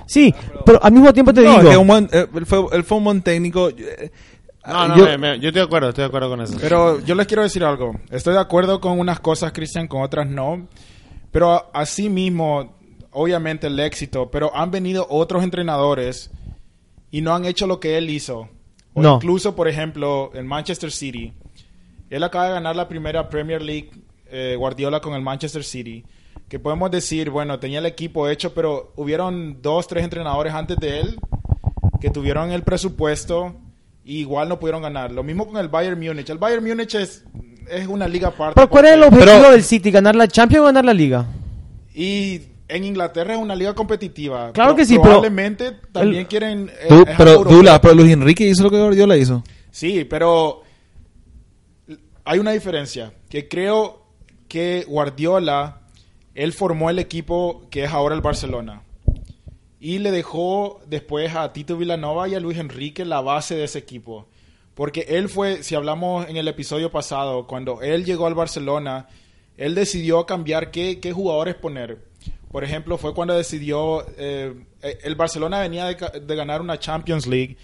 Sí, 0.06 0.34
pero 0.66 0.82
al 0.82 0.92
mismo 0.92 1.12
tiempo 1.12 1.32
te 1.32 1.42
No, 1.42 1.58
digo... 1.58 1.70
que 1.70 1.76
un 1.76 1.86
buen- 1.86 2.08
eh, 2.12 2.26
él, 2.34 2.44
fue, 2.46 2.64
él 2.72 2.82
fue 2.84 2.98
un 2.98 3.04
buen 3.04 3.22
técnico. 3.22 3.70
No, 4.66 4.88
no, 4.88 4.96
yo- 4.96 5.04
me- 5.04 5.18
me- 5.18 5.38
yo 5.40 5.48
estoy 5.48 5.60
de 5.60 5.66
acuerdo, 5.66 5.88
estoy 5.88 6.02
de 6.02 6.06
acuerdo 6.08 6.28
con 6.28 6.40
eso. 6.40 6.56
Pero 6.60 7.00
yo 7.00 7.14
les 7.14 7.26
quiero 7.26 7.42
decir 7.42 7.64
algo. 7.64 7.98
Estoy 8.10 8.34
de 8.34 8.40
acuerdo 8.40 8.80
con 8.80 8.98
unas 8.98 9.18
cosas, 9.20 9.52
Cristian, 9.52 9.88
con 9.88 10.02
otras 10.02 10.28
no. 10.28 10.68
Pero 11.32 11.70
así 11.74 12.08
mismo, 12.08 12.76
obviamente 13.10 13.66
el 13.66 13.80
éxito, 13.80 14.30
pero 14.30 14.54
han 14.54 14.70
venido 14.70 15.06
otros 15.10 15.42
entrenadores 15.42 16.30
y 17.10 17.20
no 17.22 17.34
han 17.34 17.44
hecho 17.44 17.66
lo 17.66 17.80
que 17.80 17.98
él 17.98 18.08
hizo. 18.10 18.48
O 18.94 19.02
No. 19.02 19.16
incluso, 19.16 19.56
por 19.56 19.66
ejemplo, 19.68 20.30
en 20.34 20.46
Manchester 20.46 20.92
City. 20.92 21.32
Él 22.10 22.22
acaba 22.22 22.46
de 22.48 22.52
ganar 22.52 22.76
la 22.76 22.88
primera 22.88 23.28
Premier 23.28 23.62
League 23.62 23.90
eh, 24.30 24.54
Guardiola 24.58 25.00
con 25.00 25.14
el 25.14 25.22
Manchester 25.22 25.64
City. 25.64 26.04
Que 26.48 26.58
podemos 26.58 26.90
decir, 26.90 27.30
bueno, 27.30 27.58
tenía 27.58 27.78
el 27.80 27.86
equipo 27.86 28.28
hecho, 28.28 28.52
pero 28.54 28.92
hubieron 28.96 29.60
dos, 29.62 29.86
tres 29.86 30.04
entrenadores 30.04 30.52
antes 30.52 30.76
de 30.76 31.00
él 31.00 31.18
que 32.00 32.10
tuvieron 32.10 32.50
el 32.52 32.62
presupuesto 32.62 33.56
y 34.04 34.18
igual 34.20 34.48
no 34.48 34.58
pudieron 34.58 34.82
ganar. 34.82 35.12
Lo 35.12 35.22
mismo 35.22 35.46
con 35.46 35.56
el 35.58 35.68
Bayern 35.68 35.98
Múnich. 36.00 36.28
El 36.30 36.38
Bayern 36.38 36.64
Múnich 36.64 36.94
es, 36.94 37.24
es 37.70 37.86
una 37.86 38.08
liga 38.08 38.28
aparte. 38.28 38.54
pero 38.56 38.68
¿cuál 38.68 38.84
es 38.86 38.92
el 38.92 39.02
objetivo 39.04 39.24
Pero- 39.38 39.50
del 39.52 39.62
City? 39.64 39.90
¿Ganar 39.90 40.16
la 40.16 40.26
Champions 40.28 40.62
o 40.62 40.66
ganar 40.66 40.84
la 40.84 40.94
Liga? 40.94 41.26
Y 41.94 42.40
en 42.68 42.84
Inglaterra 42.84 43.34
es 43.34 43.38
una 43.40 43.54
liga 43.54 43.74
competitiva. 43.74 44.50
Claro 44.52 44.74
que 44.74 44.84
sí, 44.84 44.94
pero- 44.94 45.02
Probablemente 45.04 45.72
también 45.92 46.22
el- 46.22 46.26
quieren. 46.26 46.70
eh, 46.70 46.86
Tú- 46.88 47.02
es 47.06 47.08
algo 47.08 47.16
pero. 47.18 47.44
Dula, 47.44 47.80
pero 47.80 47.94
Luis 47.94 48.12
Enrique 48.12 48.44
hizo 48.48 48.62
lo 48.62 48.70
que 48.70 48.78
Guardiola 48.80 49.16
hizo. 49.16 49.42
Sí, 49.70 50.04
pero 50.04 50.62
hay 52.24 52.38
una 52.38 52.52
diferencia. 52.52 53.12
Que 53.28 53.48
creo 53.48 54.02
que 54.48 54.84
Guardiola, 54.88 55.80
él 56.34 56.52
formó 56.52 56.90
el 56.90 56.98
equipo 56.98 57.66
que 57.70 57.84
es 57.84 57.90
ahora 57.92 58.14
el 58.14 58.20
Barcelona. 58.20 58.81
Y 59.84 59.98
le 59.98 60.12
dejó 60.12 60.80
después 60.86 61.34
a 61.34 61.52
Tito 61.52 61.76
Villanova 61.76 62.28
y 62.28 62.36
a 62.36 62.40
Luis 62.40 62.56
Enrique 62.56 63.04
la 63.04 63.20
base 63.20 63.56
de 63.56 63.64
ese 63.64 63.80
equipo. 63.80 64.28
Porque 64.74 65.06
él 65.08 65.28
fue, 65.28 65.64
si 65.64 65.74
hablamos 65.74 66.28
en 66.28 66.36
el 66.36 66.46
episodio 66.46 66.92
pasado, 66.92 67.48
cuando 67.48 67.82
él 67.82 68.04
llegó 68.04 68.28
al 68.28 68.36
Barcelona, 68.36 69.08
él 69.56 69.74
decidió 69.74 70.24
cambiar 70.24 70.70
qué, 70.70 71.00
qué 71.00 71.10
jugadores 71.10 71.56
poner. 71.56 71.98
Por 72.52 72.62
ejemplo, 72.62 72.96
fue 72.96 73.12
cuando 73.12 73.34
decidió, 73.34 74.06
eh, 74.18 74.54
eh, 74.82 74.98
el 75.02 75.16
Barcelona 75.16 75.58
venía 75.58 75.86
de, 75.86 76.20
de 76.20 76.36
ganar 76.36 76.60
una 76.60 76.78
Champions 76.78 77.26
League 77.26 77.56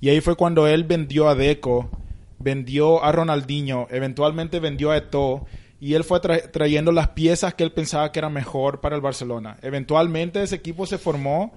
y 0.00 0.10
ahí 0.10 0.20
fue 0.20 0.36
cuando 0.36 0.68
él 0.68 0.84
vendió 0.84 1.28
a 1.28 1.34
Deco, 1.34 1.90
vendió 2.38 3.02
a 3.02 3.10
Ronaldinho, 3.10 3.88
eventualmente 3.90 4.60
vendió 4.60 4.92
a 4.92 4.98
Eto'o 4.98 5.44
y 5.80 5.94
él 5.94 6.04
fue 6.04 6.20
tra- 6.20 6.50
trayendo 6.50 6.92
las 6.92 7.08
piezas 7.10 7.54
que 7.54 7.64
él 7.64 7.72
pensaba 7.72 8.10
que 8.12 8.18
eran 8.18 8.32
mejor 8.32 8.80
para 8.80 8.96
el 8.96 9.02
Barcelona. 9.02 9.56
Eventualmente 9.62 10.42
ese 10.42 10.56
equipo 10.56 10.86
se 10.86 10.98
formó 10.98 11.52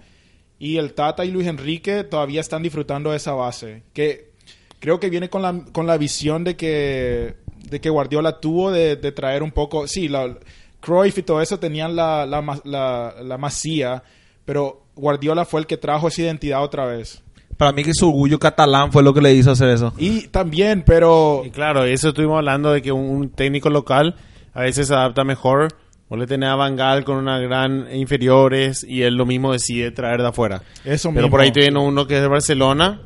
y 0.59 0.78
el 0.78 0.93
Tata 0.93 1.24
y 1.24 1.32
Luis 1.32 1.47
Enrique 1.47 2.03
todavía 2.03 2.41
están 2.41 2.63
disfrutando 2.63 3.11
de 3.11 3.18
esa 3.18 3.34
base. 3.34 3.84
Que 3.93 4.32
creo 4.80 4.99
que 4.99 5.09
viene 5.09 5.30
con 5.30 5.41
la, 5.41 5.63
con 5.72 5.88
la 5.88 5.97
visión 5.97 6.43
de 6.43 6.55
que, 6.55 7.36
de 7.70 7.80
que 7.80 7.89
Guardiola 7.89 8.39
tuvo 8.39 8.72
de, 8.72 8.95
traer 9.11 9.43
un 9.43 9.51
poco. 9.51 9.88
Sí, 9.88 10.07
la, 10.07 10.38
Cruyff 10.80 11.18
y 11.18 11.24
todo 11.24 11.41
eso 11.41 11.59
tenían 11.59 11.95
la, 11.95 12.26
la, 12.26 12.59
la, 12.63 13.15
la 13.24 13.38
masía, 13.38 14.03
pero 14.45 14.84
Guardiola 14.95 15.45
fue 15.45 15.59
el 15.61 15.68
que 15.68 15.78
trajo 15.78 16.07
esa 16.07 16.24
identidad 16.24 16.63
otra 16.63 16.86
vez. 16.86 17.24
Para 17.57 17.71
mí 17.71 17.83
que 17.83 17.93
su 17.93 18.07
orgullo 18.07 18.37
catalán 18.39 18.91
fue 18.91 19.01
lo 19.03 19.13
que 19.13 19.21
le 19.21 19.33
hizo 19.33 19.51
hacer 19.51 19.69
eso. 19.69 19.93
Y 19.97 20.27
también, 20.27 20.83
pero 20.85 21.41
Y 21.45 21.49
claro, 21.49 21.83
eso 21.83 22.09
estuvimos 22.09 22.37
hablando 22.37 22.71
de 22.71 22.81
que 22.81 22.91
un, 22.91 23.09
un 23.09 23.29
técnico 23.29 23.69
local 23.69 24.15
a 24.53 24.61
veces 24.61 24.87
se 24.87 24.93
adapta 24.93 25.23
mejor. 25.23 25.69
Vos 26.09 26.17
le 26.19 26.25
tenés 26.27 26.49
a 26.49 26.55
Van 26.55 26.75
Gaal 26.75 27.03
con 27.03 27.17
una 27.17 27.37
gran 27.39 27.87
inferiores 27.93 28.85
y 28.87 29.01
él 29.01 29.15
lo 29.15 29.25
mismo 29.25 29.51
decide 29.51 29.91
traer 29.91 30.21
de 30.21 30.27
afuera. 30.27 30.61
eso 30.85 31.09
Pero 31.09 31.23
mismo. 31.23 31.29
por 31.31 31.41
ahí 31.41 31.51
te 31.51 31.59
viene 31.61 31.79
uno 31.79 32.07
que 32.07 32.15
es 32.15 32.21
de 32.21 32.27
Barcelona, 32.27 33.01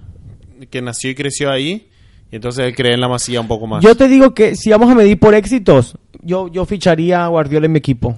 que 0.69 0.81
nació 0.81 1.09
y 1.09 1.15
creció 1.15 1.49
ahí, 1.49 1.87
y 2.31 2.35
entonces 2.35 2.65
él 2.65 2.75
cree 2.75 2.93
en 2.93 3.01
la 3.01 3.07
masía 3.07 3.41
un 3.41 3.47
poco 3.47 3.65
más. 3.67 3.83
Yo 3.83 3.95
te 3.95 4.07
digo 4.07 4.33
que 4.35 4.55
si 4.55 4.69
vamos 4.69 4.91
a 4.91 4.95
medir 4.95 5.17
por 5.17 5.33
éxitos, 5.33 5.97
yo, 6.21 6.47
yo 6.49 6.65
ficharía 6.65 7.25
a 7.25 7.27
Guardiola 7.27 7.65
en 7.65 7.71
mi 7.71 7.79
equipo. 7.79 8.15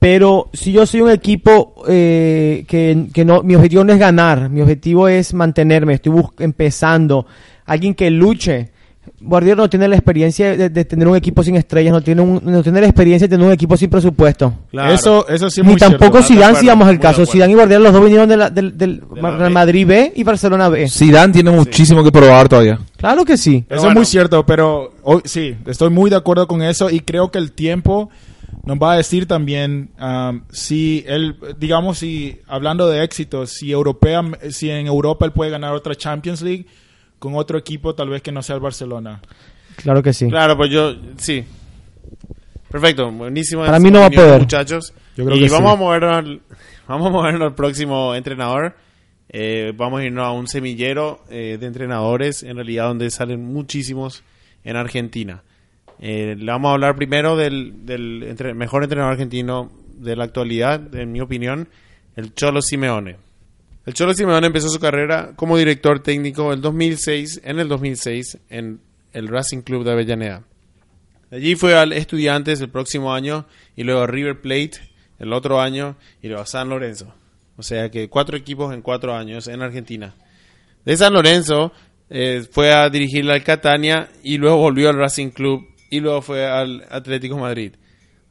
Pero 0.00 0.48
si 0.54 0.72
yo 0.72 0.86
soy 0.86 1.02
un 1.02 1.10
equipo 1.10 1.74
eh, 1.86 2.64
que, 2.66 3.06
que 3.12 3.22
no, 3.24 3.42
mi 3.42 3.54
objetivo 3.54 3.84
no 3.84 3.92
es 3.92 3.98
ganar, 3.98 4.48
mi 4.48 4.62
objetivo 4.62 5.06
es 5.08 5.34
mantenerme, 5.34 5.92
estoy 5.94 6.12
bus- 6.12 6.30
empezando, 6.38 7.26
alguien 7.66 7.94
que 7.94 8.10
luche. 8.10 8.70
Guardiola 9.22 9.62
no 9.62 9.68
tiene 9.70 9.88
la 9.88 9.96
experiencia 9.96 10.56
de, 10.56 10.70
de 10.70 10.84
tener 10.86 11.06
un 11.06 11.16
equipo 11.16 11.42
sin 11.42 11.56
estrellas, 11.56 11.92
no 11.92 12.00
tiene, 12.00 12.22
un- 12.22 12.40
no 12.42 12.62
tiene 12.62 12.80
la 12.80 12.86
experiencia 12.86 13.28
de 13.28 13.34
tener 13.34 13.46
un 13.46 13.52
equipo 13.52 13.76
sin 13.76 13.90
presupuesto. 13.90 14.54
Claro. 14.70 14.94
Eso, 14.94 15.28
eso 15.28 15.50
sí 15.50 15.60
es 15.60 15.66
Ni 15.66 15.72
muy 15.72 15.78
tampoco 15.80 16.22
cierto. 16.22 16.22
si- 16.22 16.32
Zidane, 16.34 16.44
acuerdo, 16.46 16.60
si 16.60 16.66
vamos 16.66 16.82
al 16.86 16.94
muy 16.94 16.96
de 16.96 17.02
caso. 17.02 17.26
Zidane 17.26 17.52
y 17.52 17.54
Guardiola 17.56 17.84
los 17.84 17.92
dos 17.92 18.02
vinieron 18.04 18.28
de 18.30 18.36
la- 18.38 18.48
del, 18.50 18.78
del 18.78 19.02
De. 19.14 19.50
Madrid 19.50 19.86
B 19.86 20.12
y 20.16 20.22
Barcelona 20.24 20.70
B. 20.70 20.88
Zidane 20.88 21.32
tiene 21.34 21.50
muchísimo 21.50 22.02
que 22.02 22.10
probar 22.10 22.48
todavía. 22.48 22.78
Claro 22.96 23.24
que 23.26 23.36
sí. 23.36 23.64
Eso 23.68 23.80
bueno. 23.80 23.88
es 23.90 23.94
muy 23.96 24.04
cierto, 24.06 24.46
pero 24.46 24.94
hoy, 25.02 25.20
sí, 25.26 25.54
estoy 25.66 25.90
muy 25.90 26.08
de 26.08 26.16
acuerdo 26.16 26.46
con 26.46 26.62
eso 26.62 26.88
y 26.88 27.00
creo 27.00 27.30
que 27.30 27.36
el 27.38 27.52
tiempo 27.52 28.08
nos 28.64 28.78
va 28.78 28.92
a 28.92 28.96
decir 28.96 29.26
también 29.26 29.90
um, 30.00 30.42
si 30.50 31.04
él, 31.06 31.36
digamos, 31.58 31.98
si 31.98 32.40
hablando 32.46 32.88
de 32.88 33.02
éxito, 33.02 33.46
si, 33.46 33.72
europea, 33.72 34.22
si 34.50 34.70
en 34.70 34.86
Europa 34.86 35.24
él 35.26 35.32
puede 35.32 35.50
ganar 35.50 35.72
otra 35.72 35.94
Champions 35.94 36.42
League 36.42 36.66
con 37.18 37.34
otro 37.34 37.58
equipo, 37.58 37.94
tal 37.94 38.08
vez 38.08 38.22
que 38.22 38.32
no 38.32 38.42
sea 38.42 38.56
el 38.56 38.60
Barcelona. 38.60 39.20
Claro 39.76 40.02
que 40.02 40.12
sí. 40.12 40.28
Claro, 40.28 40.56
pues 40.56 40.70
yo, 40.70 40.94
sí. 41.16 41.44
Perfecto, 42.70 43.10
buenísimo. 43.10 43.64
Para 43.64 43.80
mí 43.80 43.90
no 43.90 44.00
va 44.00 44.06
a 44.06 44.10
poder. 44.10 44.40
Muchachos. 44.40 44.92
Yo 45.16 45.24
creo 45.24 45.36
y 45.36 45.44
que 45.44 45.50
vamos 45.50 45.70
sí. 45.70 45.76
a 45.76 45.80
movernos 45.80 46.12
al, 46.12 46.40
vamos 46.88 47.06
a 47.08 47.10
movernos 47.10 47.42
al 47.42 47.54
próximo 47.54 48.14
entrenador. 48.14 48.74
Eh, 49.28 49.72
vamos 49.76 50.00
a 50.00 50.04
irnos 50.04 50.26
a 50.26 50.32
un 50.32 50.48
semillero 50.48 51.24
eh, 51.30 51.56
de 51.58 51.66
entrenadores, 51.66 52.42
en 52.42 52.56
realidad 52.56 52.88
donde 52.88 53.10
salen 53.10 53.44
muchísimos 53.44 54.24
en 54.64 54.76
Argentina. 54.76 55.42
Eh, 56.02 56.34
le 56.38 56.50
vamos 56.50 56.70
a 56.70 56.74
hablar 56.74 56.96
primero 56.96 57.36
del, 57.36 57.74
mejor 58.54 58.82
entrenador 58.82 59.12
argentino 59.12 59.70
de 59.94 60.16
la 60.16 60.24
actualidad, 60.24 60.94
en 60.94 61.12
mi 61.12 61.20
opinión, 61.20 61.68
el 62.16 62.34
Cholo 62.34 62.62
Simeone. 62.62 63.18
El 63.84 63.92
Cholo 63.92 64.14
Simeone 64.14 64.46
empezó 64.46 64.70
su 64.70 64.80
carrera 64.80 65.32
como 65.36 65.58
director 65.58 66.00
técnico 66.00 66.54
el 66.54 66.62
2006, 66.62 67.42
en 67.44 67.60
el 67.60 67.68
2006 67.68 68.38
en 68.48 68.80
el 69.12 69.28
Racing 69.28 69.60
Club 69.60 69.84
de 69.84 69.92
Avellaneda. 69.92 70.42
Allí 71.30 71.54
fue 71.54 71.76
al 71.76 71.92
Estudiantes 71.92 72.60
el 72.62 72.70
próximo 72.70 73.12
año 73.12 73.46
y 73.76 73.84
luego 73.84 74.00
a 74.00 74.06
River 74.06 74.40
Plate 74.40 74.72
el 75.18 75.32
otro 75.34 75.60
año 75.60 75.96
y 76.22 76.28
luego 76.28 76.42
a 76.42 76.46
San 76.46 76.70
Lorenzo. 76.70 77.14
O 77.56 77.62
sea 77.62 77.90
que 77.90 78.08
cuatro 78.08 78.38
equipos 78.38 78.72
en 78.72 78.80
cuatro 78.80 79.14
años 79.14 79.46
en 79.48 79.60
Argentina. 79.60 80.14
De 80.84 80.96
San 80.96 81.12
Lorenzo 81.12 81.72
eh, 82.08 82.46
fue 82.50 82.72
a 82.72 82.88
dirigir 82.88 83.30
al 83.30 83.44
Catania 83.44 84.08
y 84.22 84.38
luego 84.38 84.56
volvió 84.56 84.88
al 84.88 84.96
Racing 84.96 85.28
Club 85.28 85.69
y 85.90 86.00
luego 86.00 86.22
fue 86.22 86.46
al 86.46 86.86
Atlético 86.88 87.36
Madrid. 87.36 87.72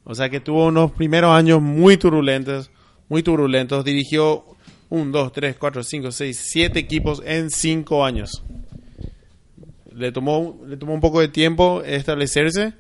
O 0.06 0.16
sea 0.16 0.30
que 0.30 0.40
tuvo 0.40 0.68
unos 0.68 0.92
primeros 0.92 1.32
años 1.32 1.62
muy 1.62 1.98
turbulentos, 1.98 2.72
muy 3.10 3.22
turbulentos. 3.22 3.86
Dirigió 3.86 4.44
un, 4.90 5.12
dos, 5.12 5.32
tres, 5.32 5.56
cuatro, 5.60 5.84
cinco, 5.84 6.12
seis, 6.12 6.42
siete 6.50 6.80
equipos 6.80 7.22
en 7.26 7.50
cinco 7.52 8.04
años. 8.04 8.44
Le 9.94 10.12
tomó, 10.12 10.60
le 10.66 10.78
tomó 10.78 10.94
un 10.94 11.02
poco 11.02 11.20
de 11.20 11.28
tiempo 11.28 11.84
establecerse, 11.84 12.74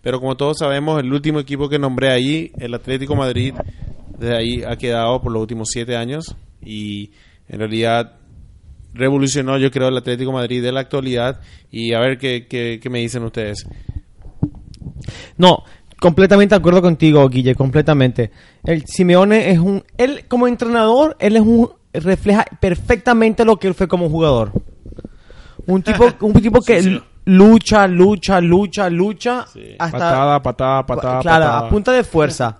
pero 0.00 0.18
como 0.18 0.36
todos 0.36 0.58
sabemos, 0.58 1.00
el 1.00 1.12
último 1.12 1.38
equipo 1.38 1.68
que 1.68 1.78
nombré 1.78 2.10
ahí, 2.10 2.50
el 2.58 2.74
Atlético 2.74 3.14
Madrid, 3.14 3.54
desde 4.18 4.36
ahí 4.36 4.62
ha 4.64 4.76
quedado 4.76 5.20
por 5.20 5.32
los 5.32 5.42
últimos 5.42 5.68
siete 5.70 5.94
años 5.96 6.34
y 6.64 7.10
en 7.48 7.58
realidad 7.58 8.16
revolucionó, 8.94 9.58
yo 9.58 9.70
creo, 9.70 9.88
el 9.88 9.96
Atlético 9.96 10.32
Madrid 10.32 10.62
de 10.62 10.72
la 10.72 10.80
actualidad 10.80 11.40
y 11.70 11.92
a 11.92 12.00
ver 12.00 12.18
qué, 12.18 12.46
qué, 12.48 12.80
qué 12.82 12.90
me 12.90 13.00
dicen 13.00 13.22
ustedes. 13.22 13.66
No, 15.36 15.64
completamente 16.00 16.54
de 16.54 16.58
acuerdo 16.58 16.82
contigo, 16.82 17.28
Guille, 17.28 17.54
completamente. 17.54 18.30
El 18.64 18.86
Simeone 18.86 19.50
es 19.50 19.58
un, 19.58 19.84
él 19.98 20.24
como 20.28 20.46
entrenador, 20.48 21.16
él 21.20 21.36
es 21.36 21.42
un 21.42 21.70
refleja 21.92 22.44
perfectamente 22.60 23.44
lo 23.44 23.56
que 23.58 23.68
él 23.68 23.74
fue 23.74 23.88
como 23.88 24.08
jugador. 24.08 24.52
Un 25.66 25.82
tipo, 25.84 26.08
un 26.20 26.32
tipo 26.34 26.60
que 26.60 26.82
Sí, 26.82 26.90
sí. 26.94 27.02
lucha, 27.26 27.86
lucha, 27.86 28.40
lucha, 28.40 28.90
lucha 28.90 29.46
Sí. 29.52 29.76
hasta 29.78 29.98
Patada, 29.98 30.42
patada, 30.42 30.86
patada, 30.86 31.20
claro, 31.20 31.44
patada. 31.44 31.58
a 31.66 31.68
punta 31.68 31.92
de 31.92 32.02
fuerza. 32.04 32.58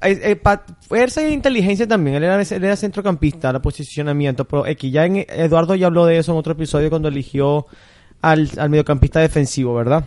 Eh, 0.00 0.20
eh, 0.22 0.36
pa- 0.36 0.62
fuerza 0.80 1.20
e 1.22 1.30
inteligencia 1.32 1.86
también. 1.86 2.16
Él 2.16 2.24
era, 2.24 2.40
él 2.40 2.64
era 2.64 2.76
centrocampista, 2.76 3.50
el 3.50 3.60
posicionamiento. 3.60 4.44
Pero 4.46 4.64
X, 4.64 4.92
ya 4.92 5.04
en- 5.04 5.26
Eduardo 5.28 5.74
ya 5.74 5.88
habló 5.88 6.06
de 6.06 6.18
eso 6.18 6.30
en 6.32 6.38
otro 6.38 6.52
episodio 6.52 6.88
cuando 6.88 7.08
eligió 7.08 7.66
al, 8.22 8.48
al 8.58 8.70
mediocampista 8.70 9.18
defensivo, 9.20 9.74
¿verdad? 9.74 10.04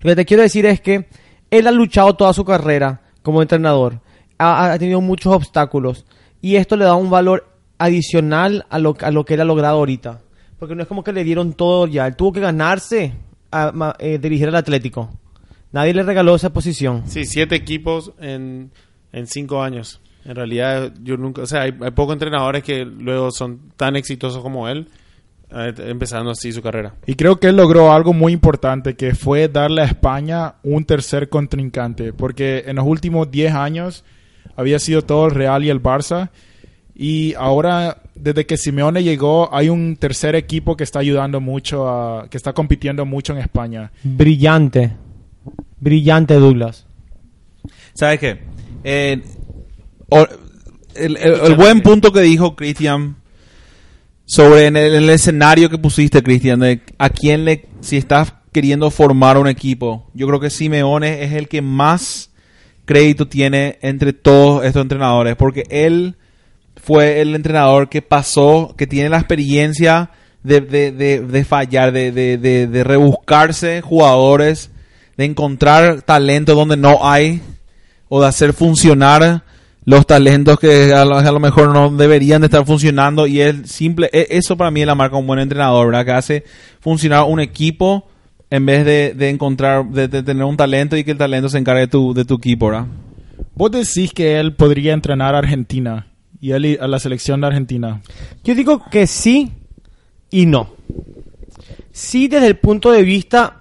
Lo 0.00 0.10
que 0.10 0.16
te 0.16 0.24
quiero 0.24 0.42
decir 0.42 0.66
es 0.66 0.80
que 0.80 1.08
él 1.50 1.66
ha 1.66 1.70
luchado 1.70 2.14
toda 2.14 2.32
su 2.32 2.44
carrera 2.44 3.02
como 3.22 3.42
entrenador. 3.42 4.00
Ha, 4.38 4.76
tenido 4.78 5.00
muchos 5.00 5.32
obstáculos. 5.32 6.04
Y 6.40 6.56
esto 6.56 6.76
le 6.76 6.84
da 6.84 6.94
un 6.94 7.10
valor 7.10 7.48
adicional 7.78 8.66
a 8.68 8.78
lo, 8.78 8.96
a 9.00 9.10
lo 9.10 9.24
que 9.24 9.34
él 9.34 9.40
ha 9.40 9.44
logrado 9.44 9.78
ahorita. 9.78 10.20
Porque 10.58 10.74
no 10.74 10.82
es 10.82 10.88
como 10.88 11.04
que 11.04 11.12
le 11.12 11.24
dieron 11.24 11.52
todo 11.52 11.86
ya. 11.86 12.06
Él 12.06 12.16
tuvo 12.16 12.32
que 12.32 12.40
ganarse 12.40 13.14
a, 13.50 13.96
eh, 13.98 14.18
dirigir 14.18 14.48
al 14.48 14.56
Atlético. 14.56 15.10
Nadie 15.72 15.94
le 15.94 16.02
regaló 16.02 16.34
esa 16.34 16.52
posición. 16.52 17.04
Sí, 17.06 17.24
siete 17.24 17.54
equipos 17.54 18.12
en, 18.20 18.70
en 19.12 19.26
cinco 19.26 19.62
años. 19.62 20.00
En 20.24 20.36
realidad, 20.36 20.92
yo 21.02 21.16
nunca, 21.16 21.42
o 21.42 21.46
sea, 21.46 21.62
hay, 21.62 21.74
hay 21.80 21.90
pocos 21.90 22.14
entrenadores 22.14 22.62
que 22.62 22.84
luego 22.84 23.30
son 23.30 23.72
tan 23.76 23.96
exitosos 23.96 24.42
como 24.42 24.68
él, 24.68 24.88
empezando 25.54 26.30
así 26.32 26.52
su 26.52 26.60
carrera. 26.62 26.94
Y 27.06 27.14
creo 27.14 27.38
que 27.38 27.48
él 27.48 27.56
logró 27.56 27.92
algo 27.92 28.12
muy 28.12 28.32
importante, 28.32 28.94
que 28.96 29.14
fue 29.14 29.48
darle 29.48 29.82
a 29.82 29.84
España 29.86 30.54
un 30.62 30.84
tercer 30.84 31.28
contrincante, 31.28 32.12
porque 32.12 32.64
en 32.66 32.76
los 32.76 32.86
últimos 32.86 33.30
10 33.30 33.54
años 33.54 34.04
había 34.56 34.78
sido 34.78 35.02
todo 35.02 35.26
el 35.26 35.32
Real 35.32 35.64
y 35.64 35.70
el 35.70 35.82
Barça, 35.82 36.30
y 36.96 37.34
ahora, 37.34 37.98
desde 38.14 38.46
que 38.46 38.56
Simeone 38.56 39.02
llegó, 39.02 39.52
hay 39.52 39.68
un 39.68 39.96
tercer 39.96 40.34
equipo 40.36 40.76
que 40.76 40.84
está 40.84 41.00
ayudando 41.00 41.40
mucho, 41.40 41.88
a, 41.88 42.28
que 42.28 42.36
está 42.36 42.52
compitiendo 42.52 43.04
mucho 43.04 43.32
en 43.32 43.40
España. 43.40 43.90
Brillante. 44.04 44.92
Brillante, 45.80 46.34
Douglas. 46.34 46.86
¿Sabes 47.94 48.20
qué? 48.20 48.38
Eh, 48.84 49.22
el, 50.94 51.16
el- 51.16 51.40
el 51.46 51.54
buen 51.56 51.80
punto 51.80 52.12
que 52.12 52.20
dijo 52.20 52.54
Cristian 52.54 53.16
sobre 54.24 54.66
en 54.66 54.76
el, 54.76 54.94
en 54.94 55.02
el 55.04 55.10
escenario 55.10 55.68
que 55.70 55.78
pusiste, 55.78 56.22
Cristian, 56.22 56.62
a 56.98 57.10
quién 57.10 57.44
le, 57.44 57.66
si 57.80 57.96
estás 57.96 58.34
queriendo 58.52 58.90
formar 58.90 59.36
un 59.36 59.48
equipo, 59.48 60.10
yo 60.14 60.26
creo 60.26 60.40
que 60.40 60.50
Simeone 60.50 61.24
es 61.24 61.32
el 61.32 61.48
que 61.48 61.60
más 61.60 62.30
crédito 62.84 63.26
tiene 63.26 63.78
entre 63.82 64.12
todos 64.12 64.64
estos 64.64 64.82
entrenadores, 64.82 65.36
porque 65.36 65.64
él 65.70 66.16
fue 66.76 67.20
el 67.20 67.34
entrenador 67.34 67.88
que 67.88 68.02
pasó, 68.02 68.74
que 68.76 68.86
tiene 68.86 69.08
la 69.08 69.18
experiencia 69.18 70.10
de, 70.42 70.60
de, 70.60 70.92
de, 70.92 71.20
de 71.20 71.44
fallar, 71.44 71.92
de 71.92 72.82
rebuscarse 72.84 73.80
jugadores, 73.80 74.70
de 75.16 75.24
encontrar 75.24 76.02
talento 76.02 76.54
donde 76.54 76.76
no 76.76 77.06
hay, 77.08 77.40
o 78.08 78.20
de 78.20 78.28
hacer 78.28 78.52
funcionar 78.52 79.44
los 79.86 80.06
talentos 80.06 80.58
que 80.58 80.92
a 80.94 81.04
lo, 81.04 81.16
a 81.16 81.32
lo 81.32 81.40
mejor 81.40 81.72
no 81.72 81.90
deberían 81.90 82.40
de 82.40 82.46
estar 82.46 82.64
funcionando 82.64 83.26
y 83.26 83.40
es 83.40 83.70
simple 83.70 84.08
e- 84.12 84.28
eso 84.30 84.56
para 84.56 84.70
mí 84.70 84.80
es 84.80 84.86
la 84.86 84.94
marca 84.94 85.16
un 85.16 85.26
buen 85.26 85.40
entrenador 85.40 85.86
¿verdad? 85.88 86.04
que 86.06 86.12
hace 86.12 86.44
funcionar 86.80 87.24
un 87.28 87.40
equipo 87.40 88.08
en 88.50 88.64
vez 88.66 88.84
de, 88.86 89.12
de 89.14 89.28
encontrar 89.30 89.84
de, 89.90 90.08
de 90.08 90.22
tener 90.22 90.44
un 90.44 90.56
talento 90.56 90.96
y 90.96 91.04
que 91.04 91.10
el 91.10 91.18
talento 91.18 91.48
se 91.48 91.58
encargue 91.58 91.82
de 91.82 91.88
tu, 91.88 92.14
de 92.14 92.24
tu 92.24 92.34
equipo 92.36 92.68
¿verdad? 92.68 92.86
Vos 93.56 93.70
decís 93.70 94.12
que 94.12 94.38
él 94.40 94.54
podría 94.54 94.94
entrenar 94.94 95.34
a 95.34 95.38
Argentina 95.38 96.06
y 96.40 96.52
él 96.52 96.66
y- 96.66 96.76
a 96.80 96.86
la 96.88 96.98
selección 96.98 97.40
de 97.40 97.46
Argentina. 97.48 98.00
Yo 98.42 98.54
digo 98.54 98.82
que 98.90 99.06
sí 99.06 99.52
y 100.30 100.46
no. 100.46 100.74
Sí 101.92 102.26
desde 102.28 102.48
el 102.48 102.56
punto 102.56 102.90
de 102.90 103.02
vista 103.02 103.60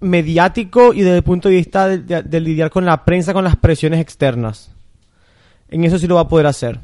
mediático 0.00 0.92
y 0.94 1.00
desde 1.02 1.16
el 1.18 1.22
punto 1.22 1.48
de 1.48 1.56
vista 1.56 1.88
de, 1.88 1.98
de- 1.98 2.22
de 2.22 2.40
lidiar 2.40 2.70
con 2.70 2.84
la 2.84 3.04
prensa, 3.04 3.32
con 3.32 3.44
las 3.44 3.56
presiones 3.56 4.00
externas. 4.00 4.70
En 5.72 5.84
eso 5.84 5.98
sí 5.98 6.06
lo 6.06 6.14
va 6.16 6.22
a 6.22 6.28
poder 6.28 6.46
hacer. 6.46 6.78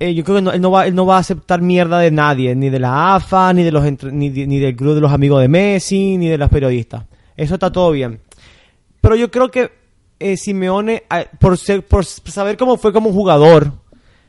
Eh, 0.00 0.14
yo 0.14 0.24
creo 0.24 0.36
que 0.36 0.42
no- 0.42 0.52
él, 0.52 0.60
no 0.60 0.70
va, 0.70 0.86
él 0.86 0.94
no 0.94 1.06
va 1.06 1.16
a 1.16 1.20
aceptar 1.20 1.60
mierda 1.60 1.98
de 1.98 2.10
nadie, 2.10 2.54
ni 2.54 2.68
de 2.70 2.78
la 2.80 3.14
AFA, 3.16 3.52
ni, 3.52 3.62
de 3.62 3.70
los 3.70 3.84
ni, 4.12 4.30
ni 4.30 4.58
del 4.58 4.74
grupo 4.74 4.94
de 4.94 5.00
los 5.00 5.12
amigos 5.12 5.40
de 5.40 5.48
Messi, 5.48 6.16
ni 6.16 6.28
de 6.28 6.38
los 6.38 6.48
periodistas. 6.50 7.04
Eso 7.36 7.54
está 7.54 7.70
todo 7.70 7.90
bien. 7.92 8.20
Pero 9.00 9.14
yo 9.16 9.30
creo 9.30 9.50
que 9.50 9.70
eh, 10.18 10.36
Simeone, 10.36 11.04
por, 11.38 11.58
ser, 11.58 11.84
por 11.84 12.04
saber 12.04 12.56
cómo 12.56 12.76
fue 12.76 12.92
como 12.92 13.12
jugador, 13.12 13.72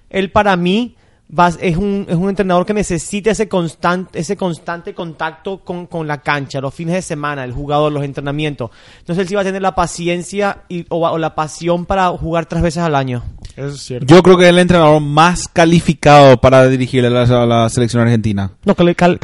él 0.10 0.32
para 0.32 0.56
mí 0.56 0.96
va- 1.38 1.52
es, 1.60 1.78
un, 1.78 2.06
es 2.10 2.16
un 2.16 2.30
entrenador 2.30 2.66
que 2.66 2.74
necesita 2.74 3.32
ese 3.32 3.48
constante, 3.48 4.20
ese 4.20 4.36
constante 4.38 4.94
contacto 4.94 5.60
con, 5.60 5.88
con 5.88 6.08
la 6.08 6.22
cancha, 6.22 6.62
los 6.62 6.74
fines 6.74 6.96
de 6.96 7.02
semana, 7.02 7.44
el 7.44 7.52
jugador, 7.52 7.92
los 7.92 8.04
entrenamientos. 8.04 8.70
Entonces 9.00 9.24
él 9.24 9.28
sí 9.30 9.36
va 9.36 9.42
a 9.42 9.46
tener 9.46 9.62
la 9.62 9.76
paciencia 9.76 10.64
y, 10.70 10.86
o, 10.90 11.18
la 11.18 11.36
pasión 11.36 11.86
para 11.86 12.10
jugar 12.10 12.46
tres 12.46 12.62
veces 12.62 12.84
al 12.84 12.96
año. 12.96 13.24
Eso 13.56 13.68
es 13.70 13.82
cierto. 13.82 14.14
yo 14.14 14.22
creo 14.22 14.38
que 14.38 14.44
es 14.44 14.50
el 14.50 14.60
entrenador 14.60 15.02
más 15.02 15.48
calificado 15.48 16.36
para 16.42 16.68
dirigir 16.68 17.06
a 17.06 17.10
la, 17.10 17.22
a 17.24 17.46
la 17.46 17.70
selección 17.70 18.02
argentina 18.04 18.52
No, 18.66 18.76
cali- 18.76 18.96
cal- 18.96 19.18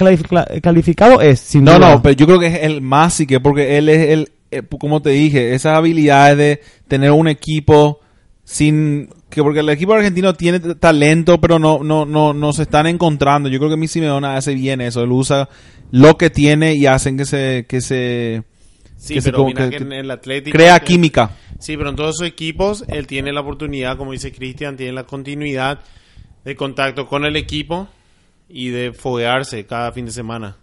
calificado 0.62 1.20
es, 1.20 1.39
sin 1.41 1.66
No, 1.66 1.76
duda. 1.76 1.95
no, 1.95 2.02
pero 2.02 2.16
yo 2.16 2.26
creo 2.28 2.39
que 2.39 2.47
es 2.47 2.60
el 2.64 2.82
más 2.82 3.14
sí 3.16 3.28
que 3.28 3.41
porque 3.41 3.78
él 3.78 3.89
es 3.89 4.10
el, 4.10 4.32
eh, 4.52 4.64
como 4.80 5.02
te 5.02 5.10
dije, 5.10 5.54
esas 5.54 5.76
habilidades 5.78 6.38
de 6.38 6.62
tener 6.88 7.12
un 7.12 7.28
equipo 7.28 7.99
sin 8.43 9.09
que 9.29 9.41
porque 9.41 9.59
el 9.59 9.69
equipo 9.69 9.93
argentino 9.93 10.33
tiene 10.33 10.59
talento, 10.59 11.39
pero 11.39 11.57
no 11.59 11.83
no 11.83 12.05
no 12.05 12.33
no 12.33 12.53
se 12.53 12.63
están 12.63 12.87
encontrando. 12.87 13.49
Yo 13.49 13.59
creo 13.59 13.69
que 13.71 13.77
mi 13.77 13.87
Simeone 13.87 14.27
hace 14.27 14.53
bien 14.55 14.81
eso, 14.81 15.03
él 15.03 15.11
usa 15.11 15.47
lo 15.91 16.17
que 16.17 16.29
tiene 16.29 16.75
y 16.75 16.85
hacen 16.85 17.17
que 17.17 17.25
se 17.25 17.65
que 17.67 17.81
se 17.81 18.43
Sí, 18.97 19.15
que 19.15 19.21
se 19.21 19.29
pero 19.29 19.37
como 19.39 19.49
mira 19.49 19.69
que- 19.69 19.77
que 19.77 19.83
en 19.83 19.93
el 19.93 20.11
Atlético... 20.11 20.55
crea 20.55 20.79
que- 20.79 20.85
química. 20.85 21.31
Sí, 21.59 21.75
pero 21.77 21.89
en 21.89 21.95
todos 21.95 22.17
sus 22.17 22.27
equipos 22.27 22.83
él 22.87 23.07
tiene 23.07 23.31
la 23.31 23.41
oportunidad, 23.41 23.97
como 23.97 24.11
dice 24.11 24.31
Cristian, 24.31 24.77
tiene 24.77 24.93
la 24.93 25.03
continuidad 25.05 25.79
de 26.43 26.55
contacto 26.55 27.07
con 27.07 27.23
el 27.25 27.35
equipo 27.35 27.87
y 28.49 28.69
de 28.69 28.93
foguearse 28.93 29.65
cada 29.65 29.91
fin 29.91 30.05
de 30.05 30.11
semana. 30.11 30.57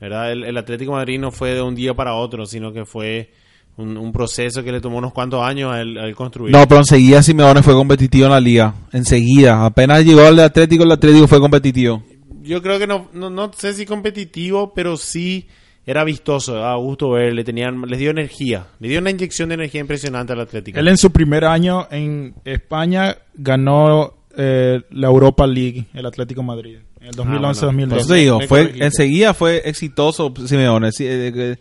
¿verdad? 0.00 0.32
El, 0.32 0.42
el 0.44 0.56
Atlético 0.58 0.92
de 0.92 0.96
Madrid 0.98 1.20
no 1.20 1.30
fue 1.30 1.54
de 1.54 1.62
un 1.62 1.74
día 1.76 1.94
para 1.94 2.14
otro, 2.14 2.44
sino 2.46 2.72
que 2.72 2.84
fue 2.84 3.30
un, 3.76 3.96
un 3.96 4.12
proceso 4.12 4.62
que 4.62 4.72
le 4.72 4.80
tomó 4.80 4.98
unos 4.98 5.12
cuantos 5.12 5.42
años 5.42 5.72
a 5.72 5.80
él, 5.80 5.98
a 5.98 6.06
él 6.06 6.14
construir. 6.14 6.52
No, 6.52 6.66
pero 6.66 6.80
enseguida 6.80 7.22
Simeone 7.22 7.62
fue 7.62 7.74
competitivo 7.74 8.26
en 8.26 8.32
la 8.32 8.40
liga, 8.40 8.74
enseguida, 8.92 9.64
apenas 9.64 10.04
llegó 10.04 10.22
al 10.22 10.38
Atlético, 10.40 10.84
el 10.84 10.92
Atlético 10.92 11.26
fue 11.26 11.40
competitivo. 11.40 12.02
Yo 12.42 12.60
creo 12.60 12.78
que 12.78 12.86
no, 12.86 13.08
no, 13.12 13.30
no 13.30 13.50
sé 13.56 13.72
si 13.72 13.86
competitivo, 13.86 14.72
pero 14.74 14.96
sí 14.96 15.46
era 15.84 16.04
vistoso, 16.04 16.64
a 16.64 16.76
gusto 16.76 17.10
ver, 17.10 17.34
le 17.34 17.44
tenían, 17.44 17.80
les 17.82 17.98
dio 17.98 18.10
energía, 18.10 18.66
le 18.78 18.88
dio 18.88 19.00
una 19.00 19.10
inyección 19.10 19.48
de 19.48 19.56
energía 19.56 19.80
impresionante 19.80 20.32
al 20.32 20.40
Atlético. 20.40 20.78
Él 20.78 20.88
en 20.88 20.96
su 20.96 21.10
primer 21.10 21.44
año 21.44 21.88
en 21.90 22.34
España 22.44 23.16
ganó 23.34 24.14
eh, 24.36 24.80
la 24.90 25.06
Europa 25.08 25.46
League, 25.46 25.86
el 25.92 26.06
Atlético 26.06 26.42
Madrid, 26.42 26.78
en 27.00 27.06
el 27.08 27.14
2011-2012. 27.14 27.88
Por 27.88 27.98
eso 27.98 28.08
te 28.08 28.14
digo, 28.14 28.38
Me 28.38 28.46
fue, 28.46 28.72
enseguida 28.78 29.34
fue 29.34 29.62
exitoso 29.64 30.32
Simeone. 30.46 30.92
sí, 30.92 31.04
eh, 31.04 31.32
eh, 31.34 31.56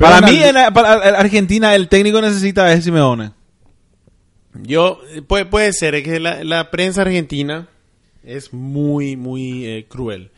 Pero 0.00 0.10
para 0.10 0.26
mí, 0.26 0.38
el- 0.42 0.56
en, 0.56 0.72
para 0.74 0.92
Argentina, 1.18 1.74
el 1.74 1.88
técnico 1.88 2.20
necesita 2.20 2.72
es 2.72 2.84
Simeone. 2.84 3.30
Yo, 4.62 5.00
eh, 5.14 5.22
puede, 5.22 5.44
puede 5.46 5.72
ser, 5.72 5.94
es 5.94 6.02
que 6.02 6.18
la, 6.18 6.42
la 6.42 6.70
prensa 6.70 7.02
argentina 7.02 7.68
es 8.24 8.52
muy, 8.52 9.16
muy 9.16 9.64
eh, 9.66 9.86
cruel. 9.88 10.30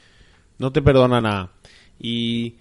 No 0.58 0.70
te 0.72 0.82
perdona 0.82 1.20
nada. 1.20 1.50
Y 1.98 2.54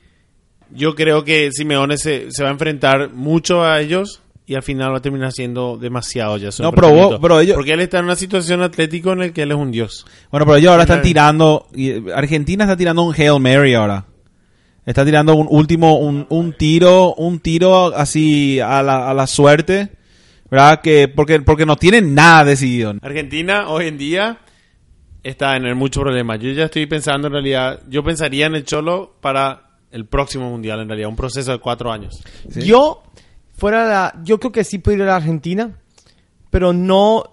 yo 0.71 0.95
creo 0.95 1.23
que 1.25 1.51
Simeone 1.51 1.97
se, 1.97 2.31
se 2.31 2.43
va 2.43 2.49
a 2.49 2.53
enfrentar 2.53 3.11
mucho 3.11 3.63
a 3.63 3.81
ellos 3.81 4.21
y 4.47 4.55
al 4.55 4.63
final 4.63 4.93
va 4.93 4.97
a 4.97 5.01
terminar 5.01 5.31
siendo 5.33 5.77
demasiado 5.77 6.37
ya. 6.37 6.49
No, 6.59 6.71
pero 6.71 6.89
vos- 6.89 7.19
pero 7.21 7.39
ellos- 7.39 7.55
Porque 7.55 7.73
él 7.73 7.81
está 7.81 7.99
en 7.99 8.05
una 8.05 8.15
situación 8.15 8.61
atlético 8.63 9.11
en 9.11 9.19
la 9.19 9.29
que 9.29 9.41
él 9.43 9.51
es 9.51 9.57
un 9.57 9.71
dios. 9.71 10.05
Bueno, 10.31 10.45
pero 10.45 10.57
ellos 10.57 10.71
ahora 10.71 10.83
están 10.83 11.01
tirando. 11.03 11.67
eh, 11.75 12.01
Argentina 12.15 12.63
está 12.63 12.77
tirando 12.77 13.03
un 13.03 13.13
Hail 13.13 13.39
Mary 13.39 13.73
ahora. 13.73 14.05
Está 14.85 15.05
tirando 15.05 15.35
un 15.35 15.47
último, 15.49 15.99
un, 15.99 16.25
un 16.29 16.53
tiro, 16.53 17.13
un 17.15 17.39
tiro 17.39 17.95
así 17.95 18.59
a 18.59 18.81
la, 18.81 19.09
a 19.09 19.13
la 19.13 19.27
suerte. 19.27 19.89
¿Verdad? 20.49 20.81
Que, 20.81 21.07
porque, 21.07 21.39
porque 21.39 21.65
no 21.65 21.77
tienen 21.77 22.13
nada 22.13 22.43
decidido. 22.43 22.93
Argentina 23.01 23.69
hoy 23.69 23.87
en 23.87 23.97
día 23.97 24.39
está 25.23 25.55
en 25.55 25.77
muchos 25.77 26.03
problemas. 26.03 26.39
Yo 26.39 26.51
ya 26.51 26.65
estoy 26.65 26.85
pensando 26.87 27.27
en 27.27 27.33
realidad, 27.33 27.81
yo 27.87 28.03
pensaría 28.03 28.47
en 28.47 28.55
el 28.55 28.65
Cholo 28.65 29.15
para 29.21 29.71
el 29.91 30.05
próximo 30.05 30.49
mundial 30.49 30.79
en 30.81 30.87
realidad, 30.87 31.09
un 31.09 31.15
proceso 31.15 31.51
de 31.51 31.59
cuatro 31.59 31.91
años. 31.91 32.21
Yo, 32.55 33.03
fuera 33.53 33.85
la, 33.85 34.21
yo 34.23 34.39
creo 34.39 34.51
que 34.51 34.63
sí 34.63 34.79
puedo 34.79 34.97
ir 34.97 35.03
a 35.03 35.07
la 35.07 35.15
Argentina, 35.17 35.71
pero 36.49 36.73
no 36.73 37.23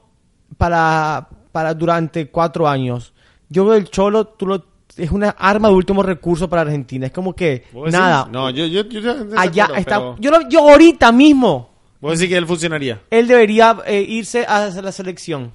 para, 0.57 1.29
para 1.53 1.75
durante 1.75 2.29
cuatro 2.29 2.69
años. 2.69 3.15
Yo 3.49 3.65
veo 3.65 3.75
el 3.75 3.89
Cholo, 3.89 4.27
tú 4.27 4.47
lo, 4.47 4.65
es 4.99 5.11
una 5.11 5.31
arma 5.31 5.69
de 5.69 5.75
último 5.75 6.03
recurso 6.03 6.49
para 6.49 6.63
Argentina. 6.63 7.07
Es 7.07 7.13
como 7.13 7.35
que, 7.35 7.65
nada, 7.91 8.29
No, 8.31 8.51
yo, 8.51 8.67
yo, 8.67 8.83
yo, 8.89 9.01
yo- 9.01 9.11
allá 9.37 9.69
desacuerdo, 9.69 9.75
está. 9.77 9.97
pero- 9.99 10.17
Yo, 10.21 10.31
lo- 10.31 10.49
yo 10.49 10.61
ahorita 10.69 11.13
mismo, 11.13 11.71
Vos 12.01 12.19
decís 12.19 12.31
que 12.33 12.37
él 12.39 12.47
funcionaría. 12.47 13.01
él 13.11 13.27
debería 13.29 13.77
eh, 13.87 14.05
irse 14.09 14.45
a 14.47 14.69
la 14.69 14.93
selección. 14.93 15.53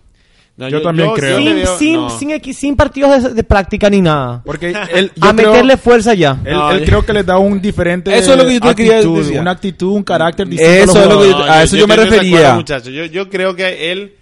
No, 0.56 0.70
Yo 0.70 0.84
también 0.84 1.12
creo. 1.16 1.40
le 1.40 1.46
Sin, 1.46 1.56
veo- 1.56 1.78
sin, 1.80 1.94
no. 1.96 2.10
sin, 2.12 2.30
equi- 2.30 2.54
sin 2.54 2.76
partidos 2.76 3.24
de, 3.24 3.34
de 3.34 3.44
práctica 3.44 3.90
ni 3.90 4.02
nada. 4.02 4.44
Porque 4.46 4.68
él, 4.94 5.12
yo 5.16 5.28
a 5.28 5.34
creo- 5.36 5.50
meterle 5.52 5.78
fuerza 5.78 6.14
ya. 6.14 6.38
Él, 6.46 6.54
No, 6.54 6.72
él 6.72 6.80
yo- 6.82 6.86
creo 6.86 7.06
que 7.06 7.14
le 7.14 7.24
da 7.24 7.40
un 7.40 7.60
diferente 7.60 8.16
Eso 8.16 8.34
es 8.34 8.38
lo 8.38 8.46
que 8.46 8.54
yo 8.54 8.60
te 8.60 8.76
quería 8.76 8.98
decir. 9.02 9.40
una 9.40 9.50
actitud, 9.50 9.94
un 9.96 10.04
carácter 10.04 10.48
distinto. 10.48 10.72
Eso 10.92 11.00
a 11.00 11.02
es 11.02 11.10
lo 11.10 11.22
que 11.22 11.30
yo- 11.30 11.44
a 11.44 11.64
eso 11.64 11.76
yo 11.76 11.88
me 11.88 11.96
refería. 11.96 12.38
acuerdo, 12.38 12.56
muchacho. 12.58 12.90
Yo, 12.92 13.06
yo 13.06 13.30
creo 13.32 13.56
que 13.56 13.92
él, 13.92 14.14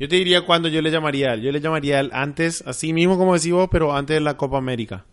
yo 0.00 0.08
te 0.08 0.16
diría 0.16 0.40
cuando 0.40 0.68
yo 0.68 0.80
le 0.80 0.90
llamaría 0.90 1.30
a 1.30 1.34
él. 1.34 1.42
Yo 1.42 1.52
le 1.52 1.60
llamaría 1.60 1.98
a 1.98 2.00
él 2.00 2.10
antes, 2.14 2.64
así 2.66 2.94
mismo 2.94 3.18
como 3.18 3.34
decís 3.34 3.52
vos, 3.52 3.68
pero 3.70 3.94
antes 3.94 4.14
de 4.14 4.22
la 4.22 4.38
Copa 4.38 4.56
América. 4.56 5.04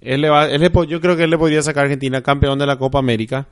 Él 0.00 0.20
le 0.20 0.30
va, 0.30 0.48
él 0.48 0.60
le 0.60 0.70
yo 0.86 1.00
creo 1.00 1.16
que 1.16 1.24
él 1.24 1.30
le 1.30 1.36
podría 1.36 1.62
sacar 1.62 1.82
a 1.82 1.86
Argentina 1.86 2.22
campeón 2.22 2.56
de 2.60 2.66
la 2.66 2.76
Copa 2.76 3.00
América. 3.00 3.48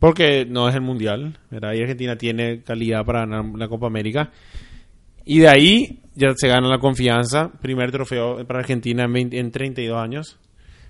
Porque 0.00 0.46
no 0.46 0.68
es 0.68 0.74
el 0.74 0.80
Mundial, 0.80 1.38
¿verdad? 1.50 1.74
Y 1.74 1.82
Argentina 1.82 2.16
tiene 2.16 2.62
calidad 2.62 3.04
para 3.04 3.20
ganar 3.20 3.44
la 3.56 3.68
Copa 3.68 3.86
América. 3.86 4.32
Y 5.24 5.38
de 5.38 5.48
ahí 5.48 6.00
ya 6.16 6.32
se 6.34 6.48
gana 6.48 6.68
la 6.68 6.78
confianza. 6.78 7.52
Primer 7.60 7.92
trofeo 7.92 8.44
para 8.46 8.60
Argentina 8.60 9.04
en, 9.04 9.12
20 9.12 9.38
en 9.38 9.50
32 9.52 9.96
años. 9.96 10.38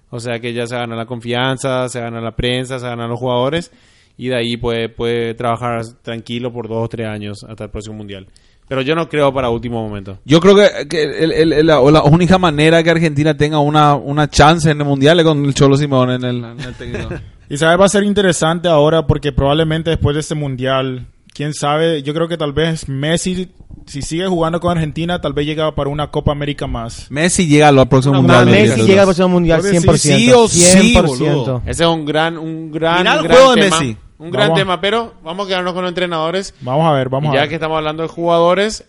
O 0.09 0.19
sea 0.19 0.41
que 0.41 0.55
ya 0.55 0.67
se 0.67 0.77
gana 0.77 0.97
la 0.97 1.05
confianza, 1.05 1.89
se 1.91 2.01
gana 2.01 2.23
la 2.23 2.35
prensa, 2.35 2.79
se 2.79 2.87
ganan 2.87 3.11
los 3.11 3.19
jugadores. 3.19 3.71
Y 4.17 4.29
de 4.29 4.37
ahí 4.37 4.57
puede, 4.57 4.89
puede 4.89 5.35
trabajar 5.35 5.83
tranquilo 6.03 6.53
por 6.53 6.69
dos 6.69 6.85
o 6.85 6.89
tres 6.89 7.07
años 7.07 7.45
hasta 7.47 7.65
el 7.65 7.71
próximo 7.71 7.97
mundial. 7.97 8.27
Pero 8.71 8.83
yo 8.83 8.95
no 8.95 9.09
creo 9.09 9.35
para 9.35 9.51
último 9.51 9.83
momento. 9.87 10.21
Yo 10.25 10.41
creo 10.41 10.55
que, 10.55 10.87
que 10.89 11.03
el- 11.03 11.33
el- 11.33 11.53
el- 11.53 11.67
la, 11.67 11.81
la 11.91 12.03
única 12.05 12.39
manera 12.39 12.83
que 12.85 12.91
Argentina 12.91 13.37
tenga 13.37 13.59
una, 13.59 13.97
una 13.97 14.31
chance 14.31 14.71
en 14.71 14.79
el 14.81 14.87
mundial 14.87 15.19
es 15.19 15.27
con 15.27 15.45
el 15.45 15.53
Cholo 15.55 15.77
Simón 15.77 16.11
en 16.13 16.25
el, 16.25 16.45
en 16.45 16.61
el 16.61 16.75
técnico. 16.75 17.09
Y 17.51 17.57
sabes, 17.57 17.81
va 17.81 17.87
a 17.87 17.89
ser 17.89 18.05
interesante 18.05 18.69
ahora 18.69 19.09
porque 19.09 19.33
probablemente 19.33 19.91
después 19.91 20.15
de 20.15 20.21
este 20.21 20.37
mundial, 20.37 21.09
quién 21.35 21.53
sabe, 21.53 22.01
yo 22.05 22.15
creo 22.15 22.29
que 22.29 22.37
tal 22.37 22.53
vez 22.53 22.89
Messi, 22.89 23.49
si 23.87 24.03
sigue 24.03 24.29
jugando 24.29 24.61
con 24.61 24.71
Argentina, 24.71 25.21
tal 25.21 25.33
vez 25.33 25.47
llega 25.47 25.75
para 25.75 25.91
una 25.91 26.13
Copa 26.13 26.31
América 26.31 26.69
más. 26.69 27.11
Messi 27.11 27.49
llega 27.49 27.67
al 27.67 27.89
próximo 27.89 28.15
No, 28.15 28.23
mundial. 28.23 28.47
Messi 28.47 28.83
llega 28.83 29.01
al 29.03 29.07
próximo 29.09 29.31
mundial 29.31 29.63
Puede 29.63 29.81
100%. 29.81 29.93
decir 29.93 30.17
sí 30.17 30.31
o 30.33 30.47
sí, 30.47 30.95
100%. 30.95 31.03
boludo. 31.05 31.63
Ese 31.67 31.83
es 31.83 31.89
un 31.91 32.05
gran, 32.05 32.39
un 32.39 32.71
gran, 32.71 32.99
Mirá 32.99 33.15
el 33.17 33.23
gran 33.25 33.37
juego 33.37 33.55
de 33.57 33.63
tema. 33.63 33.81
Messi. 33.81 33.97
Un 34.21 34.31
gran 34.31 34.49
Vamos 34.49 34.59
tema, 34.59 34.81
pero 34.81 35.15
vamos 35.25 35.47
a 35.47 35.49
quedarnos 35.49 35.73
con 35.73 35.83
los 35.83 35.91
entrenadores. 35.91 36.55
Vamos 36.61 36.87
a 36.87 36.93
ver, 36.93 37.09
vamos 37.09 37.31
y 37.31 37.33
ya 37.35 37.39
a 37.39 37.43
ver. 37.43 37.49
que 37.49 37.55
estamos 37.57 37.77
hablando 37.79 38.03
de 38.03 38.09
jugadores, 38.09 38.85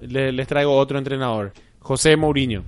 le- 0.00 0.32
les 0.32 0.46
traigo 0.46 0.76
otro 0.76 0.98
entrenador, 0.98 1.52
José 1.80 2.16
Mourinho. 2.16 2.64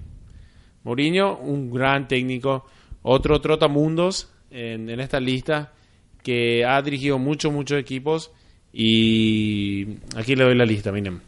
Mourinho, 0.84 1.36
un 1.38 1.70
gran 1.72 2.06
técnico, 2.08 2.64
otro 3.02 3.40
trotamundos 3.40 4.30
en, 4.50 4.88
en 4.88 5.00
esta 5.00 5.18
lista 5.20 5.72
que 6.22 6.64
ha 6.64 6.80
dirigido 6.82 7.18
muchos, 7.18 7.52
muchos 7.52 7.78
equipos 7.78 8.30
y 8.72 9.96
aquí 10.16 10.36
le 10.36 10.44
doy 10.44 10.54
la 10.54 10.64
lista, 10.64 10.92
miren. 10.92 11.20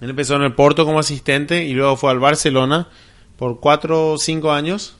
Él 0.00 0.10
empezó 0.10 0.36
en 0.36 0.42
el 0.42 0.54
Porto 0.54 0.86
como 0.86 0.98
asistente 0.98 1.64
y 1.66 1.74
luego 1.74 1.96
fue 1.96 2.10
al 2.10 2.18
Barcelona 2.20 2.88
por 3.36 3.60
4 3.60 4.12
o 4.12 4.18
5 4.18 4.50
años, 4.52 4.96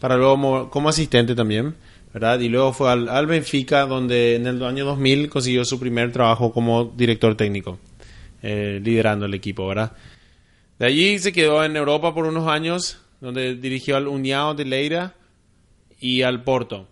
para 0.00 0.16
luego 0.16 0.36
mo- 0.36 0.70
como 0.70 0.88
asistente 0.88 1.34
también, 1.34 1.74
¿verdad? 2.16 2.40
Y 2.40 2.48
luego 2.48 2.72
fue 2.72 2.90
al, 2.90 3.10
al 3.10 3.26
Benfica, 3.26 3.84
donde 3.84 4.36
en 4.36 4.46
el 4.46 4.62
año 4.64 4.86
2000 4.86 5.28
consiguió 5.28 5.66
su 5.66 5.78
primer 5.78 6.12
trabajo 6.12 6.50
como 6.50 6.86
director 6.86 7.34
técnico, 7.36 7.78
eh, 8.42 8.80
liderando 8.82 9.26
el 9.26 9.34
equipo, 9.34 9.68
¿verdad? 9.68 9.92
De 10.78 10.86
allí 10.86 11.18
se 11.18 11.30
quedó 11.30 11.62
en 11.62 11.76
Europa 11.76 12.14
por 12.14 12.24
unos 12.24 12.48
años, 12.48 13.02
donde 13.20 13.56
dirigió 13.56 13.98
al 13.98 14.06
União 14.06 14.56
de 14.56 14.64
Leira 14.64 15.12
y 16.00 16.22
al 16.22 16.42
Porto. 16.42 16.86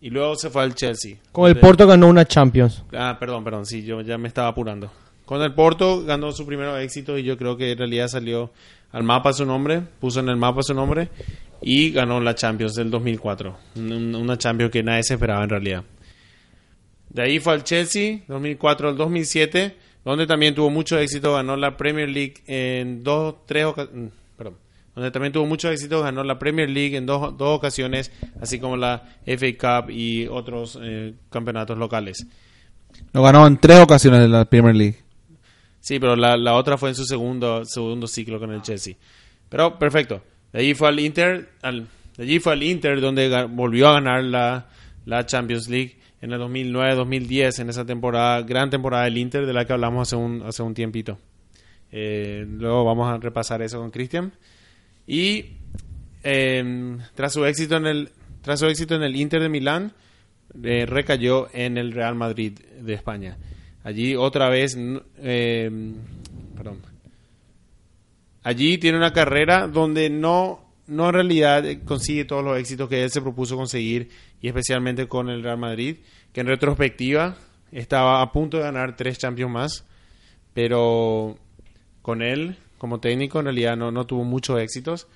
Y 0.00 0.08
luego 0.08 0.34
se 0.36 0.48
fue 0.48 0.62
al 0.62 0.74
Chelsea. 0.74 1.18
Con 1.30 1.50
el 1.50 1.58
Porto 1.58 1.86
ganó 1.86 2.08
una 2.08 2.24
Champions. 2.24 2.82
Ah, 2.94 3.18
perdón, 3.20 3.44
perdón, 3.44 3.66
sí, 3.66 3.84
yo 3.84 4.00
ya 4.00 4.16
me 4.16 4.28
estaba 4.28 4.48
apurando. 4.48 4.90
Con 5.26 5.42
el 5.42 5.52
Porto 5.52 6.06
ganó 6.06 6.32
su 6.32 6.46
primer 6.46 6.80
éxito 6.80 7.18
y 7.18 7.22
yo 7.22 7.36
creo 7.36 7.58
que 7.58 7.72
en 7.72 7.76
realidad 7.76 8.08
salió 8.08 8.50
al 8.92 9.02
mapa 9.02 9.34
su 9.34 9.44
nombre, 9.44 9.82
puso 10.00 10.20
en 10.20 10.30
el 10.30 10.38
mapa 10.38 10.62
su 10.62 10.72
nombre 10.72 11.10
y 11.62 11.90
ganó 11.90 12.20
la 12.20 12.34
Champions 12.34 12.74
del 12.74 12.90
2004. 12.90 13.56
Un- 13.76 14.14
Una 14.14 14.36
Champions 14.38 14.70
que 14.72 14.82
nadie 14.82 15.02
se 15.02 15.14
esperaba 15.14 15.42
en 15.44 15.50
realidad. 15.50 15.84
De 17.08 17.22
ahí 17.22 17.40
fue 17.40 17.54
al 17.54 17.64
Chelsea, 17.64 18.20
2004 18.28 18.88
al 18.90 18.96
2007, 18.96 19.76
donde 20.04 20.26
también 20.26 20.54
tuvo 20.54 20.70
mucho 20.70 20.98
éxito, 20.98 21.34
ganó 21.34 21.56
la 21.56 21.76
Premier 21.76 22.08
League 22.08 22.34
en 22.46 23.02
dos, 23.02 23.34
tres 23.46 23.64
ocasiones, 23.64 24.12
perdón, 24.36 24.54
donde 24.94 25.10
también 25.10 25.32
tuvo 25.32 25.44
mucho 25.46 25.70
éxito, 25.70 26.02
ganó 26.02 26.22
la 26.22 26.38
Premier 26.38 26.70
League 26.70 26.96
en 26.96 27.06
dos, 27.06 27.36
dos 27.36 27.56
ocasiones, 27.58 28.12
así 28.40 28.60
como 28.60 28.76
la 28.76 29.02
FA 29.26 29.82
Cup 29.82 29.90
y 29.90 30.26
otros 30.28 30.78
eh, 30.80 31.14
campeonatos 31.30 31.76
locales. 31.78 32.26
Lo 33.12 33.22
ganó 33.22 33.46
en 33.46 33.56
tres 33.58 33.80
ocasiones 33.80 34.20
de 34.20 34.28
la 34.28 34.44
Premier 34.44 34.74
League. 34.76 34.96
Sí, 35.80 35.98
pero 35.98 36.14
la, 36.14 36.36
la 36.36 36.54
otra 36.54 36.76
fue 36.78 36.90
en 36.90 36.94
su 36.94 37.04
segundo, 37.04 37.64
segundo 37.64 38.06
ciclo 38.06 38.38
con 38.38 38.52
el 38.52 38.62
Chelsea. 38.62 38.94
Pero 39.48 39.78
perfecto. 39.78 40.22
De 40.52 40.60
allí 40.60 40.74
fue 40.74 40.88
al 40.88 41.00
Inter, 41.00 41.50
allí 41.62 42.40
fue 42.40 42.52
al 42.52 42.62
Inter 42.62 43.00
donde 43.00 43.44
volvió 43.44 43.88
a 43.88 43.92
ganar 43.94 44.24
la, 44.24 44.68
la 45.06 45.26
Champions 45.26 45.68
League 45.68 45.96
en 46.20 46.32
el 46.32 46.40
2009-2010, 46.40 47.60
en 47.60 47.70
esa 47.70 47.84
temporada, 47.84 48.42
gran 48.42 48.68
temporada 48.68 49.04
del 49.04 49.18
Inter 49.18 49.46
de 49.46 49.52
la 49.52 49.64
que 49.64 49.72
hablamos 49.72 50.08
hace 50.08 50.16
un, 50.16 50.42
hace 50.42 50.62
un 50.62 50.74
tiempito. 50.74 51.18
Eh, 51.92 52.46
luego 52.48 52.84
vamos 52.84 53.10
a 53.10 53.16
repasar 53.18 53.62
eso 53.62 53.78
con 53.78 53.90
Cristian. 53.90 54.32
Y 55.06 55.44
eh, 56.22 56.98
tras 57.14 57.32
su 57.32 57.44
éxito 57.44 57.76
en 57.76 57.86
el 57.86 58.10
tras 58.42 58.60
su 58.60 58.66
éxito 58.66 58.94
en 58.94 59.02
el 59.02 59.16
Inter 59.16 59.42
de 59.42 59.48
Milán, 59.48 59.92
eh, 60.62 60.86
recayó 60.86 61.48
en 61.52 61.76
el 61.76 61.92
Real 61.92 62.14
Madrid 62.14 62.58
de 62.80 62.94
España. 62.94 63.36
Allí 63.84 64.16
otra 64.16 64.48
vez, 64.48 64.76
eh, 65.18 65.70
perdón. 66.56 66.78
Allí 68.42 68.78
tiene 68.78 68.96
una 68.96 69.12
carrera 69.12 69.68
donde 69.68 70.08
no, 70.08 70.60
no 70.86 71.08
en 71.08 71.14
realidad 71.14 71.64
consigue 71.84 72.24
todos 72.24 72.42
los 72.42 72.58
éxitos 72.58 72.88
que 72.88 73.04
él 73.04 73.10
se 73.10 73.20
propuso 73.20 73.56
conseguir 73.56 74.08
y 74.40 74.48
especialmente 74.48 75.06
con 75.08 75.28
el 75.28 75.42
Real 75.42 75.58
Madrid, 75.58 75.96
que 76.32 76.40
en 76.40 76.46
retrospectiva 76.46 77.36
estaba 77.70 78.22
a 78.22 78.32
punto 78.32 78.56
de 78.56 78.64
ganar 78.64 78.96
tres 78.96 79.18
Champions 79.18 79.52
más, 79.52 79.84
pero 80.54 81.38
con 82.02 82.22
él 82.22 82.56
como 82.78 82.98
técnico 82.98 83.40
en 83.40 83.44
realidad 83.44 83.76
no, 83.76 83.90
no 83.90 84.06
tuvo 84.06 84.24
muchos 84.24 84.58
éxitos 84.58 85.06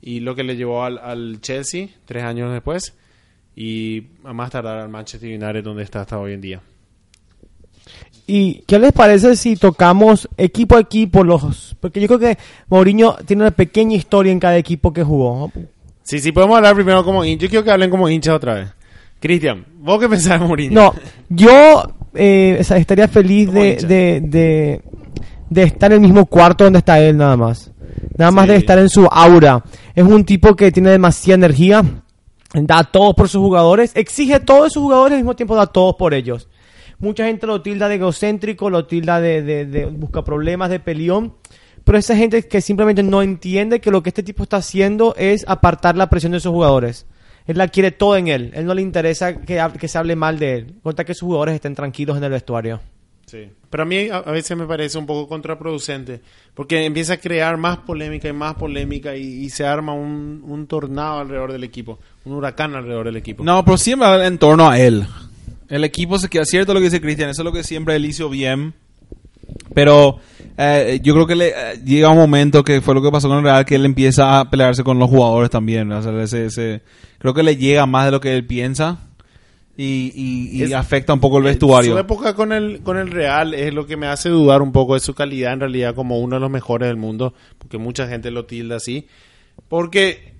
y 0.00 0.20
lo 0.20 0.34
que 0.34 0.42
le 0.42 0.56
llevó 0.56 0.82
al, 0.82 0.98
al 0.98 1.40
Chelsea 1.42 1.88
tres 2.06 2.24
años 2.24 2.52
después 2.52 2.96
y 3.54 4.06
a 4.24 4.32
más 4.32 4.50
tardar 4.50 4.78
al 4.78 4.88
Manchester 4.88 5.28
United 5.28 5.62
donde 5.62 5.82
está 5.82 6.00
hasta 6.00 6.18
hoy 6.18 6.32
en 6.32 6.40
día. 6.40 6.62
¿Y 8.26 8.62
qué 8.66 8.78
les 8.78 8.92
parece 8.92 9.36
si 9.36 9.56
tocamos 9.56 10.28
equipo 10.36 10.76
a 10.76 10.80
equipo 10.80 11.24
los... 11.24 11.76
Porque 11.80 12.00
yo 12.00 12.06
creo 12.06 12.18
que 12.18 12.38
Mourinho 12.68 13.16
tiene 13.26 13.42
una 13.42 13.50
pequeña 13.50 13.96
historia 13.96 14.32
en 14.32 14.40
cada 14.40 14.56
equipo 14.56 14.92
que 14.92 15.02
jugó. 15.02 15.50
Sí, 16.02 16.20
sí, 16.20 16.32
podemos 16.32 16.56
hablar 16.56 16.74
primero 16.74 17.04
como 17.04 17.24
hinchas. 17.24 17.42
Yo 17.42 17.48
quiero 17.50 17.64
que 17.64 17.70
hablen 17.70 17.90
como 17.90 18.08
hinchas 18.08 18.34
otra 18.34 18.54
vez. 18.54 18.68
Cristian, 19.20 19.64
¿vos 19.78 20.00
qué 20.00 20.08
pensás 20.08 20.40
de 20.40 20.46
Mourinho? 20.46 20.72
No, 20.72 20.94
yo 21.28 21.82
eh, 22.14 22.56
estaría 22.60 23.08
feliz 23.08 23.52
de, 23.52 23.70
hincha. 23.70 23.86
de, 23.86 24.20
de, 24.22 24.80
de 25.50 25.62
estar 25.62 25.92
en 25.92 25.96
el 25.96 26.00
mismo 26.00 26.26
cuarto 26.26 26.64
donde 26.64 26.78
está 26.78 27.00
él 27.00 27.16
nada 27.16 27.36
más. 27.36 27.70
Nada 28.16 28.30
más 28.30 28.48
de 28.48 28.56
estar 28.56 28.78
en 28.78 28.88
su 28.88 29.06
aura. 29.06 29.64
Es 29.94 30.04
un 30.04 30.24
tipo 30.24 30.54
que 30.54 30.72
tiene 30.72 30.90
demasiada 30.90 31.34
energía, 31.34 31.84
da 32.54 32.84
todo 32.84 33.14
por 33.14 33.28
sus 33.28 33.40
jugadores, 33.40 33.92
exige 33.94 34.40
todo 34.40 34.64
de 34.64 34.70
sus 34.70 34.82
jugadores 34.82 35.12
y 35.12 35.14
al 35.14 35.22
mismo 35.22 35.36
tiempo 35.36 35.54
da 35.56 35.66
todo 35.66 35.96
por 35.96 36.14
ellos. 36.14 36.48
Mucha 37.02 37.26
gente 37.26 37.48
lo 37.48 37.60
tilda 37.62 37.88
de 37.88 37.96
egocéntrico, 37.96 38.70
lo 38.70 38.86
tilda 38.86 39.20
de, 39.20 39.42
de, 39.42 39.66
de 39.66 39.86
busca 39.86 40.22
problemas, 40.22 40.70
de 40.70 40.78
peleón. 40.80 41.34
Pero 41.84 41.98
esa 41.98 42.16
gente 42.16 42.46
que 42.46 42.60
simplemente 42.60 43.02
no 43.02 43.22
entiende 43.22 43.80
que 43.80 43.90
lo 43.90 44.04
que 44.04 44.10
este 44.10 44.22
tipo 44.22 44.44
está 44.44 44.58
haciendo 44.58 45.14
es 45.16 45.44
apartar 45.48 45.96
la 45.96 46.08
presión 46.08 46.30
de 46.30 46.38
sus 46.38 46.52
jugadores. 46.52 47.06
Él 47.46 47.58
la 47.58 47.66
quiere 47.66 47.90
todo 47.90 48.16
en 48.16 48.28
él. 48.28 48.52
Él 48.54 48.66
no 48.66 48.74
le 48.74 48.82
interesa 48.82 49.40
que, 49.40 49.88
se 49.88 49.98
hable 49.98 50.14
mal 50.14 50.38
de 50.38 50.54
él. 50.54 50.74
Cuenta 50.80 51.04
que 51.04 51.14
sus 51.14 51.26
jugadores 51.26 51.56
estén 51.56 51.74
tranquilos 51.74 52.16
en 52.16 52.22
el 52.22 52.30
vestuario. 52.30 52.80
Sí. 53.26 53.48
Pero 53.68 53.82
a 53.82 53.86
mí 53.86 54.08
a, 54.08 54.18
a 54.18 54.30
veces 54.30 54.56
me 54.56 54.66
parece 54.66 54.96
un 54.96 55.06
poco 55.06 55.26
contraproducente, 55.26 56.20
porque 56.54 56.84
empieza 56.84 57.14
a 57.14 57.16
crear 57.16 57.56
más 57.56 57.78
polémica 57.78 58.28
y 58.28 58.32
más 58.32 58.54
polémica 58.54 59.16
y, 59.16 59.22
y 59.22 59.50
se 59.50 59.64
arma 59.64 59.92
un, 59.92 60.42
un 60.46 60.66
tornado 60.66 61.20
alrededor 61.20 61.50
del 61.50 61.64
equipo, 61.64 61.98
un 62.24 62.34
huracán 62.34 62.76
alrededor 62.76 63.06
del 63.06 63.16
equipo. 63.16 63.42
No, 63.42 63.64
pero 63.64 63.76
siempre 63.76 64.06
va 64.06 64.24
en 64.24 64.38
torno 64.38 64.68
a 64.68 64.78
él. 64.78 65.06
El 65.72 65.84
equipo 65.84 66.18
se 66.18 66.28
queda 66.28 66.44
cierto 66.44 66.74
lo 66.74 66.80
que 66.80 66.84
dice 66.86 67.00
Cristian, 67.00 67.30
eso 67.30 67.42
es 67.42 67.44
lo 67.46 67.52
que 67.52 67.64
siempre 67.64 67.96
él 67.96 68.04
hizo 68.04 68.28
bien. 68.28 68.74
Pero 69.74 70.18
eh, 70.58 71.00
yo 71.02 71.14
creo 71.14 71.26
que 71.26 71.34
le 71.34 71.48
eh, 71.48 71.80
llega 71.84 72.10
un 72.10 72.18
momento 72.18 72.62
que 72.62 72.80
fue 72.80 72.94
lo 72.94 73.02
que 73.02 73.10
pasó 73.10 73.28
con 73.28 73.38
el 73.38 73.44
Real, 73.44 73.64
que 73.64 73.74
él 73.76 73.84
empieza 73.86 74.38
a 74.38 74.50
pelearse 74.50 74.84
con 74.84 74.98
los 74.98 75.08
jugadores 75.08 75.50
también. 75.50 75.88
¿no? 75.88 75.98
O 75.98 76.02
sea, 76.02 76.22
ese- 76.22 76.46
ese- 76.46 76.82
creo 77.18 77.32
que 77.34 77.42
le 77.42 77.56
llega 77.56 77.86
más 77.86 78.04
de 78.06 78.10
lo 78.10 78.20
que 78.20 78.34
él 78.36 78.46
piensa 78.46 78.98
y, 79.76 80.12
y- 80.14 80.58
y 80.58 80.62
Es- 80.64 80.72
afecta 80.74 81.14
un 81.14 81.20
poco 81.20 81.38
el 81.38 81.44
Eh, 81.46 81.48
Su 81.48 81.52
vestuario. 81.66 81.98
época 81.98 82.34
con 82.34 82.52
el, 82.52 82.82
con 82.82 82.98
el 82.98 83.10
Real 83.10 83.54
es 83.54 83.72
lo 83.72 83.86
que 83.86 83.96
me 83.96 84.06
hace 84.08 84.28
dudar 84.28 84.60
un 84.62 84.72
poco 84.72 84.94
de 84.94 85.00
su 85.00 85.14
calidad 85.14 85.54
en 85.54 85.60
realidad 85.60 85.94
como 85.94 86.18
uno 86.20 86.36
de 86.36 86.40
los 86.40 86.50
mejores 86.50 86.88
del 86.88 86.96
mundo, 86.98 87.32
porque 87.58 87.78
mucha 87.78 88.06
gente 88.08 88.30
lo 88.30 88.44
tilda 88.44 88.76
así. 88.76 89.06
Porque 89.68 90.34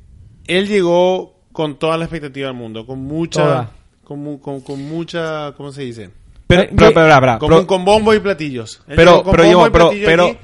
él 0.47 0.69
llegó 0.69 1.41
con 1.53 1.79
toda 1.79 1.97
la 1.97 2.05
expectativa 2.05 2.49
del 2.49 2.57
mundo, 2.57 2.85
con 2.87 3.01
mucha, 3.01 3.43
Toda. 3.43 3.71
Con, 4.05 4.39
con- 4.39 4.61
con 4.61 4.89
mucha, 4.89 5.53
¿cómo 5.57 5.73
se 5.73 5.83
dice? 5.83 6.11
Pero, 6.47 6.63
pero, 6.63 6.71
ye- 6.71 6.77
pero, 6.77 6.93
pero, 6.95 7.21
pero, 7.21 7.39
Con, 7.39 7.49
pero- 7.49 7.67
con 7.67 7.85
bombo 7.85 8.15
y 8.15 8.21
platillos. 8.21 8.81
Él 8.89 8.97
Pero- 8.97 9.23
con 9.23 9.33
pero 9.33 9.45
bombo 9.45 9.67
y 9.67 9.71
pero- 9.71 9.85
platillos 9.87 10.07
pero- 10.11 10.25
aquí, 10.27 10.39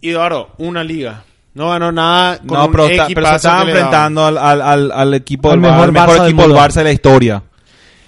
y 0.00 0.12
ahora 0.14 0.46
una 0.58 0.82
liga. 0.84 1.22
No 1.54 1.70
ganó 1.70 1.92
nada 1.92 2.38
con 2.38 2.58
no, 2.58 2.64
un 2.66 2.72
pero, 2.72 2.86
está- 2.86 3.06
pero 3.14 3.26
se 3.28 3.36
estaba 3.36 3.62
enfrentando 3.62 4.26
al, 4.26 4.38
al, 4.38 4.60
al, 4.60 4.90
al 4.92 5.14
equipo 5.14 5.50
Al 5.50 5.60
del 5.60 5.70
mejor 5.70 5.84
al 5.84 5.92
mejor 5.92 6.08
Barça 6.18 6.24
equipo 6.24 6.42
del. 6.42 6.52
Barça 6.56 6.74
de 6.74 6.84
la 6.84 6.92
historia. 6.92 7.42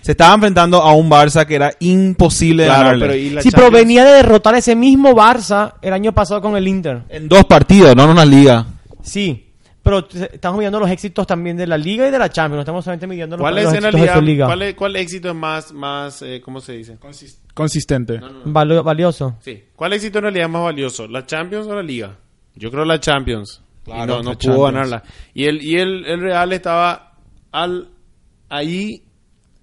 Se 0.00 0.12
estaba 0.12 0.34
enfrentando 0.34 0.82
a 0.82 0.92
un 0.94 1.08
Barça 1.10 1.46
que 1.46 1.54
era 1.54 1.72
imposible 1.80 2.64
de 2.64 2.68
Claro, 2.68 2.84
ganarle. 2.98 3.06
pero 3.28 3.42
Sí, 3.42 3.50
pero 3.52 3.70
venía 3.70 4.04
de 4.04 4.12
derrotar 4.14 4.54
a 4.54 4.58
ese 4.58 4.74
mismo 4.74 5.14
Barça 5.14 5.74
el 5.82 5.92
año 5.92 6.12
pasado 6.12 6.40
con 6.40 6.56
el 6.56 6.66
Inter. 6.66 7.02
En 7.08 7.28
dos 7.28 7.44
partidos, 7.44 7.94
no 7.94 8.04
en 8.04 8.10
una 8.10 8.24
liga. 8.24 8.66
Sí, 9.02 9.45
pero 9.86 10.08
estamos 10.34 10.58
midiendo 10.58 10.78
los 10.80 10.90
éxitos 10.90 11.26
también 11.26 11.56
de 11.56 11.66
la 11.66 11.78
Liga 11.78 12.06
y 12.06 12.10
de 12.10 12.18
la 12.18 12.28
Champions. 12.28 12.56
No 12.56 12.60
estamos 12.60 12.84
solamente 12.84 13.06
midiendo 13.06 13.36
los, 13.36 13.42
¿Cuál 13.42 13.54
los 13.54 13.64
es 13.64 13.70
en 13.78 13.84
éxitos 13.86 14.00
de 14.08 14.12
su 14.14 14.20
Liga. 14.22 14.46
cuál, 14.46 14.62
es- 14.62 14.74
cuál 14.74 14.96
éxito 14.96 15.28
es 15.30 15.34
más, 15.34 15.72
más 15.72 16.20
eh, 16.22 16.40
¿cómo 16.44 16.60
se 16.60 16.72
dice? 16.72 16.98
Consistente. 17.54 18.20
Valioso. 18.44 19.36
Sí. 19.40 19.64
¿Cuál 19.74 19.94
éxito 19.94 20.18
en 20.18 20.22
realidad 20.24 20.46
es 20.46 20.52
más 20.52 20.62
valioso? 20.64 21.06
¿La 21.08 21.24
Champions 21.24 21.66
o 21.66 21.74
la 21.74 21.82
Liga? 21.82 22.16
Yo 22.54 22.70
creo 22.70 22.84
la 22.84 23.00
Champions. 23.00 23.62
Claro, 23.84 24.14
y 24.20 24.22
no, 24.24 24.30
pudo 24.32 24.34
Champions. 24.34 24.62
ganarla. 24.72 25.02
Y 25.32 25.44
el, 25.44 25.62
y 25.62 25.76
el, 25.76 26.04
el 26.06 26.20
Real 26.20 26.52
estaba 26.52 27.12
al 27.52 27.88
ahí 28.48 29.02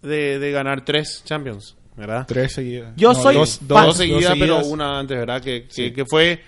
de, 0.02 0.40
de 0.40 0.52
ganar 0.52 0.84
tres 0.86 1.22
Champions, 1.26 1.76
¿verdad? 1.96 2.26
Tres 2.28 2.54
seguidas. 2.54 2.94
Yo 2.96 3.14
soy 3.14 3.36
dos, 3.36 3.60
seguidas, 3.98 4.30
dos 4.30 4.38
pero 4.40 4.66
una 4.66 5.00
antes, 5.00 5.18
¿verdad? 5.18 5.42
Que, 5.42 5.68
que, 5.68 5.92
que 5.94 6.06
fue 6.06 6.42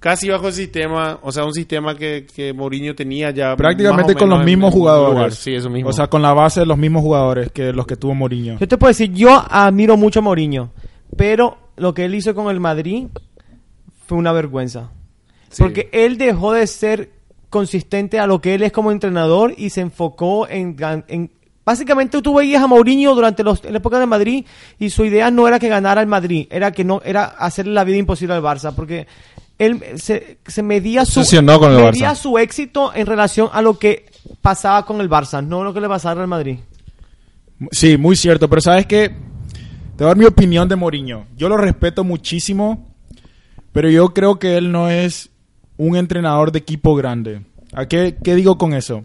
casi 0.00 0.28
bajo 0.28 0.48
el 0.48 0.52
sistema, 0.54 1.18
o 1.22 1.30
sea, 1.30 1.44
un 1.44 1.52
sistema 1.54 1.96
que, 1.96 2.26
que 2.34 2.52
Mourinho 2.52 2.94
tenía 2.94 3.30
ya. 3.30 3.54
Prácticamente 3.54 4.14
con 4.14 4.28
los 4.30 4.44
mismos 4.44 4.72
jugadores. 4.72 5.14
lugar. 5.14 5.32
Sí, 5.32 5.54
eso 5.54 5.70
mismo. 5.70 5.90
O 5.90 5.92
sea, 5.92 6.08
con 6.08 6.22
la 6.22 6.32
base 6.32 6.60
de 6.60 6.66
los 6.66 6.76
mismos 6.78 7.02
jugadores 7.02 7.52
que 7.52 7.72
los 7.72 7.86
que 7.86 7.96
tuvo 7.96 8.14
Mourinho. 8.14 8.58
Yo 8.58 8.66
te 8.66 8.76
puedo 8.78 8.88
decir, 8.88 9.12
yo 9.12 9.44
admiro 9.48 9.96
mucho 9.96 10.18
a 10.18 10.22
Mourinho, 10.22 10.70
pero 11.16 11.56
lo 11.76 11.94
que 11.94 12.06
él 12.06 12.14
hizo 12.14 12.34
con 12.34 12.50
el 12.50 12.58
Madrid 12.60 13.06
fue 14.06 14.18
una 14.18 14.32
vergüenza. 14.32 14.90
Sí. 15.50 15.62
Porque 15.62 15.88
él 15.92 16.18
dejó 16.18 16.52
de 16.52 16.66
ser 16.66 17.10
consistente 17.50 18.18
a 18.20 18.26
lo 18.26 18.40
que 18.40 18.54
él 18.54 18.62
es 18.62 18.72
como 18.72 18.92
entrenador 18.92 19.54
y 19.56 19.70
se 19.70 19.80
enfocó 19.82 20.48
en... 20.48 20.76
en- 21.08 21.30
básicamente 21.64 22.20
tú 22.22 22.34
veías 22.34 22.62
a 22.62 22.66
Mourinho 22.66 23.14
durante 23.14 23.44
los, 23.44 23.62
en 23.64 23.72
la 23.72 23.78
época 23.78 23.98
de 24.00 24.06
Madrid 24.06 24.44
y 24.78 24.90
su 24.90 25.04
idea 25.04 25.30
no 25.30 25.46
era 25.46 25.58
que 25.60 25.68
ganara 25.68 26.00
el 26.00 26.06
Madrid, 26.08 26.48
era 26.50 26.72
que 26.72 26.82
no 26.84 27.00
era 27.04 27.24
hacerle 27.24 27.74
la 27.74 27.84
vida 27.84 27.96
imposible 27.98 28.34
al 28.34 28.42
Barça, 28.42 28.74
porque 28.74 29.06
él 29.60 29.82
se, 29.96 30.38
se 30.46 30.62
medía 30.62 31.04
su 31.04 31.20
Obsesionó 31.20 31.60
con 31.60 31.70
el 31.72 31.84
medía 31.84 32.12
Barça. 32.12 32.16
su 32.16 32.38
éxito 32.38 32.92
en 32.94 33.06
relación 33.06 33.48
a 33.52 33.60
lo 33.62 33.78
que 33.78 34.06
pasaba 34.40 34.86
con 34.86 35.00
el 35.00 35.08
Barça, 35.10 35.46
no 35.46 35.62
lo 35.62 35.74
que 35.74 35.80
le 35.80 35.88
pasaba 35.88 36.22
al 36.22 36.28
Madrid. 36.28 36.58
Sí, 37.70 37.96
muy 37.98 38.16
cierto. 38.16 38.48
Pero 38.48 38.62
sabes 38.62 38.86
que 38.86 39.10
te 39.10 39.14
voy 39.98 40.04
a 40.04 40.08
dar 40.08 40.16
mi 40.16 40.24
opinión 40.24 40.66
de 40.66 40.76
Mourinho. 40.76 41.26
Yo 41.36 41.48
lo 41.50 41.58
respeto 41.58 42.04
muchísimo 42.04 42.86
Pero 43.72 43.90
yo 43.90 44.14
creo 44.14 44.38
que 44.38 44.56
él 44.56 44.72
no 44.72 44.88
es 44.88 45.30
un 45.76 45.96
entrenador 45.96 46.52
de 46.52 46.58
equipo 46.58 46.94
grande. 46.94 47.42
¿A 47.72 47.86
qué, 47.86 48.16
qué 48.24 48.34
digo 48.34 48.58
con 48.58 48.72
eso? 48.74 49.04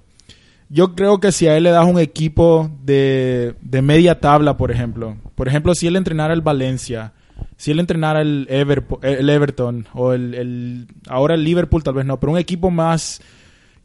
Yo 0.69 0.95
creo 0.95 1.19
que 1.19 1.31
si 1.31 1.47
a 1.47 1.55
él 1.55 1.63
le 1.63 1.69
das 1.71 1.85
un 1.85 1.99
equipo 1.99 2.71
de, 2.83 3.55
de 3.61 3.81
media 3.81 4.19
tabla, 4.19 4.57
por 4.57 4.71
ejemplo, 4.71 5.17
por 5.35 5.47
ejemplo, 5.47 5.75
si 5.75 5.85
él 5.85 5.95
entrenara 5.95 6.33
el 6.33 6.41
Valencia, 6.41 7.13
si 7.57 7.71
él 7.71 7.79
entrenara 7.79 8.21
el, 8.21 8.47
el 8.49 9.29
Everton 9.29 9.87
o 9.93 10.13
el, 10.13 10.33
el- 10.33 10.87
ahora 11.07 11.35
el 11.35 11.43
Liverpool 11.43 11.83
tal 11.83 11.93
vez 11.95 12.05
no, 12.05 12.19
pero 12.19 12.33
un 12.33 12.37
equipo 12.37 12.69
más 12.71 13.21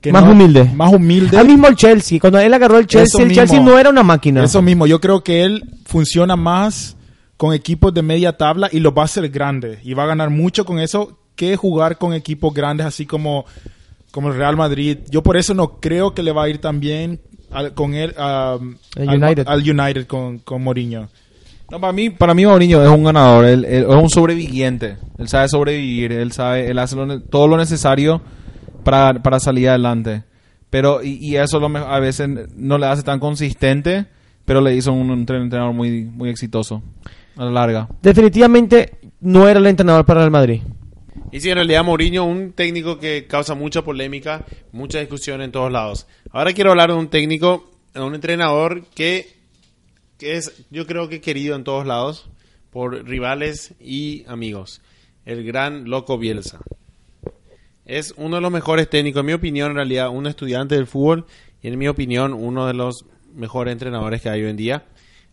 que 0.01 0.13
Más 0.13 0.25
no- 0.25 0.33
humilde. 0.33 0.65
más 0.75 0.93
humilde. 0.93 1.37
Al 1.39 1.47
mismo 1.47 1.69
el 1.69 1.77
Chelsea, 1.77 2.19
cuando 2.19 2.39
él 2.39 2.53
agarró 2.55 2.79
el 2.79 2.87
Chelsea, 2.87 3.21
Eso 3.21 3.29
el 3.29 3.35
Chelsea 3.35 3.61
no 3.61 3.79
era 3.79 3.91
una 3.91 4.03
máquina. 4.03 4.43
Eso 4.43 4.63
mismo, 4.63 4.87
yo 4.87 5.01
creo 5.01 5.23
que 5.23 5.45
él 5.45 5.63
funciona 5.85 6.37
más 6.37 6.97
con 7.37 7.53
equipos 7.55 7.93
de 7.95 8.03
media 8.03 8.37
tabla 8.37 8.69
y 8.73 8.81
los 8.81 8.93
va 8.97 9.03
a 9.03 9.05
hacer 9.07 9.29
grande 9.29 9.79
y 9.83 9.95
va 9.95 10.05
a 10.05 10.07
ganar 10.07 10.31
mucho 10.31 10.65
con 10.65 10.79
eso 10.79 11.19
que 11.37 11.57
jugar 11.57 11.97
con 11.99 12.13
equipos 12.13 12.53
grandes 12.53 12.87
así 12.87 13.07
como, 13.07 13.45
como 14.11 14.29
el 14.29 14.37
Real 14.37 14.57
Madrid. 14.57 14.99
Yo 15.11 15.23
por 15.23 15.37
eso 15.37 15.55
no 15.55 15.81
creo 15.81 16.13
que 16.15 16.23
le 16.23 16.33
va 16.33 16.45
a 16.45 16.49
ir 16.49 16.59
tan 16.59 16.81
bien 16.81 17.21
al- 17.51 17.73
con 17.75 17.95
él 17.95 18.15
El 18.97 19.09
al, 19.09 19.23
United. 19.23 19.45
al 19.49 19.61
United 19.61 20.07
con, 20.07 20.39
con 20.41 20.63
Mourinho. 20.63 21.09
No, 21.71 21.81
para 21.81 21.93
mí, 21.93 22.11
para 22.11 22.35
mí 22.35 22.45
Mourinho 22.45 22.83
es 22.83 22.89
un 22.89 23.05
ganador, 23.05 23.45
él, 23.45 23.65
él 23.65 23.87
es 23.89 23.95
un 23.95 24.11
sobreviviente. 24.11 24.97
Él 25.19 25.29
sabe 25.29 25.49
sobrevivir, 25.49 26.13
él 26.13 26.33
sabe, 26.33 26.69
él 26.69 26.79
hace 26.79 26.97
lo 26.97 27.21
todo 27.21 27.47
lo 27.47 27.57
necesario 27.57 28.21
para, 28.83 29.23
para 29.23 29.39
salir 29.39 29.69
adelante. 29.69 30.25
Pero, 30.69 31.03
y, 31.03 31.19
y 31.21 31.37
eso 31.37 31.61
lo 31.61 31.67
a 31.77 32.01
veces 32.01 32.29
no 32.57 32.79
le 32.79 32.87
hace 32.87 33.03
tan 33.03 33.21
consistente, 33.21 34.07
pero 34.45 34.61
le 34.61 34.75
hizo 34.75 34.93
un, 34.93 35.11
entrenador 35.11 35.73
muy, 35.73 36.05
muy 36.05 36.31
exitoso 36.31 36.83
a 37.37 37.45
la 37.45 37.51
larga. 37.51 37.89
Definitivamente 38.03 38.99
no 39.21 39.49
era 39.49 39.61
el 39.61 39.67
entrenador 39.67 40.05
para 40.05 40.25
el 40.25 40.31
Madrid. 40.31 40.63
Y 41.33 41.41
sí, 41.41 41.51
en 41.51 41.57
realidad 41.57 41.85
Mourinho, 41.85 42.25
un 42.25 42.53
técnico 42.53 42.99
que 42.99 43.27
causa 43.29 43.55
mucha 43.55 43.83
polémica, 43.83 44.45
mucha 44.73 44.99
discusión 44.99 45.41
en 45.43 45.53
todos 45.53 45.71
lados. 45.71 46.09
Ahora 46.33 46.53
quiero 46.53 46.71
hablar 46.71 46.91
de 46.91 46.97
un 46.97 47.09
técnico, 47.09 47.71
de 47.95 48.01
un 48.01 48.15
entrenador 48.15 48.85
que, 48.95 49.40
que 50.21 50.37
es, 50.37 50.65
yo 50.71 50.87
creo 50.87 51.09
que 51.09 51.21
querido 51.21 51.57
en 51.57 51.65
todos 51.65 51.87
lados 51.87 52.29
por 52.71 53.05
rivales 53.05 53.75
y 53.81 54.25
amigos. 54.29 54.83
El 55.25 55.45
gran 55.45 55.89
Loco 55.89 56.19
Bielsa. 56.19 56.61
Es 57.87 58.15
uno 58.17 58.37
de 58.37 58.43
los 58.43 58.53
mejores 58.53 58.89
técnicos, 58.89 59.21
en 59.21 59.27
mi 59.27 59.33
opinión, 59.33 59.71
en 59.71 59.77
realidad, 59.77 60.11
un 60.11 60.27
estudiante 60.27 60.77
del 60.77 60.87
fútbol 60.87 61.27
y 61.63 61.69
en 61.69 61.79
mi 61.79 61.89
opinión, 61.89 62.35
uno 62.35 62.67
de 62.67 62.75
los 62.75 63.07
mejores 63.35 63.73
entrenadores 63.73 64.21
que 64.21 64.29
hay 64.29 64.43
hoy 64.43 64.51
en 64.51 64.57
día. 64.57 64.85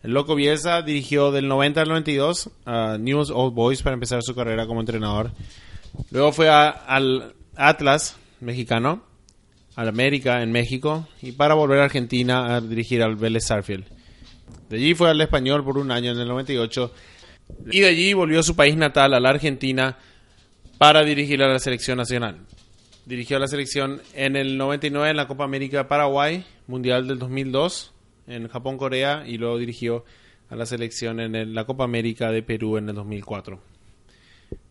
El 0.02 0.12
Loco 0.12 0.34
Bielsa 0.34 0.82
dirigió 0.82 1.32
del 1.32 1.48
90 1.48 1.82
al 1.82 1.88
92 1.88 2.50
a 2.64 2.96
News 2.98 3.30
Old 3.30 3.54
Boys 3.54 3.82
para 3.82 3.94
empezar 3.94 4.22
su 4.22 4.34
carrera 4.34 4.66
como 4.66 4.80
entrenador. 4.80 5.32
Luego 6.10 6.32
fue 6.32 6.48
al 6.48 7.34
Atlas 7.56 8.16
mexicano, 8.40 9.02
al 9.76 9.88
América 9.88 10.42
en 10.42 10.50
México 10.50 11.06
y 11.20 11.32
para 11.32 11.54
volver 11.54 11.80
a 11.80 11.84
Argentina 11.84 12.56
a 12.56 12.60
dirigir 12.60 13.02
al 13.02 13.16
Vélez 13.16 13.46
Sarfield. 13.46 13.97
De 14.68 14.76
allí 14.76 14.94
fue 14.94 15.10
al 15.10 15.20
Español 15.20 15.64
por 15.64 15.78
un 15.78 15.90
año 15.90 16.12
en 16.12 16.18
el 16.20 16.28
98 16.28 16.92
y 17.70 17.80
de 17.80 17.86
allí 17.88 18.12
volvió 18.12 18.40
a 18.40 18.42
su 18.42 18.54
país 18.54 18.76
natal, 18.76 19.14
a 19.14 19.20
la 19.20 19.30
Argentina, 19.30 19.96
para 20.76 21.02
dirigir 21.04 21.42
a 21.42 21.48
la 21.48 21.58
selección 21.58 21.96
nacional. 21.98 22.38
Dirigió 23.06 23.38
a 23.38 23.40
la 23.40 23.48
selección 23.48 24.02
en 24.14 24.36
el 24.36 24.58
99 24.58 25.10
en 25.10 25.16
la 25.16 25.26
Copa 25.26 25.44
América 25.44 25.88
Paraguay, 25.88 26.44
Mundial 26.66 27.08
del 27.08 27.18
2002 27.18 27.92
en 28.26 28.48
Japón-Corea 28.48 29.24
y 29.26 29.38
luego 29.38 29.56
dirigió 29.56 30.04
a 30.50 30.56
la 30.56 30.66
selección 30.66 31.18
en 31.20 31.54
la 31.54 31.64
Copa 31.64 31.84
América 31.84 32.30
de 32.30 32.42
Perú 32.42 32.76
en 32.76 32.90
el 32.90 32.94
2004. 32.94 33.58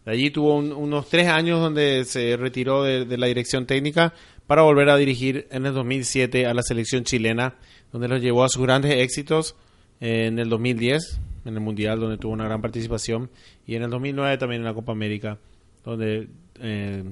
De 0.06 0.12
allí 0.12 0.30
tuvo 0.30 0.56
un- 0.56 0.72
unos 0.72 1.10
tres 1.10 1.28
años 1.28 1.60
donde 1.60 2.06
se 2.06 2.38
retiró 2.38 2.84
de, 2.84 3.06
de 3.06 3.18
la 3.18 3.26
dirección 3.28 3.66
técnica 3.66 4.14
para 4.46 4.62
volver 4.62 4.90
a 4.90 4.96
dirigir 4.98 5.48
en 5.52 5.66
el 5.66 5.74
2007 5.74 6.46
a 6.46 6.54
la 6.54 6.62
selección 6.62 7.04
chilena, 7.04 7.56
donde 7.92 8.08
los 8.08 8.22
llevó 8.22 8.44
a 8.44 8.50
sus 8.50 8.62
grandes 8.62 8.94
éxitos 8.94 9.56
en 10.00 10.40
el 10.40 10.50
2010, 10.50 11.20
en 11.46 11.54
el 11.54 11.60
Mundial, 11.60 12.00
donde 12.00 12.18
tuvo 12.18 12.34
una 12.34 12.46
gran 12.46 12.62
participación, 12.62 13.30
y 13.66 13.76
en 13.76 13.84
el 13.84 13.90
2009 13.90 14.38
también 14.38 14.62
en 14.62 14.66
la 14.66 14.74
Copa 14.74 14.92
América, 14.92 15.38
donde 15.84 16.28
eh, 16.60 17.04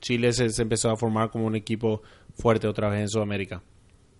Chile 0.00 0.32
se, 0.32 0.50
se 0.50 0.62
empezó 0.62 0.90
a 0.90 0.96
formar 0.96 1.30
como 1.30 1.46
un 1.46 1.54
equipo 1.54 2.02
fuerte 2.36 2.66
otra 2.66 2.88
vez 2.88 3.00
en 3.00 3.08
Sudamérica. 3.08 3.62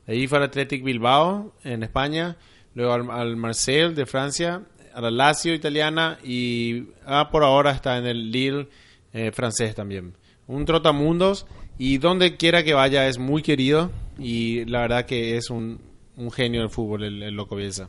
De 0.07 0.26
fue 0.28 0.38
al 0.38 0.45
Athletic 0.45 0.82
Bilbao 0.82 1.53
en 1.64 1.82
España, 1.82 2.36
luego 2.74 2.93
al, 2.93 3.11
al 3.11 3.36
Marseille 3.36 3.95
de 3.95 4.07
Francia, 4.07 4.62
a 4.95 5.01
la 5.01 5.11
Lazio 5.11 5.55
italiana 5.55 6.18
y 6.22 6.84
ah, 7.07 7.28
por 7.30 7.45
ahora 7.45 7.70
está 7.70 7.99
en 7.99 8.07
el 8.07 8.30
Lille 8.30 8.68
eh, 9.12 9.30
francés 9.32 9.74
también. 9.74 10.14
Un 10.47 10.64
trotamundos 10.64 11.47
y 11.78 11.99
donde 11.99 12.36
quiera 12.36 12.62
que 12.62 12.74
vaya 12.74 13.07
es 13.07 13.18
muy 13.18 13.43
querido 13.43 13.90
y 14.18 14.64
la 14.66 14.80
verdad 14.80 15.07
que 15.07 15.36
es 15.36 15.51
un, 15.51 15.80
un 16.17 16.31
genio 16.31 16.61
del 16.61 16.71
fútbol 16.71 17.05
el, 17.05 17.35
Loco 17.35 17.57
Bielsa. 17.57 17.89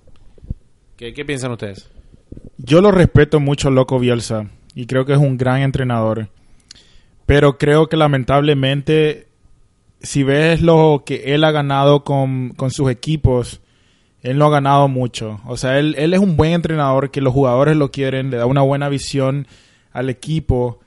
¿Qué, 0.97 1.13
¿Qué 1.13 1.25
piensan 1.25 1.51
ustedes? 1.51 1.89
Yo 2.57 2.81
lo 2.81 2.91
respeto 2.91 3.39
mucho 3.39 3.69
Loco 3.69 3.99
Bielsa 3.99 4.49
y 4.75 4.85
creo 4.85 5.05
que 5.05 5.13
es 5.13 5.19
un 5.19 5.37
gran 5.37 5.61
entrenador. 5.61 6.29
Pero 7.25 7.57
creo 7.57 7.87
que 7.87 7.97
lamentablemente, 7.97 9.27
si 10.01 10.23
ves 10.23 10.61
lo 10.61 11.03
que 11.05 11.33
él 11.33 11.43
ha 11.43 11.51
ganado 11.51 12.03
con, 12.03 12.49
con 12.51 12.71
sus 12.71 12.89
equipos, 12.91 13.61
él 14.21 14.37
no 14.37 14.45
ha 14.47 14.51
ganado 14.51 14.87
mucho. 14.87 15.39
O 15.45 15.57
sea, 15.57 15.79
él, 15.79 15.95
él 15.97 16.13
es 16.13 16.19
un 16.19 16.37
buen 16.37 16.53
entrenador 16.53 17.11
que 17.11 17.21
los 17.21 17.33
jugadores 17.33 17.75
lo 17.75 17.91
quieren, 17.91 18.29
le 18.29 18.37
da 18.37 18.45
una 18.45 18.61
buena 18.61 18.89
visión 18.89 19.47
al 19.91 20.09
equipo, 20.09 20.79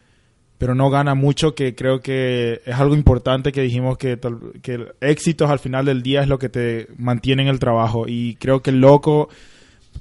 pero 0.58 0.74
no 0.74 0.90
gana 0.90 1.14
mucho, 1.14 1.54
que 1.54 1.74
creo 1.74 2.00
que 2.00 2.62
es 2.64 2.74
algo 2.74 2.94
importante 2.94 3.52
que 3.52 3.62
dijimos 3.62 3.98
que, 3.98 4.18
que 4.62 4.86
éxitos 5.00 5.50
al 5.50 5.58
final 5.58 5.84
del 5.84 6.02
día 6.02 6.22
es 6.22 6.28
lo 6.28 6.38
que 6.38 6.48
te 6.48 6.88
mantiene 6.96 7.42
en 7.42 7.48
el 7.48 7.58
trabajo. 7.58 8.06
Y 8.08 8.36
creo 8.36 8.62
que 8.62 8.70
el 8.70 8.80
loco 8.80 9.28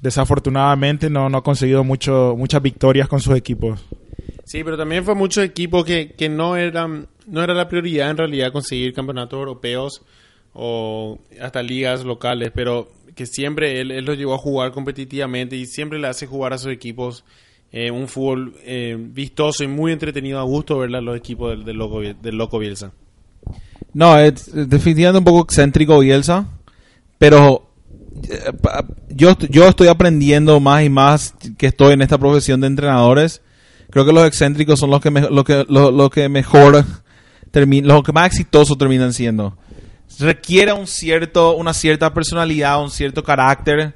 desafortunadamente 0.00 1.10
no, 1.10 1.28
no 1.28 1.38
ha 1.38 1.42
conseguido 1.42 1.84
mucho, 1.84 2.34
muchas 2.36 2.62
victorias 2.62 3.08
con 3.08 3.20
sus 3.20 3.36
equipos. 3.36 3.84
Sí, 4.44 4.62
pero 4.64 4.76
también 4.76 5.04
fue 5.04 5.14
mucho 5.14 5.42
equipo 5.42 5.84
que, 5.84 6.12
que 6.12 6.28
no 6.28 6.56
eran 6.56 7.08
no 7.26 7.42
era 7.42 7.54
la 7.54 7.68
prioridad 7.68 8.10
en 8.10 8.16
realidad 8.16 8.52
conseguir 8.52 8.94
campeonatos 8.94 9.38
europeos 9.38 10.02
o 10.52 11.18
hasta 11.40 11.62
ligas 11.62 12.04
locales, 12.04 12.50
pero 12.54 12.88
que 13.14 13.26
siempre 13.26 13.80
él, 13.80 13.90
él 13.90 14.04
los 14.04 14.16
llevó 14.16 14.34
a 14.34 14.38
jugar 14.38 14.72
competitivamente 14.72 15.56
y 15.56 15.66
siempre 15.66 15.98
le 15.98 16.06
hace 16.06 16.26
jugar 16.26 16.52
a 16.52 16.58
sus 16.58 16.72
equipos 16.72 17.24
eh, 17.72 17.90
un 17.90 18.08
fútbol 18.08 18.54
eh, 18.64 18.96
vistoso 18.98 19.64
y 19.64 19.68
muy 19.68 19.92
entretenido 19.92 20.38
a 20.38 20.44
gusto 20.44 20.78
ver 20.78 20.90
los 20.90 21.16
equipos 21.16 21.64
del, 21.64 21.76
loco, 21.76 22.00
del 22.00 22.36
loco 22.36 22.58
Bielsa. 22.58 22.92
No, 23.92 24.18
es 24.18 24.50
definitivamente 24.52 25.18
un 25.18 25.24
poco 25.24 25.42
excéntrico 25.44 25.98
Bielsa, 25.98 26.46
pero 27.18 27.70
eh, 28.28 28.50
yo, 29.10 29.36
yo 29.50 29.68
estoy 29.68 29.88
aprendiendo 29.88 30.60
más 30.60 30.84
y 30.84 30.90
más 30.90 31.34
que 31.58 31.66
estoy 31.66 31.94
en 31.94 32.02
esta 32.02 32.18
profesión 32.18 32.60
de 32.60 32.66
entrenadores. 32.66 33.42
Creo 33.90 34.04
que 34.04 34.12
los 34.12 34.26
excéntricos 34.26 34.78
son 34.80 34.90
los 34.90 35.00
que, 35.00 35.10
me- 35.10 35.30
lo 35.30 35.44
que, 35.44 35.64
lo, 35.68 35.90
lo 35.90 36.10
que 36.10 36.28
mejor 36.28 36.84
termi- 37.52 37.82
los 37.82 38.02
que 38.02 38.12
más 38.12 38.26
exitosos 38.26 38.76
terminan 38.76 39.12
siendo. 39.12 39.56
Requiere 40.18 40.72
un 40.72 40.86
cierto, 40.86 41.56
una 41.56 41.72
cierta 41.74 42.12
personalidad, 42.12 42.82
un 42.82 42.90
cierto 42.90 43.22
carácter 43.22 43.94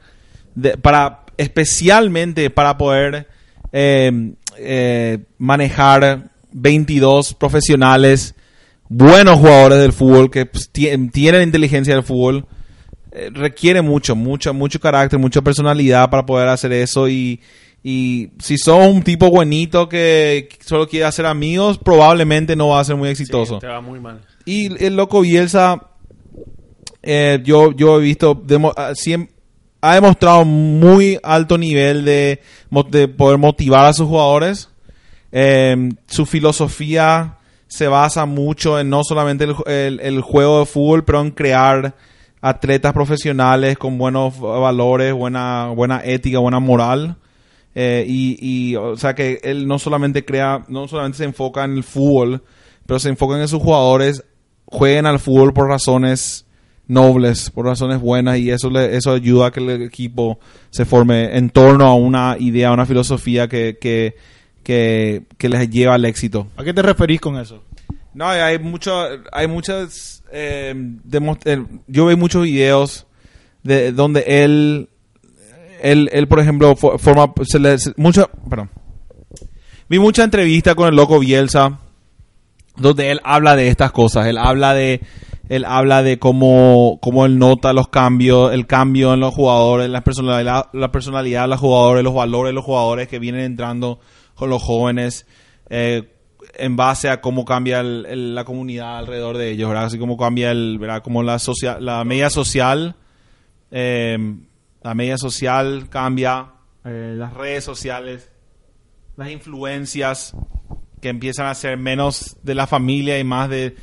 para, 0.82 1.24
especialmente 1.36 2.50
para 2.50 2.76
poder 2.78 3.28
eh, 3.72 4.32
eh, 4.58 5.18
manejar 5.38 6.30
22 6.52 7.34
profesionales 7.34 8.34
buenos 8.88 9.38
jugadores 9.38 9.78
del 9.78 9.92
fútbol 9.92 10.30
que 10.30 10.46
pues, 10.46 10.72
tie- 10.72 11.10
tienen 11.12 11.42
inteligencia 11.42 11.94
del 11.94 12.02
fútbol 12.02 12.46
eh, 13.12 13.30
requiere 13.32 13.82
mucho, 13.82 14.14
mucho, 14.16 14.52
mucho 14.54 14.80
carácter, 14.80 15.18
mucha 15.18 15.42
personalidad 15.42 16.10
para 16.10 16.26
poder 16.26 16.48
hacer 16.48 16.72
eso 16.72 17.08
y, 17.08 17.40
y 17.82 18.30
si 18.40 18.58
sos 18.58 18.86
un 18.88 19.02
tipo 19.02 19.30
buenito 19.30 19.88
que 19.88 20.48
solo 20.64 20.88
quiere 20.88 21.06
hacer 21.06 21.26
amigos, 21.26 21.78
probablemente 21.78 22.54
no 22.56 22.68
va 22.68 22.80
a 22.80 22.84
ser 22.84 22.96
muy 22.96 23.08
exitoso. 23.08 23.54
Sí, 23.54 23.60
te 23.60 23.66
va 23.68 23.80
muy 23.80 23.98
mal. 24.00 24.20
Y 24.44 24.84
el 24.84 24.96
loco 24.96 25.20
Bielsa, 25.22 25.80
eh, 27.02 27.40
yo, 27.44 27.72
yo 27.72 27.98
he 27.98 28.02
visto, 28.02 28.34
demo- 28.34 28.74
ah, 28.76 28.92
siem- 28.94 29.28
ha 29.80 29.94
demostrado 29.94 30.44
muy 30.44 31.18
alto 31.22 31.56
nivel 31.58 32.04
de, 32.04 32.40
poder 33.16 33.38
motivar 33.38 33.86
a 33.86 33.92
sus 33.92 34.06
jugadores. 34.06 34.68
Eh, 35.32 35.90
su 36.06 36.26
filosofía 36.26 37.38
se 37.66 37.88
basa 37.88 38.26
mucho 38.26 38.78
en 38.78 38.90
no 38.90 39.04
solamente 39.04 39.46
el 39.66 40.20
juego 40.22 40.60
de 40.60 40.66
fútbol, 40.66 41.04
pero 41.04 41.20
en 41.20 41.30
crear 41.30 41.94
atletas 42.40 42.92
profesionales 42.92 43.76
con 43.78 43.98
buenos 43.98 44.38
valores, 44.40 45.12
buena, 45.12 45.68
buena 45.68 46.02
ética, 46.04 46.38
buena 46.38 46.60
moral. 46.60 47.16
Eh, 47.74 48.04
y, 48.06 48.36
y, 48.40 48.76
o 48.76 48.96
sea 48.96 49.14
que 49.14 49.40
él 49.42 49.66
no 49.66 49.78
solamente 49.78 50.24
crea, 50.24 50.64
no 50.68 50.88
solamente 50.88 51.18
se 51.18 51.24
enfoca 51.24 51.64
en 51.64 51.76
el 51.76 51.84
fútbol, 51.84 52.42
pero 52.86 52.98
se 52.98 53.08
enfoca 53.08 53.36
en 53.36 53.42
que 53.42 53.48
sus 53.48 53.62
jugadores 53.62 54.24
jueguen 54.66 55.06
al 55.06 55.20
fútbol 55.20 55.52
por 55.52 55.68
razones 55.68 56.46
nobles, 56.90 57.50
por 57.50 57.64
razones 57.66 58.00
buenas, 58.00 58.38
y 58.38 58.50
eso 58.50 58.68
le, 58.68 58.96
eso 58.96 59.12
ayuda 59.12 59.46
a 59.46 59.50
que 59.50 59.60
el 59.60 59.82
equipo 59.82 60.38
se 60.70 60.84
forme 60.84 61.36
en 61.36 61.48
torno 61.50 61.86
a 61.86 61.94
una 61.94 62.36
idea, 62.38 62.72
una 62.72 62.84
filosofía 62.86 63.48
que, 63.48 63.78
que, 63.80 64.16
que, 64.62 65.22
que 65.38 65.48
les 65.48 65.70
lleva 65.70 65.94
al 65.94 66.04
éxito. 66.04 66.48
¿A 66.56 66.64
qué 66.64 66.74
te 66.74 66.82
referís 66.82 67.20
con 67.20 67.38
eso? 67.38 67.62
No, 68.12 68.28
hay 68.28 68.58
mucho, 68.58 68.92
hay 69.32 69.46
muchas, 69.46 70.22
eh, 70.32 70.74
eh, 71.44 71.64
yo 71.86 72.06
veo 72.06 72.16
muchos 72.16 72.42
videos 72.42 73.06
de 73.62 73.92
donde 73.92 74.24
él, 74.26 74.88
él, 75.82 76.10
él 76.12 76.26
por 76.26 76.40
ejemplo, 76.40 76.74
fo- 76.76 76.98
forma, 76.98 77.32
se 77.44 77.58
le, 77.60 77.78
se- 77.78 77.92
mucha, 77.96 78.26
perdón, 78.48 78.68
vi 79.88 79.98
mucha 80.00 80.24
entrevista 80.24 80.74
con 80.74 80.88
el 80.88 80.96
loco 80.96 81.20
Bielsa, 81.20 81.78
donde 82.76 83.10
él 83.12 83.20
habla 83.22 83.54
de 83.54 83.68
estas 83.68 83.92
cosas, 83.92 84.26
él 84.26 84.38
habla 84.38 84.74
de, 84.74 85.00
él 85.50 85.64
habla 85.64 86.02
de 86.04 86.20
cómo, 86.20 86.98
cómo 87.02 87.26
él 87.26 87.36
nota 87.38 87.72
los 87.72 87.88
cambios, 87.88 88.54
el 88.54 88.66
cambio 88.68 89.12
en 89.14 89.20
los 89.20 89.34
jugadores, 89.34 89.90
la 89.90 90.02
personalidad, 90.04 90.68
la 90.72 90.92
personalidad 90.92 91.42
de 91.42 91.48
los 91.48 91.58
jugadores, 91.60 92.04
los 92.04 92.14
valores 92.14 92.50
de 92.50 92.54
los 92.54 92.64
jugadores 92.64 93.08
que 93.08 93.18
vienen 93.18 93.40
entrando 93.42 93.98
con 94.36 94.48
los 94.48 94.62
jóvenes, 94.62 95.26
eh, 95.68 96.14
en 96.54 96.76
base 96.76 97.08
a 97.08 97.20
cómo 97.20 97.44
cambia 97.44 97.80
el- 97.80 98.34
la 98.34 98.44
comunidad 98.44 98.98
alrededor 98.98 99.38
de 99.38 99.50
ellos, 99.50 99.68
¿verdad? 99.68 99.86
Así 99.86 99.98
como 99.98 100.16
cambia 100.16 100.52
el, 100.52 100.78
¿verdad? 100.78 101.02
Como 101.02 101.22
la 101.24 101.38
socia- 101.40 101.80
la 101.80 102.04
media 102.04 102.30
social, 102.30 102.94
eh, 103.72 104.36
la 104.82 104.94
media 104.94 105.18
social 105.18 105.88
cambia, 105.90 106.52
eh, 106.84 107.14
las 107.16 107.34
redes 107.34 107.64
sociales, 107.64 108.30
las 109.16 109.30
influencias 109.30 110.32
que 111.00 111.08
empiezan 111.08 111.46
a 111.46 111.54
ser 111.54 111.76
menos 111.76 112.36
de 112.44 112.54
la 112.54 112.66
familia 112.68 113.18
y 113.18 113.24
más 113.24 113.50
de 113.50 113.74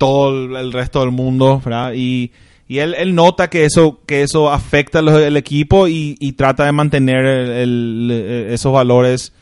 todo 0.00 0.58
el, 0.58 0.72
resto 0.72 1.00
del 1.00 1.10
mundo, 1.10 1.60
¿verdad? 1.62 1.92
Y, 1.94 2.32
y 2.66 2.78
él, 2.78 2.94
él 2.96 3.14
nota 3.14 3.50
que 3.50 3.66
eso, 3.66 4.00
que 4.06 4.22
eso 4.22 4.50
afecta 4.50 5.00
al 5.00 5.36
equipo 5.36 5.88
y, 5.88 6.14
trata 6.38 6.64
de 6.64 6.72
mantener 6.72 7.26
el- 7.26 8.48
esos 8.48 8.72
valores, 8.72 9.34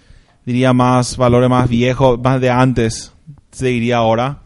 diría 0.44 0.72
más, 0.72 1.16
valores 1.16 1.48
más 1.48 1.68
viejos, 1.68 2.18
más 2.20 2.40
de 2.40 2.50
antes, 2.50 3.12
se 3.52 3.66
diría 3.66 3.98
ahora, 3.98 4.40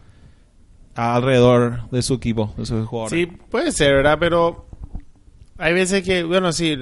alrededor 0.95 1.89
de 1.91 2.03
su 2.03 2.13
equipo, 2.13 2.53
de 2.59 2.67
sus 2.67 2.87
jugadores. 2.87 3.19
Sí, 3.19 3.35
puede 3.51 3.73
ser, 3.73 3.95
¿verdad? 3.95 4.19
Pero 4.21 4.67
hay 5.57 5.73
veces 5.73 6.03
que, 6.03 6.25
bueno, 6.25 6.53
sí, 6.53 6.77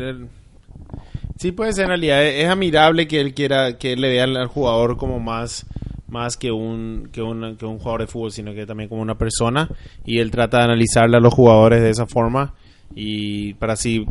sí 1.39 1.53
puede 1.53 1.73
ser 1.73 1.85
en 1.85 1.91
realidad. 1.91 2.25
Es, 2.27 2.45
es 2.47 2.51
admirable 2.51 3.07
que 3.07 3.21
él 3.21 3.33
quiera, 3.33 3.79
que 3.79 3.93
él 3.93 4.01
le 4.01 4.09
vea 4.09 4.25
al 4.25 4.49
jugador 4.49 4.97
como 4.97 5.21
más, 5.21 5.67
más 6.11 6.37
que 6.37 6.51
un, 6.51 7.09
que, 7.13 7.23
un, 7.23 7.57
que 7.57 7.65
un 7.65 7.79
jugador 7.79 8.03
de 8.03 8.07
fútbol, 8.07 8.33
sino 8.33 8.53
que 8.53 8.67
también 8.67 8.89
como 8.89 9.03
una 9.03 9.17
persona. 9.17 9.69
Y 10.05 10.19
él 10.19 10.31
trata 10.31 10.59
de 10.59 10.65
analizarle 10.65 11.17
a 11.17 11.21
los 11.21 11.33
jugadores 11.33 11.81
de 11.83 11.91
esa 11.91 12.07
forma 12.07 12.55
y 12.95 13.55
para 13.55 13.75
así, 13.75 14.05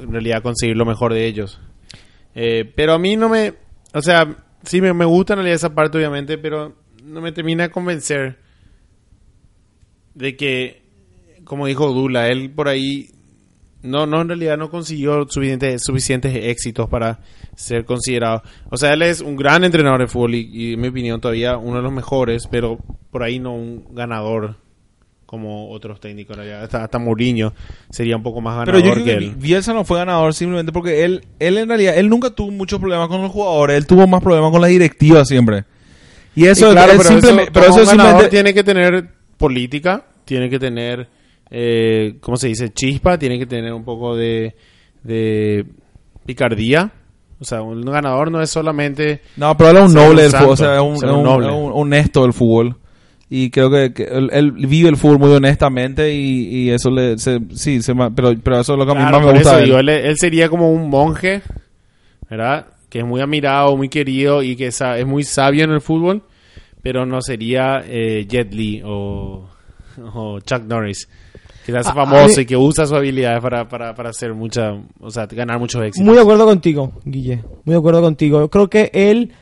en 0.00 0.12
realidad, 0.12 0.42
conseguir 0.42 0.76
lo 0.76 0.84
mejor 0.84 1.12
de 1.12 1.26
ellos. 1.26 1.60
Eh, 2.34 2.70
pero 2.74 2.92
a 2.92 2.98
mí 2.98 3.16
no 3.16 3.28
me, 3.28 3.54
o 3.94 4.02
sea, 4.02 4.36
sí 4.62 4.80
me, 4.80 4.92
me 4.92 5.04
gusta 5.04 5.32
en 5.32 5.38
realidad 5.38 5.56
esa 5.56 5.74
parte, 5.74 5.98
obviamente, 5.98 6.36
pero 6.38 6.74
no 7.02 7.20
me 7.20 7.32
termina 7.32 7.64
de 7.64 7.70
convencer 7.70 8.38
de 10.14 10.36
que, 10.36 10.82
como 11.44 11.66
dijo 11.66 11.92
Dula, 11.92 12.28
él 12.28 12.50
por 12.50 12.68
ahí 12.68 13.10
no, 13.82 14.06
no 14.06 14.20
en 14.22 14.28
realidad 14.28 14.56
no 14.56 14.70
consiguió 14.70 15.26
suficientes, 15.28 15.82
suficientes 15.84 16.34
éxitos 16.34 16.88
para 16.88 17.20
ser 17.54 17.84
considerado. 17.84 18.42
O 18.70 18.76
sea, 18.76 18.92
él 18.94 19.02
es 19.02 19.20
un 19.20 19.36
gran 19.36 19.64
entrenador 19.64 20.00
de 20.00 20.06
fútbol 20.08 20.34
y, 20.34 20.48
y, 20.52 20.72
en 20.74 20.80
mi 20.80 20.88
opinión 20.88 21.20
todavía 21.20 21.56
uno 21.56 21.76
de 21.76 21.82
los 21.82 21.92
mejores, 21.92 22.46
pero 22.50 22.78
por 23.10 23.22
ahí 23.22 23.38
no 23.38 23.54
un 23.54 23.84
ganador 23.94 24.56
como 25.24 25.70
otros 25.70 25.98
técnicos. 26.00 26.36
Hasta, 26.38 26.84
hasta 26.84 26.98
Mourinho 26.98 27.52
sería 27.90 28.16
un 28.16 28.22
poco 28.22 28.40
más 28.40 28.64
Pero 28.64 28.78
ganador 28.78 28.98
yo 28.98 29.04
que 29.04 29.10
creo 29.10 29.18
que 29.20 29.24
él. 29.26 29.34
Bielsa 29.36 29.72
no 29.72 29.84
fue 29.84 29.98
ganador 29.98 30.34
simplemente 30.34 30.72
porque 30.72 31.04
él, 31.04 31.24
él 31.40 31.58
en 31.58 31.68
realidad, 31.68 31.96
él 31.98 32.08
nunca 32.08 32.30
tuvo 32.30 32.50
muchos 32.52 32.78
problemas 32.78 33.08
con 33.08 33.22
los 33.22 33.32
jugadores, 33.32 33.76
él 33.76 33.86
tuvo 33.86 34.06
más 34.06 34.22
problemas 34.22 34.50
con 34.52 34.60
la 34.60 34.68
directiva 34.68 35.24
siempre. 35.24 35.64
Y 36.34 36.46
eso, 36.46 36.68
Y 36.68 36.72
claro, 36.72 36.92
pero 36.98 37.08
simpleme- 37.10 37.42
eso, 37.44 37.50
pero 37.52 37.66
eso 37.66 37.80
un 37.80 37.86
simplemente- 37.86 38.28
tiene 38.28 38.54
que 38.54 38.62
tener 38.62 39.08
política, 39.38 40.04
tiene 40.24 40.48
que 40.50 40.58
tener, 40.58 41.08
eh, 41.50 42.16
¿cómo 42.20 42.36
se 42.36 42.48
dice? 42.48 42.72
Chispa, 42.72 43.18
tiene 43.18 43.38
que 43.38 43.46
tener 43.46 43.72
un 43.72 43.84
poco 43.84 44.16
de, 44.16 44.54
de 45.02 45.64
picardía. 46.24 46.92
O 47.38 47.44
sea, 47.44 47.60
un 47.62 47.82
ganador 47.82 48.30
no 48.30 48.40
es 48.40 48.48
solamente... 48.50 49.20
No, 49.36 49.56
pero 49.56 49.70
él 49.70 49.76
es 49.76 49.82
un 49.84 49.94
noble 49.94 50.22
del 50.22 50.32
fútbol, 50.32 50.50
o 50.52 50.56
sea, 50.56 50.76
es 50.76 50.80
un, 50.80 50.94
es 50.94 51.02
un 51.02 51.22
noble. 51.22 51.48
es 51.48 51.52
un 51.52 51.70
honesto 51.74 52.22
del 52.22 52.32
fútbol. 52.32 52.76
Y 53.28 53.50
creo 53.50 53.70
que, 53.70 53.92
que 53.92 54.04
él, 54.04 54.30
él 54.32 54.52
vive 54.52 54.88
el 54.88 54.96
fútbol 54.96 55.18
muy 55.18 55.32
honestamente 55.32 56.14
y, 56.14 56.46
y 56.48 56.70
eso 56.70 56.90
le... 56.90 57.18
se- 57.18 57.40
sí, 57.54 57.82
se 57.82 57.94
pero, 58.14 58.34
pero 58.42 58.60
eso 58.60 58.72
es 58.72 58.78
lo 58.78 58.86
que 58.86 58.92
a 58.92 58.94
mí 58.94 59.00
Claro, 59.00 59.18
más 59.18 59.26
me 59.26 59.32
gusta 59.32 59.50
eso 59.50 59.58
él. 59.58 59.64
digo, 59.66 59.78
él, 59.80 59.88
él 59.90 60.16
sería 60.16 60.48
como 60.48 60.70
un 60.72 60.88
monje, 60.88 61.42
¿verdad? 62.30 62.66
Que 62.88 63.00
es 63.00 63.04
muy 63.04 63.20
admirado, 63.20 63.76
muy 63.76 63.88
querido 63.90 64.42
y 64.42 64.56
que 64.56 64.70
sa- 64.72 64.96
es 64.98 65.06
muy 65.06 65.22
sabio 65.24 65.64
en 65.64 65.72
el 65.72 65.80
fútbol, 65.82 66.22
pero 66.82 67.04
no 67.04 67.20
sería 67.20 67.82
eh, 67.84 68.26
Jet 68.28 68.54
Li 68.54 68.80
o, 68.84 69.46
o 70.14 70.40
Chuck 70.40 70.62
Norris, 70.62 71.08
que 71.66 71.72
se 71.72 71.78
hace 71.78 71.88
A- 71.88 71.92
a 71.92 71.94
famoso 71.94 72.36
mí- 72.36 72.42
y 72.42 72.46
que 72.46 72.56
usa 72.56 72.86
sus 72.86 72.96
habilidades 72.96 73.40
para, 73.42 73.68
para, 73.68 73.94
para 73.94 74.10
hacer 74.10 74.32
mucha, 74.32 74.72
o 75.00 75.10
sea, 75.10 75.26
ganar 75.26 75.58
muchos 75.58 75.82
éxitos. 75.82 76.06
Muy 76.06 76.14
de 76.14 76.22
acuerdo 76.22 76.46
contigo, 76.46 76.92
Guille. 77.04 77.42
Muy 77.64 77.74
de 77.74 77.78
acuerdo 77.78 78.00
contigo. 78.00 78.38
Yo 78.40 78.48
creo 78.48 78.70
que 78.70 78.90
él 78.94 79.32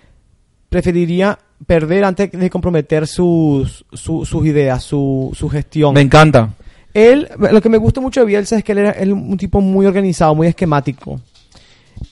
preferiría 0.68 1.39
perder 1.66 2.05
antes 2.05 2.31
de 2.33 2.51
comprometer 2.51 3.07
sus, 3.07 3.85
su- 3.93 4.25
sus 4.25 4.47
ideas, 4.47 4.83
su, 4.83 5.31
su 5.35 5.49
gestión. 5.49 5.95
Me 5.95 6.01
encanta. 6.01 6.51
Él, 6.93 7.29
lo 7.39 7.61
que 7.61 7.68
me 7.68 7.79
gusta 7.79 8.01
mucho 8.01 8.20
de 8.20 8.27
Bielsa 8.27 8.57
es 8.57 8.64
que 8.64 8.72
él 8.72 8.79
era 8.79 8.91
él 8.93 9.12
un 9.12 9.37
tipo 9.37 9.61
muy 9.61 9.87
organizado, 9.87 10.35
muy 10.35 10.47
esquemático. 10.47 11.20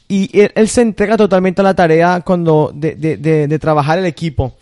Y 0.08 0.38
él, 0.38 0.52
él 0.54 0.68
se 0.68 0.82
entrega 0.82 1.16
totalmente 1.16 1.60
a 1.60 1.64
la 1.64 1.74
tarea 1.74 2.20
cuando 2.20 2.70
de, 2.74 2.94
de- 2.96 3.16
de- 3.16 3.48
de 3.48 3.58
trabajar 3.58 3.98
el 3.98 4.06
equipo. 4.06 4.54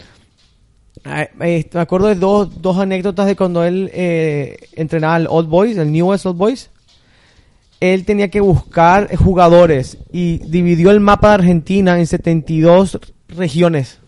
Ah, 1.04 1.22
eh, 1.40 1.68
me 1.72 1.80
acuerdo 1.80 2.08
de 2.08 2.14
dos, 2.14 2.60
dos 2.60 2.78
anécdotas 2.78 3.26
de 3.26 3.36
cuando 3.36 3.64
él 3.64 3.90
eh, 3.94 4.58
entrenaba 4.74 5.14
al 5.14 5.26
Old 5.30 5.48
Boys, 5.48 5.76
el 5.78 5.90
Newest 5.92 6.26
Old 6.26 6.36
Boys. 6.36 6.70
Él 7.80 8.04
tenía 8.04 8.28
que 8.28 8.40
buscar 8.40 9.14
jugadores 9.16 9.96
y 10.12 10.38
dividió 10.38 10.90
el 10.90 11.00
mapa 11.00 11.28
de 11.28 11.34
Argentina 11.34 11.98
en 11.98 12.06
72 12.06 12.98
regiones. 13.28 13.98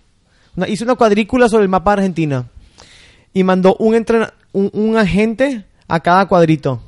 Hizo 0.68 0.84
una 0.84 0.96
cuadrícula 0.96 1.48
sobre 1.48 1.62
el 1.62 1.70
mapa 1.70 1.92
de 1.92 2.02
Argentina 2.02 2.50
y 3.32 3.42
mandó 3.44 3.74
un, 3.78 3.94
entrena- 3.94 4.34
un, 4.52 4.96
agente 4.98 5.64
a 5.88 6.00
cada 6.00 6.26
cuadrito 6.28 6.82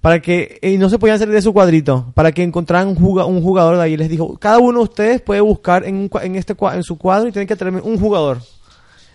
para 0.00 0.22
que 0.22 0.58
y 0.62 0.78
no 0.78 0.88
se 0.88 0.98
podían 0.98 1.18
salir 1.18 1.34
de 1.34 1.42
su 1.42 1.52
cuadrito 1.52 2.06
para 2.14 2.32
que 2.32 2.42
encontraran 2.42 2.88
un, 2.88 2.94
juga- 2.96 3.26
un 3.26 3.42
jugador 3.42 3.76
de 3.76 3.82
ahí 3.82 3.96
les 3.98 4.08
dijo 4.08 4.38
cada 4.38 4.58
uno 4.58 4.78
de 4.78 4.84
ustedes 4.84 5.20
puede 5.20 5.40
buscar 5.42 5.84
en, 5.84 5.96
un 5.96 6.10
en 6.22 6.36
este 6.36 6.54
en 6.72 6.82
su 6.82 6.96
cuadro 6.96 7.28
y 7.28 7.32
tienen 7.32 7.48
que 7.48 7.56
traerme 7.56 7.82
un 7.82 7.98
jugador 7.98 8.38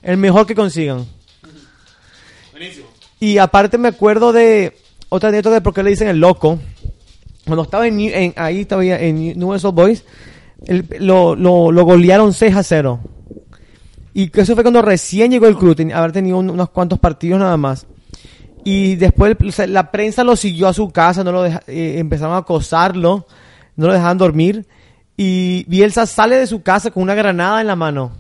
el 0.04 0.18
mejor 0.18 0.46
que 0.46 0.56
consigan 0.56 1.06
y 3.20 3.38
aparte 3.38 3.78
me 3.78 3.88
acuerdo 3.88 4.32
de 4.34 4.78
otra 5.10 5.30
anécdota 5.30 5.56
de 5.56 5.62
por 5.62 5.74
qué 5.74 5.82
le 5.84 5.90
dicen 5.92 6.08
el 6.08 6.20
loco 6.20 6.60
cuando 7.46 7.64
estaba 7.64 7.88
en, 7.88 8.00
en- 8.00 8.34
ahí 8.38 8.62
estaba 8.62 8.84
en 8.86 9.38
New 9.40 9.50
Old 9.52 9.64
Boys 9.74 10.04
el- 10.66 10.86
lo, 11.00 11.36
lo, 11.36 11.72
lo 11.72 11.84
golearon 11.86 12.34
6 12.34 12.56
a 12.56 12.64
0 12.64 13.00
y 14.14 14.30
eso 14.40 14.54
fue 14.54 14.64
cuando 14.64 14.82
recién 14.84 15.32
llegó 15.32 15.48
el 15.48 15.58
club, 15.58 15.76
tenía, 15.76 15.98
haber 15.98 16.12
tenido 16.12 16.38
un- 16.38 16.52
unos 16.52 16.70
cuantos 16.70 17.00
partidos 17.00 17.40
nada 17.40 17.58
más. 17.58 17.88
Y 18.64 18.94
después 18.96 19.36
la 19.68 19.90
prensa 19.90 20.24
lo 20.24 20.36
siguió 20.36 20.68
a 20.68 20.74
su 20.74 20.92
casa, 20.92 21.24
no 21.24 21.32
lo 21.32 21.42
deja- 21.42 21.64
eh, 21.66 21.96
empezaron 21.98 22.36
a 22.36 22.38
acosarlo, 22.38 23.26
no 23.76 23.88
lo 23.88 23.92
dejaban 23.94 24.20
dormir. 24.20 24.68
Y 25.18 25.66
Bielsa 25.68 26.06
sale 26.06 26.38
de 26.38 26.46
su 26.46 26.62
casa 26.62 26.92
con 26.92 27.02
una 27.02 27.16
granada 27.16 27.60
en 27.60 27.66
la 27.66 27.76
mano. 27.76 28.12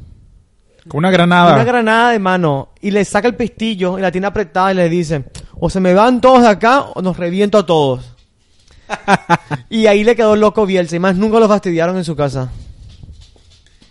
Con 0.87 0.99
una 0.99 1.11
granada. 1.11 1.53
Una 1.55 1.63
granada 1.63 2.11
de 2.11 2.19
mano. 2.19 2.69
Y 2.81 2.91
le 2.91 3.05
saca 3.05 3.27
el 3.27 3.35
pestillo 3.35 3.97
y 3.97 4.01
la 4.01 4.11
tiene 4.11 4.27
apretada 4.27 4.71
y 4.71 4.75
le 4.75 4.89
dice, 4.89 5.25
o 5.59 5.69
se 5.69 5.79
me 5.79 5.93
van 5.93 6.19
todos 6.21 6.41
de 6.41 6.49
acá 6.49 6.81
o 6.93 7.01
nos 7.01 7.17
reviento 7.17 7.57
a 7.57 7.65
todos. 7.65 8.13
y 9.69 9.87
ahí 9.87 10.03
le 10.03 10.15
quedó 10.15 10.35
loco 10.35 10.65
Bielsa 10.65 10.95
y 10.95 10.99
más 10.99 11.15
nunca 11.15 11.39
lo 11.39 11.47
fastidiaron 11.47 11.97
en 11.97 12.03
su 12.03 12.15
casa. 12.15 12.51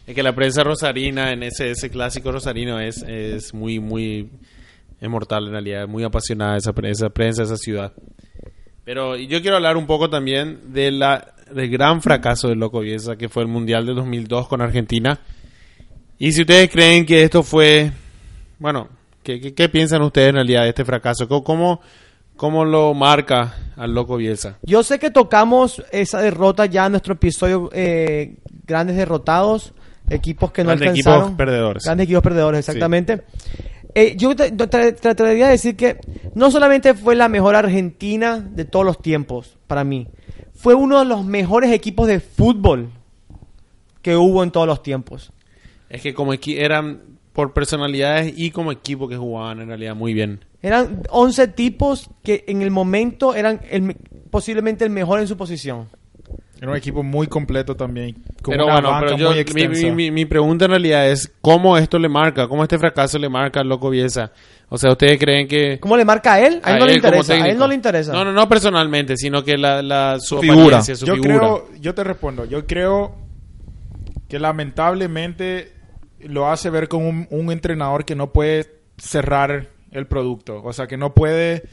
Es 0.07 0.15
que 0.15 0.23
la 0.23 0.35
prensa 0.35 0.63
rosarina, 0.65 1.33
en 1.33 1.43
ese, 1.45 1.71
ese 1.71 1.89
clásico 1.89 2.33
rosarino, 2.33 2.79
es, 2.81 3.03
es 3.07 3.55
muy, 3.55 3.79
muy 3.81 4.29
es 5.01 5.09
mortal 5.09 5.47
en 5.47 5.53
realidad, 5.53 5.83
es 5.85 5.89
muy 5.89 6.05
apasionada 6.05 6.57
esa, 6.57 6.73
pre- 6.73 6.91
esa 6.91 7.09
prensa, 7.09 7.43
esa 7.45 7.57
ciudad. 7.57 7.93
Pero 8.85 9.17
yo 9.17 9.41
quiero 9.41 9.57
hablar 9.57 9.77
un 9.77 9.87
poco 9.87 10.11
también 10.11 10.73
de 10.73 10.91
la, 10.91 11.35
del 11.55 11.71
gran 11.71 12.03
fracaso 12.03 12.49
del 12.49 12.59
Loco 12.59 12.81
Bielsa, 12.81 13.17
que 13.17 13.29
fue 13.29 13.43
el 13.45 13.49
Mundial 13.49 13.87
de 13.87 13.95
2002 13.95 14.49
con 14.49 14.61
Argentina. 14.61 15.21
Y 16.23 16.31
si 16.31 16.43
ustedes 16.43 16.71
creen 16.71 17.05
que 17.05 17.25
esto 17.25 17.43
fue, 17.43 17.91
bueno, 18.61 18.87
¿qué, 19.25 19.41
qué, 19.41 19.55
qué 19.55 19.69
piensan 19.69 20.03
ustedes 20.03 20.29
en 20.29 20.37
realidad 20.37 20.63
de 20.63 20.69
este 20.69 20.85
fracaso? 20.85 21.27
¿Cómo, 21.27 21.81
cómo, 22.37 22.65
lo 22.65 22.95
marca 22.95 23.57
al 23.75 23.93
Loco 23.93 24.19
Bielsa? 24.19 24.57
Yo 24.63 24.85
sé 24.85 25.01
que 25.01 25.11
tocamos 25.11 25.83
esa 25.91 26.21
derrota 26.21 26.67
ya 26.67 26.87
en 26.87 26.93
nuestro 26.93 27.15
episodio 27.15 27.71
eh, 27.73 28.37
Grandes 28.65 28.95
Derrotados, 28.95 29.73
equipos 30.11 30.53
que 30.53 30.63
no 30.63 30.69
Grandes 30.69 30.91
alcanzaron. 30.91 31.23
equipos 31.23 31.37
perdedores. 31.37 31.83
Grandes 31.83 32.05
equipos 32.05 32.23
perdedores, 32.23 32.59
exactamente. 32.61 33.25
Eh, 33.93 34.15
yo 34.17 34.37
trataría 34.37 35.47
de 35.47 35.51
decir 35.51 35.75
que 35.75 35.99
no 36.37 36.53
solamente 36.53 36.95
fue 36.95 37.17
la 37.17 37.29
mejor 37.29 37.57
Argentina 37.57 38.39
de 38.39 38.65
todos 38.65 38.87
los 38.87 39.03
tiempos, 39.03 39.59
para 39.67 39.83
mí, 39.83 40.07
fue 40.55 40.75
uno 40.75 41.01
de 41.01 41.05
los 41.05 41.25
mejores 41.25 41.73
equipos 41.73 42.07
de 42.07 42.21
fútbol 42.21 42.91
que 44.03 44.15
hubo 44.15 44.45
en 44.45 44.53
todos 44.53 44.69
los 44.69 44.85
tiempos. 44.85 45.33
Es 45.93 46.03
que 46.03 46.15
como 46.15 46.33
equi- 46.35 46.59
eran 46.59 47.03
por 47.33 47.53
personalidades 47.55 48.35
y 48.37 48.51
como 48.51 48.73
equipo 48.73 49.09
que 49.09 49.17
jugaban 49.17 49.61
en 49.61 49.69
realidad 49.69 49.95
muy 49.95 50.13
bien. 50.15 50.45
Eran 50.63 51.03
11 51.11 51.49
tipos 51.49 52.09
que 52.23 52.45
en 52.47 52.63
el 52.63 52.71
momento 52.71 53.35
eran 53.35 53.61
el 53.71 53.83
me- 53.83 53.97
posiblemente 54.31 54.85
el 54.85 54.91
mejor 54.91 55.21
en 55.21 55.27
su 55.29 55.37
posición. 55.37 55.89
Era 56.61 56.71
un 56.71 56.77
equipo 56.77 57.03
muy 57.03 57.27
completo 57.27 57.75
también. 57.75 58.15
Con 58.41 58.53
pero 58.53 58.67
una 58.67 58.75
bueno, 58.75 58.97
pero 59.01 59.17
yo, 59.17 59.31
muy 59.33 59.45
mi, 59.55 59.69
mi- 59.69 59.91
mi- 59.91 60.11
mi 60.13 60.25
pregunta 60.27 60.67
en 60.67 60.71
realidad 60.71 61.09
es 61.11 61.31
cómo 61.41 61.77
esto 61.77 61.99
le 61.99 62.09
marca, 62.09 62.47
cómo 62.47 62.63
este 62.63 62.79
fracaso 62.79 63.19
le 63.19 63.29
marca 63.29 63.61
al 63.61 63.69
Loco 63.69 63.91
Bielsa. 63.91 64.31
O 64.69 64.79
sea, 64.79 64.93
¿ustedes 64.93 65.19
creen 65.19 65.49
que... 65.49 65.81
¿Cómo 65.81 65.97
le 65.97 66.05
marca 66.05 66.35
a 66.35 66.41
él? 66.47 66.61
A 66.63 66.73
él 66.75 66.79
no 66.79 66.87
le 66.87 66.95
interesa. 66.95 67.35
A 67.35 67.49
él 67.49 67.59
no 67.59 67.67
le 67.67 67.75
interesa. 67.75 68.13
No, 68.13 68.25
no, 68.25 68.33
no 68.33 68.49
personalmente, 68.49 69.17
sino 69.17 69.43
que 69.43 69.59
la, 69.59 69.83
la 69.83 70.19
su 70.21 70.39
Figura. 70.39 70.63
apariencia, 70.79 70.95
su 70.97 71.05
yo 71.05 71.15
figura. 71.15 71.39
creo, 71.39 71.69
yo 71.81 71.95
te 71.95 72.05
respondo, 72.05 72.45
yo 72.45 72.65
creo 72.67 73.17
que 74.29 74.39
lamentablemente 74.39 75.73
lo 76.27 76.49
hace 76.51 76.71
ver 76.71 76.89
como 76.89 77.09
un, 77.09 77.27
un 77.31 77.53
entrenador 77.53 78.05
que 78.05 78.15
no 78.15 78.33
puede 78.33 78.71
cerrar 78.99 79.69
el 79.91 80.07
producto, 80.07 80.63
o 80.63 80.73
sea, 80.73 80.87
que 80.87 80.97
no 80.97 81.15
puede 81.15 81.65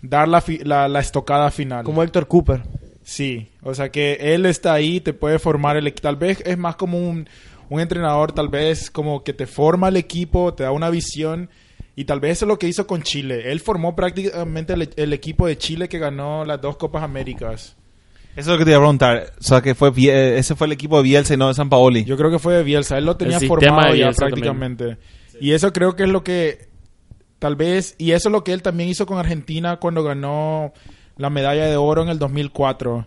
dar 0.00 0.26
la, 0.28 0.40
fi- 0.40 0.58
la, 0.64 0.88
la 0.88 1.00
estocada 1.00 1.50
final. 1.50 1.84
Como 1.84 2.02
Héctor 2.02 2.26
Cooper. 2.26 2.62
Sí, 3.04 3.48
o 3.62 3.74
sea 3.74 3.90
que 3.90 4.14
él 4.34 4.46
está 4.46 4.72
ahí, 4.72 5.00
te 5.00 5.12
puede 5.12 5.38
formar 5.38 5.76
el 5.76 5.86
equipo. 5.86 6.02
Tal 6.02 6.16
vez 6.16 6.40
es 6.46 6.56
más 6.56 6.76
como 6.76 6.98
un, 6.98 7.28
un 7.68 7.80
entrenador, 7.80 8.32
tal 8.32 8.48
vez 8.48 8.90
como 8.90 9.24
que 9.24 9.32
te 9.32 9.46
forma 9.46 9.88
el 9.88 9.96
equipo, 9.96 10.54
te 10.54 10.62
da 10.62 10.70
una 10.72 10.88
visión. 10.90 11.50
Y 11.94 12.04
tal 12.06 12.20
vez 12.20 12.38
eso 12.38 12.46
es 12.46 12.48
lo 12.48 12.58
que 12.58 12.68
hizo 12.68 12.86
con 12.86 13.02
Chile. 13.02 13.52
Él 13.52 13.60
formó 13.60 13.94
prácticamente 13.94 14.72
el, 14.72 14.88
el 14.96 15.12
equipo 15.12 15.46
de 15.46 15.58
Chile 15.58 15.90
que 15.90 15.98
ganó 15.98 16.44
las 16.46 16.58
dos 16.60 16.78
Copas 16.78 17.02
Américas. 17.02 17.76
Eso 18.34 18.40
es 18.40 18.46
lo 18.46 18.58
que 18.58 18.64
te 18.64 18.70
iba 18.70 18.78
a 18.78 18.80
preguntar. 18.80 19.32
O 19.38 19.42
sea, 19.42 19.60
que 19.60 19.74
fue 19.74 19.92
eh, 19.96 20.38
ese 20.38 20.54
fue 20.54 20.66
el 20.66 20.72
equipo 20.72 20.96
de 20.96 21.02
Bielsa 21.02 21.34
y 21.34 21.36
no 21.36 21.48
de 21.48 21.54
San 21.54 21.68
Paoli. 21.68 22.04
Yo 22.04 22.16
creo 22.16 22.30
que 22.30 22.38
fue 22.38 22.54
de 22.54 22.62
Bielsa. 22.62 22.96
Él 22.98 23.04
lo 23.04 23.16
tenía 23.16 23.38
formado 23.48 23.94
ya 23.94 24.06
prácticamente. 24.26 24.96
Y 25.40 25.52
eso 25.52 25.72
creo 25.72 25.96
que 25.96 26.04
es 26.04 26.08
lo 26.08 26.22
que 26.24 26.68
tal 27.38 27.56
vez... 27.56 27.94
Y 27.98 28.12
eso 28.12 28.28
es 28.28 28.32
lo 28.32 28.42
que 28.44 28.52
él 28.52 28.62
también 28.62 28.88
hizo 28.88 29.04
con 29.06 29.18
Argentina 29.18 29.76
cuando 29.76 30.02
ganó 30.04 30.72
la 31.18 31.28
medalla 31.30 31.66
de 31.66 31.76
oro 31.76 32.02
en 32.02 32.08
el 32.08 32.18
2004. 32.18 33.06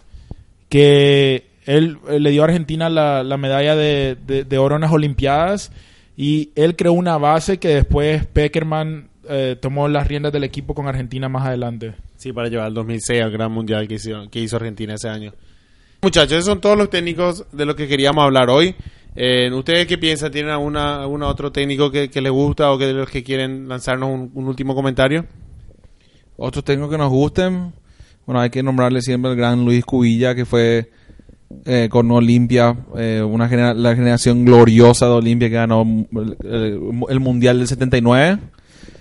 Que 0.70 1.48
él, 1.66 1.98
eh, 2.08 2.20
le 2.20 2.32
dio 2.32 2.42
a 2.44 2.46
Argentina 2.46 2.90
la, 2.90 3.24
la 3.24 3.38
medalla 3.38 3.76
de, 3.76 4.18
de- 4.26 4.44
de 4.44 4.58
oro 4.58 4.76
en 4.76 4.82
las 4.82 4.92
Olimpiadas. 4.92 5.72
Y 6.18 6.52
él 6.56 6.76
creó 6.76 6.94
una 6.94 7.18
base 7.18 7.58
que 7.58 7.70
después 7.70 8.26
Peckerman 8.28 9.10
eh, 9.28 9.58
tomó 9.60 9.88
las 9.88 10.08
riendas 10.08 10.32
del 10.32 10.44
equipo 10.44 10.74
con 10.74 10.88
Argentina 10.88 11.30
más 11.30 11.46
adelante. 11.46 11.94
Sí, 12.26 12.34
para 12.34 12.50
llevar 12.50 12.66
al 12.66 12.74
2006 12.74 13.22
al 13.22 13.30
Gran 13.30 13.52
Mundial 13.52 13.88
que 13.88 13.94
hizo, 13.94 14.28
que 14.32 14.40
hizo 14.40 14.56
Argentina 14.56 14.96
ese 14.96 15.08
año. 15.08 15.32
Muchachos, 16.02 16.32
esos 16.32 16.46
son 16.46 16.60
todos 16.60 16.76
los 16.76 16.90
técnicos 16.90 17.46
de 17.52 17.66
los 17.68 17.76
que 17.76 17.88
queríamos 17.88 18.24
hablar 18.24 18.50
hoy. 18.50 18.74
Eh, 19.16 19.52
¿Ustedes 19.54 19.86
qué 19.86 20.00
piensan? 20.00 20.32
¿Tienen 20.32 20.50
alguna, 20.52 21.02
algún 21.04 21.22
otro 21.22 21.52
técnico 21.52 21.92
que, 21.92 22.10
que 22.10 22.22
les 22.22 22.32
gusta 22.32 22.72
o 22.72 22.80
que 22.80 22.88
de 22.88 22.94
los 22.94 23.12
que 23.12 23.24
quieren 23.24 23.68
lanzarnos 23.68 24.10
un, 24.10 24.48
último 24.48 24.74
comentario? 24.74 25.24
Otros 26.36 26.66
técnicos 26.66 26.90
que 26.94 26.98
nos 26.98 27.12
gusten. 27.12 27.74
Bueno, 28.26 28.42
hay 28.42 28.50
que 28.50 28.64
nombrarle 28.64 29.04
siempre 29.04 29.30
al 29.30 29.38
gran 29.38 29.64
Luis 29.64 29.86
Cubilla, 29.86 30.34
que 30.34 30.46
fue 30.46 30.90
eh, 31.66 31.90
con 31.92 32.10
Olimpia, 32.10 32.76
eh, 32.98 33.22
una 33.22 33.48
genera- 33.48 33.76
la 33.76 33.96
generación 33.96 34.46
gloriosa 34.46 35.06
de 35.06 35.12
Olimpia 35.12 35.48
que 35.50 35.54
ganó 35.58 35.84
el, 35.84 36.38
el- 36.44 36.80
el 37.08 37.20
Mundial 37.20 37.60
del 37.60 37.68
79. 37.68 38.40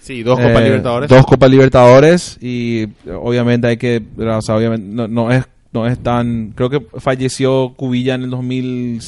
Sí, 0.05 0.22
dos 0.22 0.38
Copas 0.38 0.61
Eh, 0.61 0.64
Libertadores. 0.64 1.09
Dos 1.11 1.26
Copas 1.26 1.50
Libertadores 1.50 2.38
y 2.40 2.86
obviamente 3.11 3.66
hay 3.68 3.76
que, 3.78 4.02
o 4.18 4.42
sea, 4.42 4.57
obviamente 4.57 4.86
no, 4.94 5.09
no 5.09 5.30
es 5.32 5.44
no 5.72 5.88
es 5.88 5.98
tan, 5.98 6.52
creo 6.55 6.70
que 6.70 6.80
falleció 7.00 7.72
Cubilla 7.76 8.14
en 8.14 8.22
el 8.24 8.30
2008. 8.30 9.05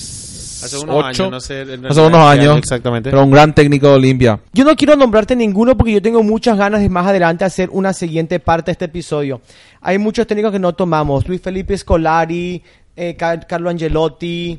Hace 0.64 0.78
unos 0.78 1.04
años, 1.04 1.30
no 1.30 1.40
sé. 1.40 1.60
en 1.60 1.86
Hace 1.86 2.00
unos 2.00 2.20
años. 2.20 2.58
Exactamente. 2.58 3.10
Pero 3.10 3.22
un 3.22 3.30
gran 3.30 3.54
técnico 3.54 3.88
de 3.88 3.94
Olimpia. 3.94 4.40
Yo 4.52 4.64
no 4.64 4.74
quiero 4.74 4.96
nombrarte 4.96 5.36
ninguno 5.36 5.76
porque 5.76 5.92
yo 5.92 6.02
tengo 6.02 6.22
muchas 6.24 6.56
ganas 6.58 6.80
de 6.80 6.88
más 6.88 7.06
adelante 7.06 7.44
hacer 7.44 7.68
una 7.70 7.92
siguiente 7.92 8.40
parte 8.40 8.66
de 8.70 8.72
este 8.72 8.86
episodio. 8.86 9.40
Hay 9.80 9.98
muchos 9.98 10.26
técnicos 10.26 10.50
que 10.50 10.58
no 10.58 10.72
tomamos. 10.74 11.28
Luis 11.28 11.40
Felipe 11.40 11.76
Scolari, 11.78 12.60
eh, 12.96 13.14
Ca- 13.16 13.38
Carlo 13.40 13.70
Angelotti, 13.70 14.58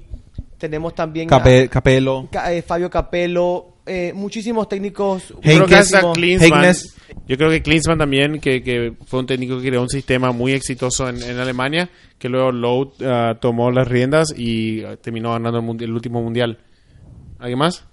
tenemos 0.57 0.95
también 0.95 1.27
a- 1.33 1.39
Cape- 1.39 1.67
Capello. 1.67 2.27
Ca- 2.31 2.53
eh, 2.53 2.61
Fabio 2.61 2.89
Capello, 2.89 3.65
eh, 3.88 4.11
muchísimos 4.13 4.67
técnicos. 4.69 5.29
Yo 5.29 5.39
creo 5.41 5.65
que. 5.65 5.75
Klinsmann, 6.13 6.13
Heiknes. 6.41 6.95
yo 7.27 7.38
creo 7.38 7.49
que 7.49 7.61
Klinsmann 7.61 7.97
también, 7.97 8.39
que, 8.39 8.61
que 8.61 8.93
fue 9.05 9.19
un 9.21 9.25
técnico 9.25 9.59
que 9.59 9.67
creó 9.69 9.81
un 9.81 9.89
sistema 9.89 10.31
muy 10.31 10.51
exitoso 10.53 11.07
en, 11.09 11.21
en 11.23 11.39
Alemania, 11.39 11.89
que 12.19 12.29
luego 12.29 12.51
Lowe 12.51 12.91
ah, 13.05 13.35
tomó 13.39 13.71
las 13.71 13.88
riendas 13.88 14.33
y 14.38 14.83
ah, 14.83 14.97
terminó 15.01 15.31
ganando 15.33 15.59
el, 15.59 15.83
el 15.83 15.91
último 15.93 16.21
mundial. 16.21 16.57
¿Alguien 17.39 17.59
más? 17.59 17.83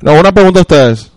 No, 0.00 0.14
una 0.18 0.32
pregunta 0.32 0.60
a 0.60 0.62
ustedes. 0.62 1.10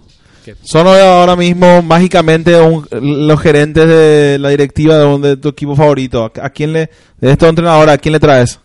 ¿Qué? 0.46 0.56
¿Son 0.62 0.86
ahora 0.88 1.36
mismo 1.36 1.82
mágicamente 1.82 2.56
un- 2.62 2.88
los 3.28 3.40
gerentes 3.42 3.88
de 3.88 4.38
la 4.40 4.50
directiva 4.50 4.98
de, 4.98 5.06
un- 5.06 5.22
de 5.22 5.38
tu 5.38 5.50
equipo 5.50 5.76
favorito? 5.76 6.24
¿A, 6.24 6.32
a 6.46 6.50
quién 6.52 6.72
le, 6.72 6.90
de 7.20 7.32
estos 7.32 7.50
entrenadores, 7.50 7.94
a 7.94 7.98
quién 7.98 8.14
le 8.14 8.20
traes? 8.20 8.60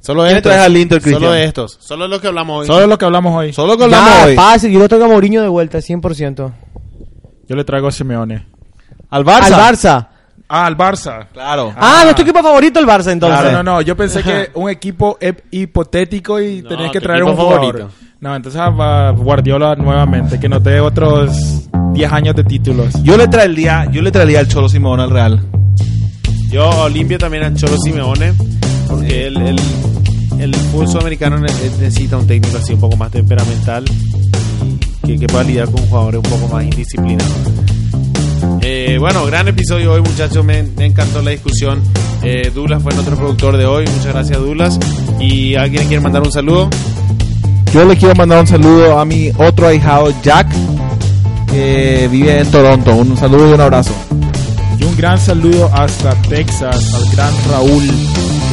Solo 0.00 0.22
de 0.22 0.28
¿Quién 0.30 0.36
estos. 0.38 0.52
traes 0.52 0.66
al 0.66 0.76
Inter, 0.76 1.00
Solo 1.02 1.16
Cristian? 1.16 1.32
de 1.34 1.44
estos. 1.44 1.76
Solo 1.80 2.08
los 2.08 2.20
que 2.20 2.26
hablamos 2.28 2.60
hoy. 2.60 2.66
Solo 2.66 2.86
lo 2.86 2.98
que 2.98 3.04
hablamos 3.04 3.36
hoy. 3.36 3.52
Solo 3.52 3.76
que 3.76 3.88
Ya, 3.90 3.98
hablamos 3.98 4.24
hoy. 4.26 4.34
fácil, 4.36 4.72
yo 4.72 4.78
lo 4.78 4.88
traigo 4.88 5.04
a 5.04 5.08
Mourinho 5.08 5.42
de 5.42 5.48
vuelta, 5.48 5.78
100%. 5.80 6.52
Yo 7.48 7.56
le 7.56 7.64
traigo 7.64 7.88
a 7.88 7.92
Simeone. 7.92 8.46
Al 9.10 9.24
Barça. 9.24 9.44
Al 9.46 9.52
Barça. 9.76 10.08
Ah, 10.48 10.66
al 10.66 10.76
Barça. 10.76 11.26
Claro. 11.32 11.72
Ah, 11.76 12.00
no 12.04 12.10
es 12.10 12.16
tu 12.16 12.22
equipo 12.22 12.42
favorito 12.42 12.80
el 12.80 12.86
Barça 12.86 13.12
entonces. 13.12 13.52
No, 13.52 13.62
no, 13.62 13.74
no. 13.74 13.80
Yo 13.82 13.96
pensé 13.96 14.22
que 14.22 14.50
un 14.54 14.68
equipo 14.70 15.18
hipotético 15.50 16.40
y 16.40 16.62
No, 16.62 16.68
tenías 16.70 16.90
que 16.90 17.00
traer 17.00 17.22
un 17.24 17.36
jugador. 17.36 17.60
favorito. 17.60 17.90
No, 18.20 18.34
entonces 18.36 18.60
a 18.60 19.10
Guardiola 19.12 19.74
nuevamente, 19.76 20.38
que 20.40 20.48
nos 20.48 20.62
dé 20.62 20.80
otros 20.80 21.30
10 21.92 22.12
años 22.12 22.34
de 22.36 22.44
títulos. 22.44 22.94
Yo 23.02 23.16
le 23.16 23.28
traería, 23.28 23.86
yo 23.90 24.02
le 24.02 24.10
traería 24.10 24.40
al 24.40 24.48
Cholo 24.48 24.68
Simón 24.68 25.00
al 25.00 25.10
Real. 25.10 25.40
Yo 26.50 26.88
limpio 26.88 27.16
también 27.18 27.44
a 27.44 27.54
Cholo 27.54 27.76
Simeone, 27.78 28.34
porque 28.90 29.26
el, 29.28 29.36
el, 29.36 29.60
el 30.40 30.54
fútbol 30.54 30.88
sudamericano 30.88 31.36
eh, 31.38 31.70
necesita 31.80 32.18
un 32.18 32.26
técnico 32.26 32.58
así 32.58 32.74
un 32.74 32.80
poco 32.80 32.96
más 32.96 33.10
temperamental 33.10 33.84
y 35.04 35.06
que, 35.06 35.18
que 35.18 35.26
pueda 35.26 35.44
lidiar 35.44 35.70
con 35.70 35.86
jugadores 35.86 36.20
un 36.24 36.30
poco 36.30 36.52
más 36.52 36.64
indisciplinados. 36.64 37.32
Eh, 38.62 38.98
bueno, 38.98 39.24
gran 39.24 39.48
episodio 39.48 39.92
hoy 39.92 40.02
muchachos, 40.02 40.44
me, 40.44 40.62
me 40.62 40.86
encantó 40.86 41.22
la 41.22 41.30
discusión. 41.30 41.80
Eh, 42.22 42.50
Douglas 42.54 42.82
fue 42.82 42.92
nuestro 42.92 43.16
productor 43.16 43.56
de 43.56 43.64
hoy, 43.64 43.86
muchas 43.86 44.12
gracias 44.12 44.38
Douglas. 44.38 44.78
¿Y 45.18 45.54
alguien 45.54 45.86
quiere 45.88 46.02
mandar 46.02 46.22
un 46.22 46.32
saludo? 46.32 46.68
Yo 47.72 47.84
le 47.84 47.96
quiero 47.96 48.14
mandar 48.16 48.40
un 48.40 48.46
saludo 48.46 48.98
a 48.98 49.04
mi 49.04 49.30
otro 49.38 49.68
ahijado, 49.68 50.12
Jack, 50.22 50.48
que 51.48 52.08
vive 52.10 52.40
en 52.40 52.50
Toronto. 52.50 52.94
Un 52.96 53.16
saludo 53.16 53.50
y 53.50 53.52
un 53.52 53.60
abrazo. 53.60 53.92
Y 54.78 54.84
un 54.84 54.96
gran 54.96 55.18
saludo 55.18 55.70
hasta 55.72 56.10
Texas 56.22 56.94
al 56.94 57.10
gran 57.14 57.32
Raúl, 57.48 57.84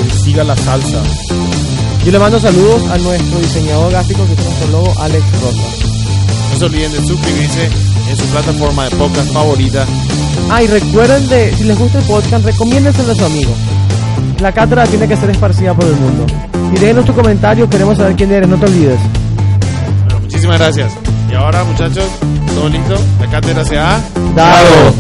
siga 0.10 0.44
la 0.44 0.56
salsa. 0.56 1.02
Yo 2.06 2.12
le 2.12 2.20
mando 2.20 2.40
saludos 2.40 2.90
a 2.90 2.98
nuestro 2.98 3.40
diseñador 3.40 3.92
gráfico 3.92 4.26
que 4.26 4.34
es 4.34 4.46
nuestro 4.46 4.68
logo, 4.70 4.94
Alex 5.02 5.26
Rosa. 5.42 5.88
No 6.52 6.58
se 6.58 6.66
olviden 6.66 6.92
de 6.92 7.06
suscribirse 7.06 7.70
en 8.10 8.18
su 8.18 8.26
plataforma 8.26 8.86
de 8.86 8.96
podcast 8.96 9.34
favorita. 9.34 9.86
Ah, 10.50 10.64
y 10.64 10.68
recuerden 10.68 11.28
de, 11.28 11.54
si 11.56 11.64
les 11.66 11.78
gusta 11.78 12.00
el 12.00 12.06
podcast, 12.06 12.46
recomiéndenselo 12.46 13.12
a 13.12 13.16
su 13.16 13.26
amigo. 13.26 13.52
La 14.40 14.52
cátedra 14.52 14.86
tiene 14.86 15.08
que 15.08 15.18
ser 15.18 15.30
esparcida 15.30 15.74
por 15.74 15.86
el 15.86 15.96
mundo. 15.96 16.26
Y 16.74 16.80
déjenos 16.80 17.06
tu 17.06 17.14
comentario, 17.14 17.70
queremos 17.70 17.98
saber 17.98 18.16
quién 18.16 18.32
eres, 18.32 18.48
no 18.48 18.58
te 18.58 18.66
olvides. 18.66 19.00
Bueno, 20.06 20.20
muchísimas 20.22 20.60
gracias. 20.60 20.94
Y 21.30 21.36
ahora 21.36 21.64
muchachos, 21.64 22.06
todo 22.56 22.70
listo, 22.70 22.96
la 23.20 23.28
cátedra 23.30 23.66
se 23.66 23.78
ha... 23.78 24.00
Dado. 24.36 24.94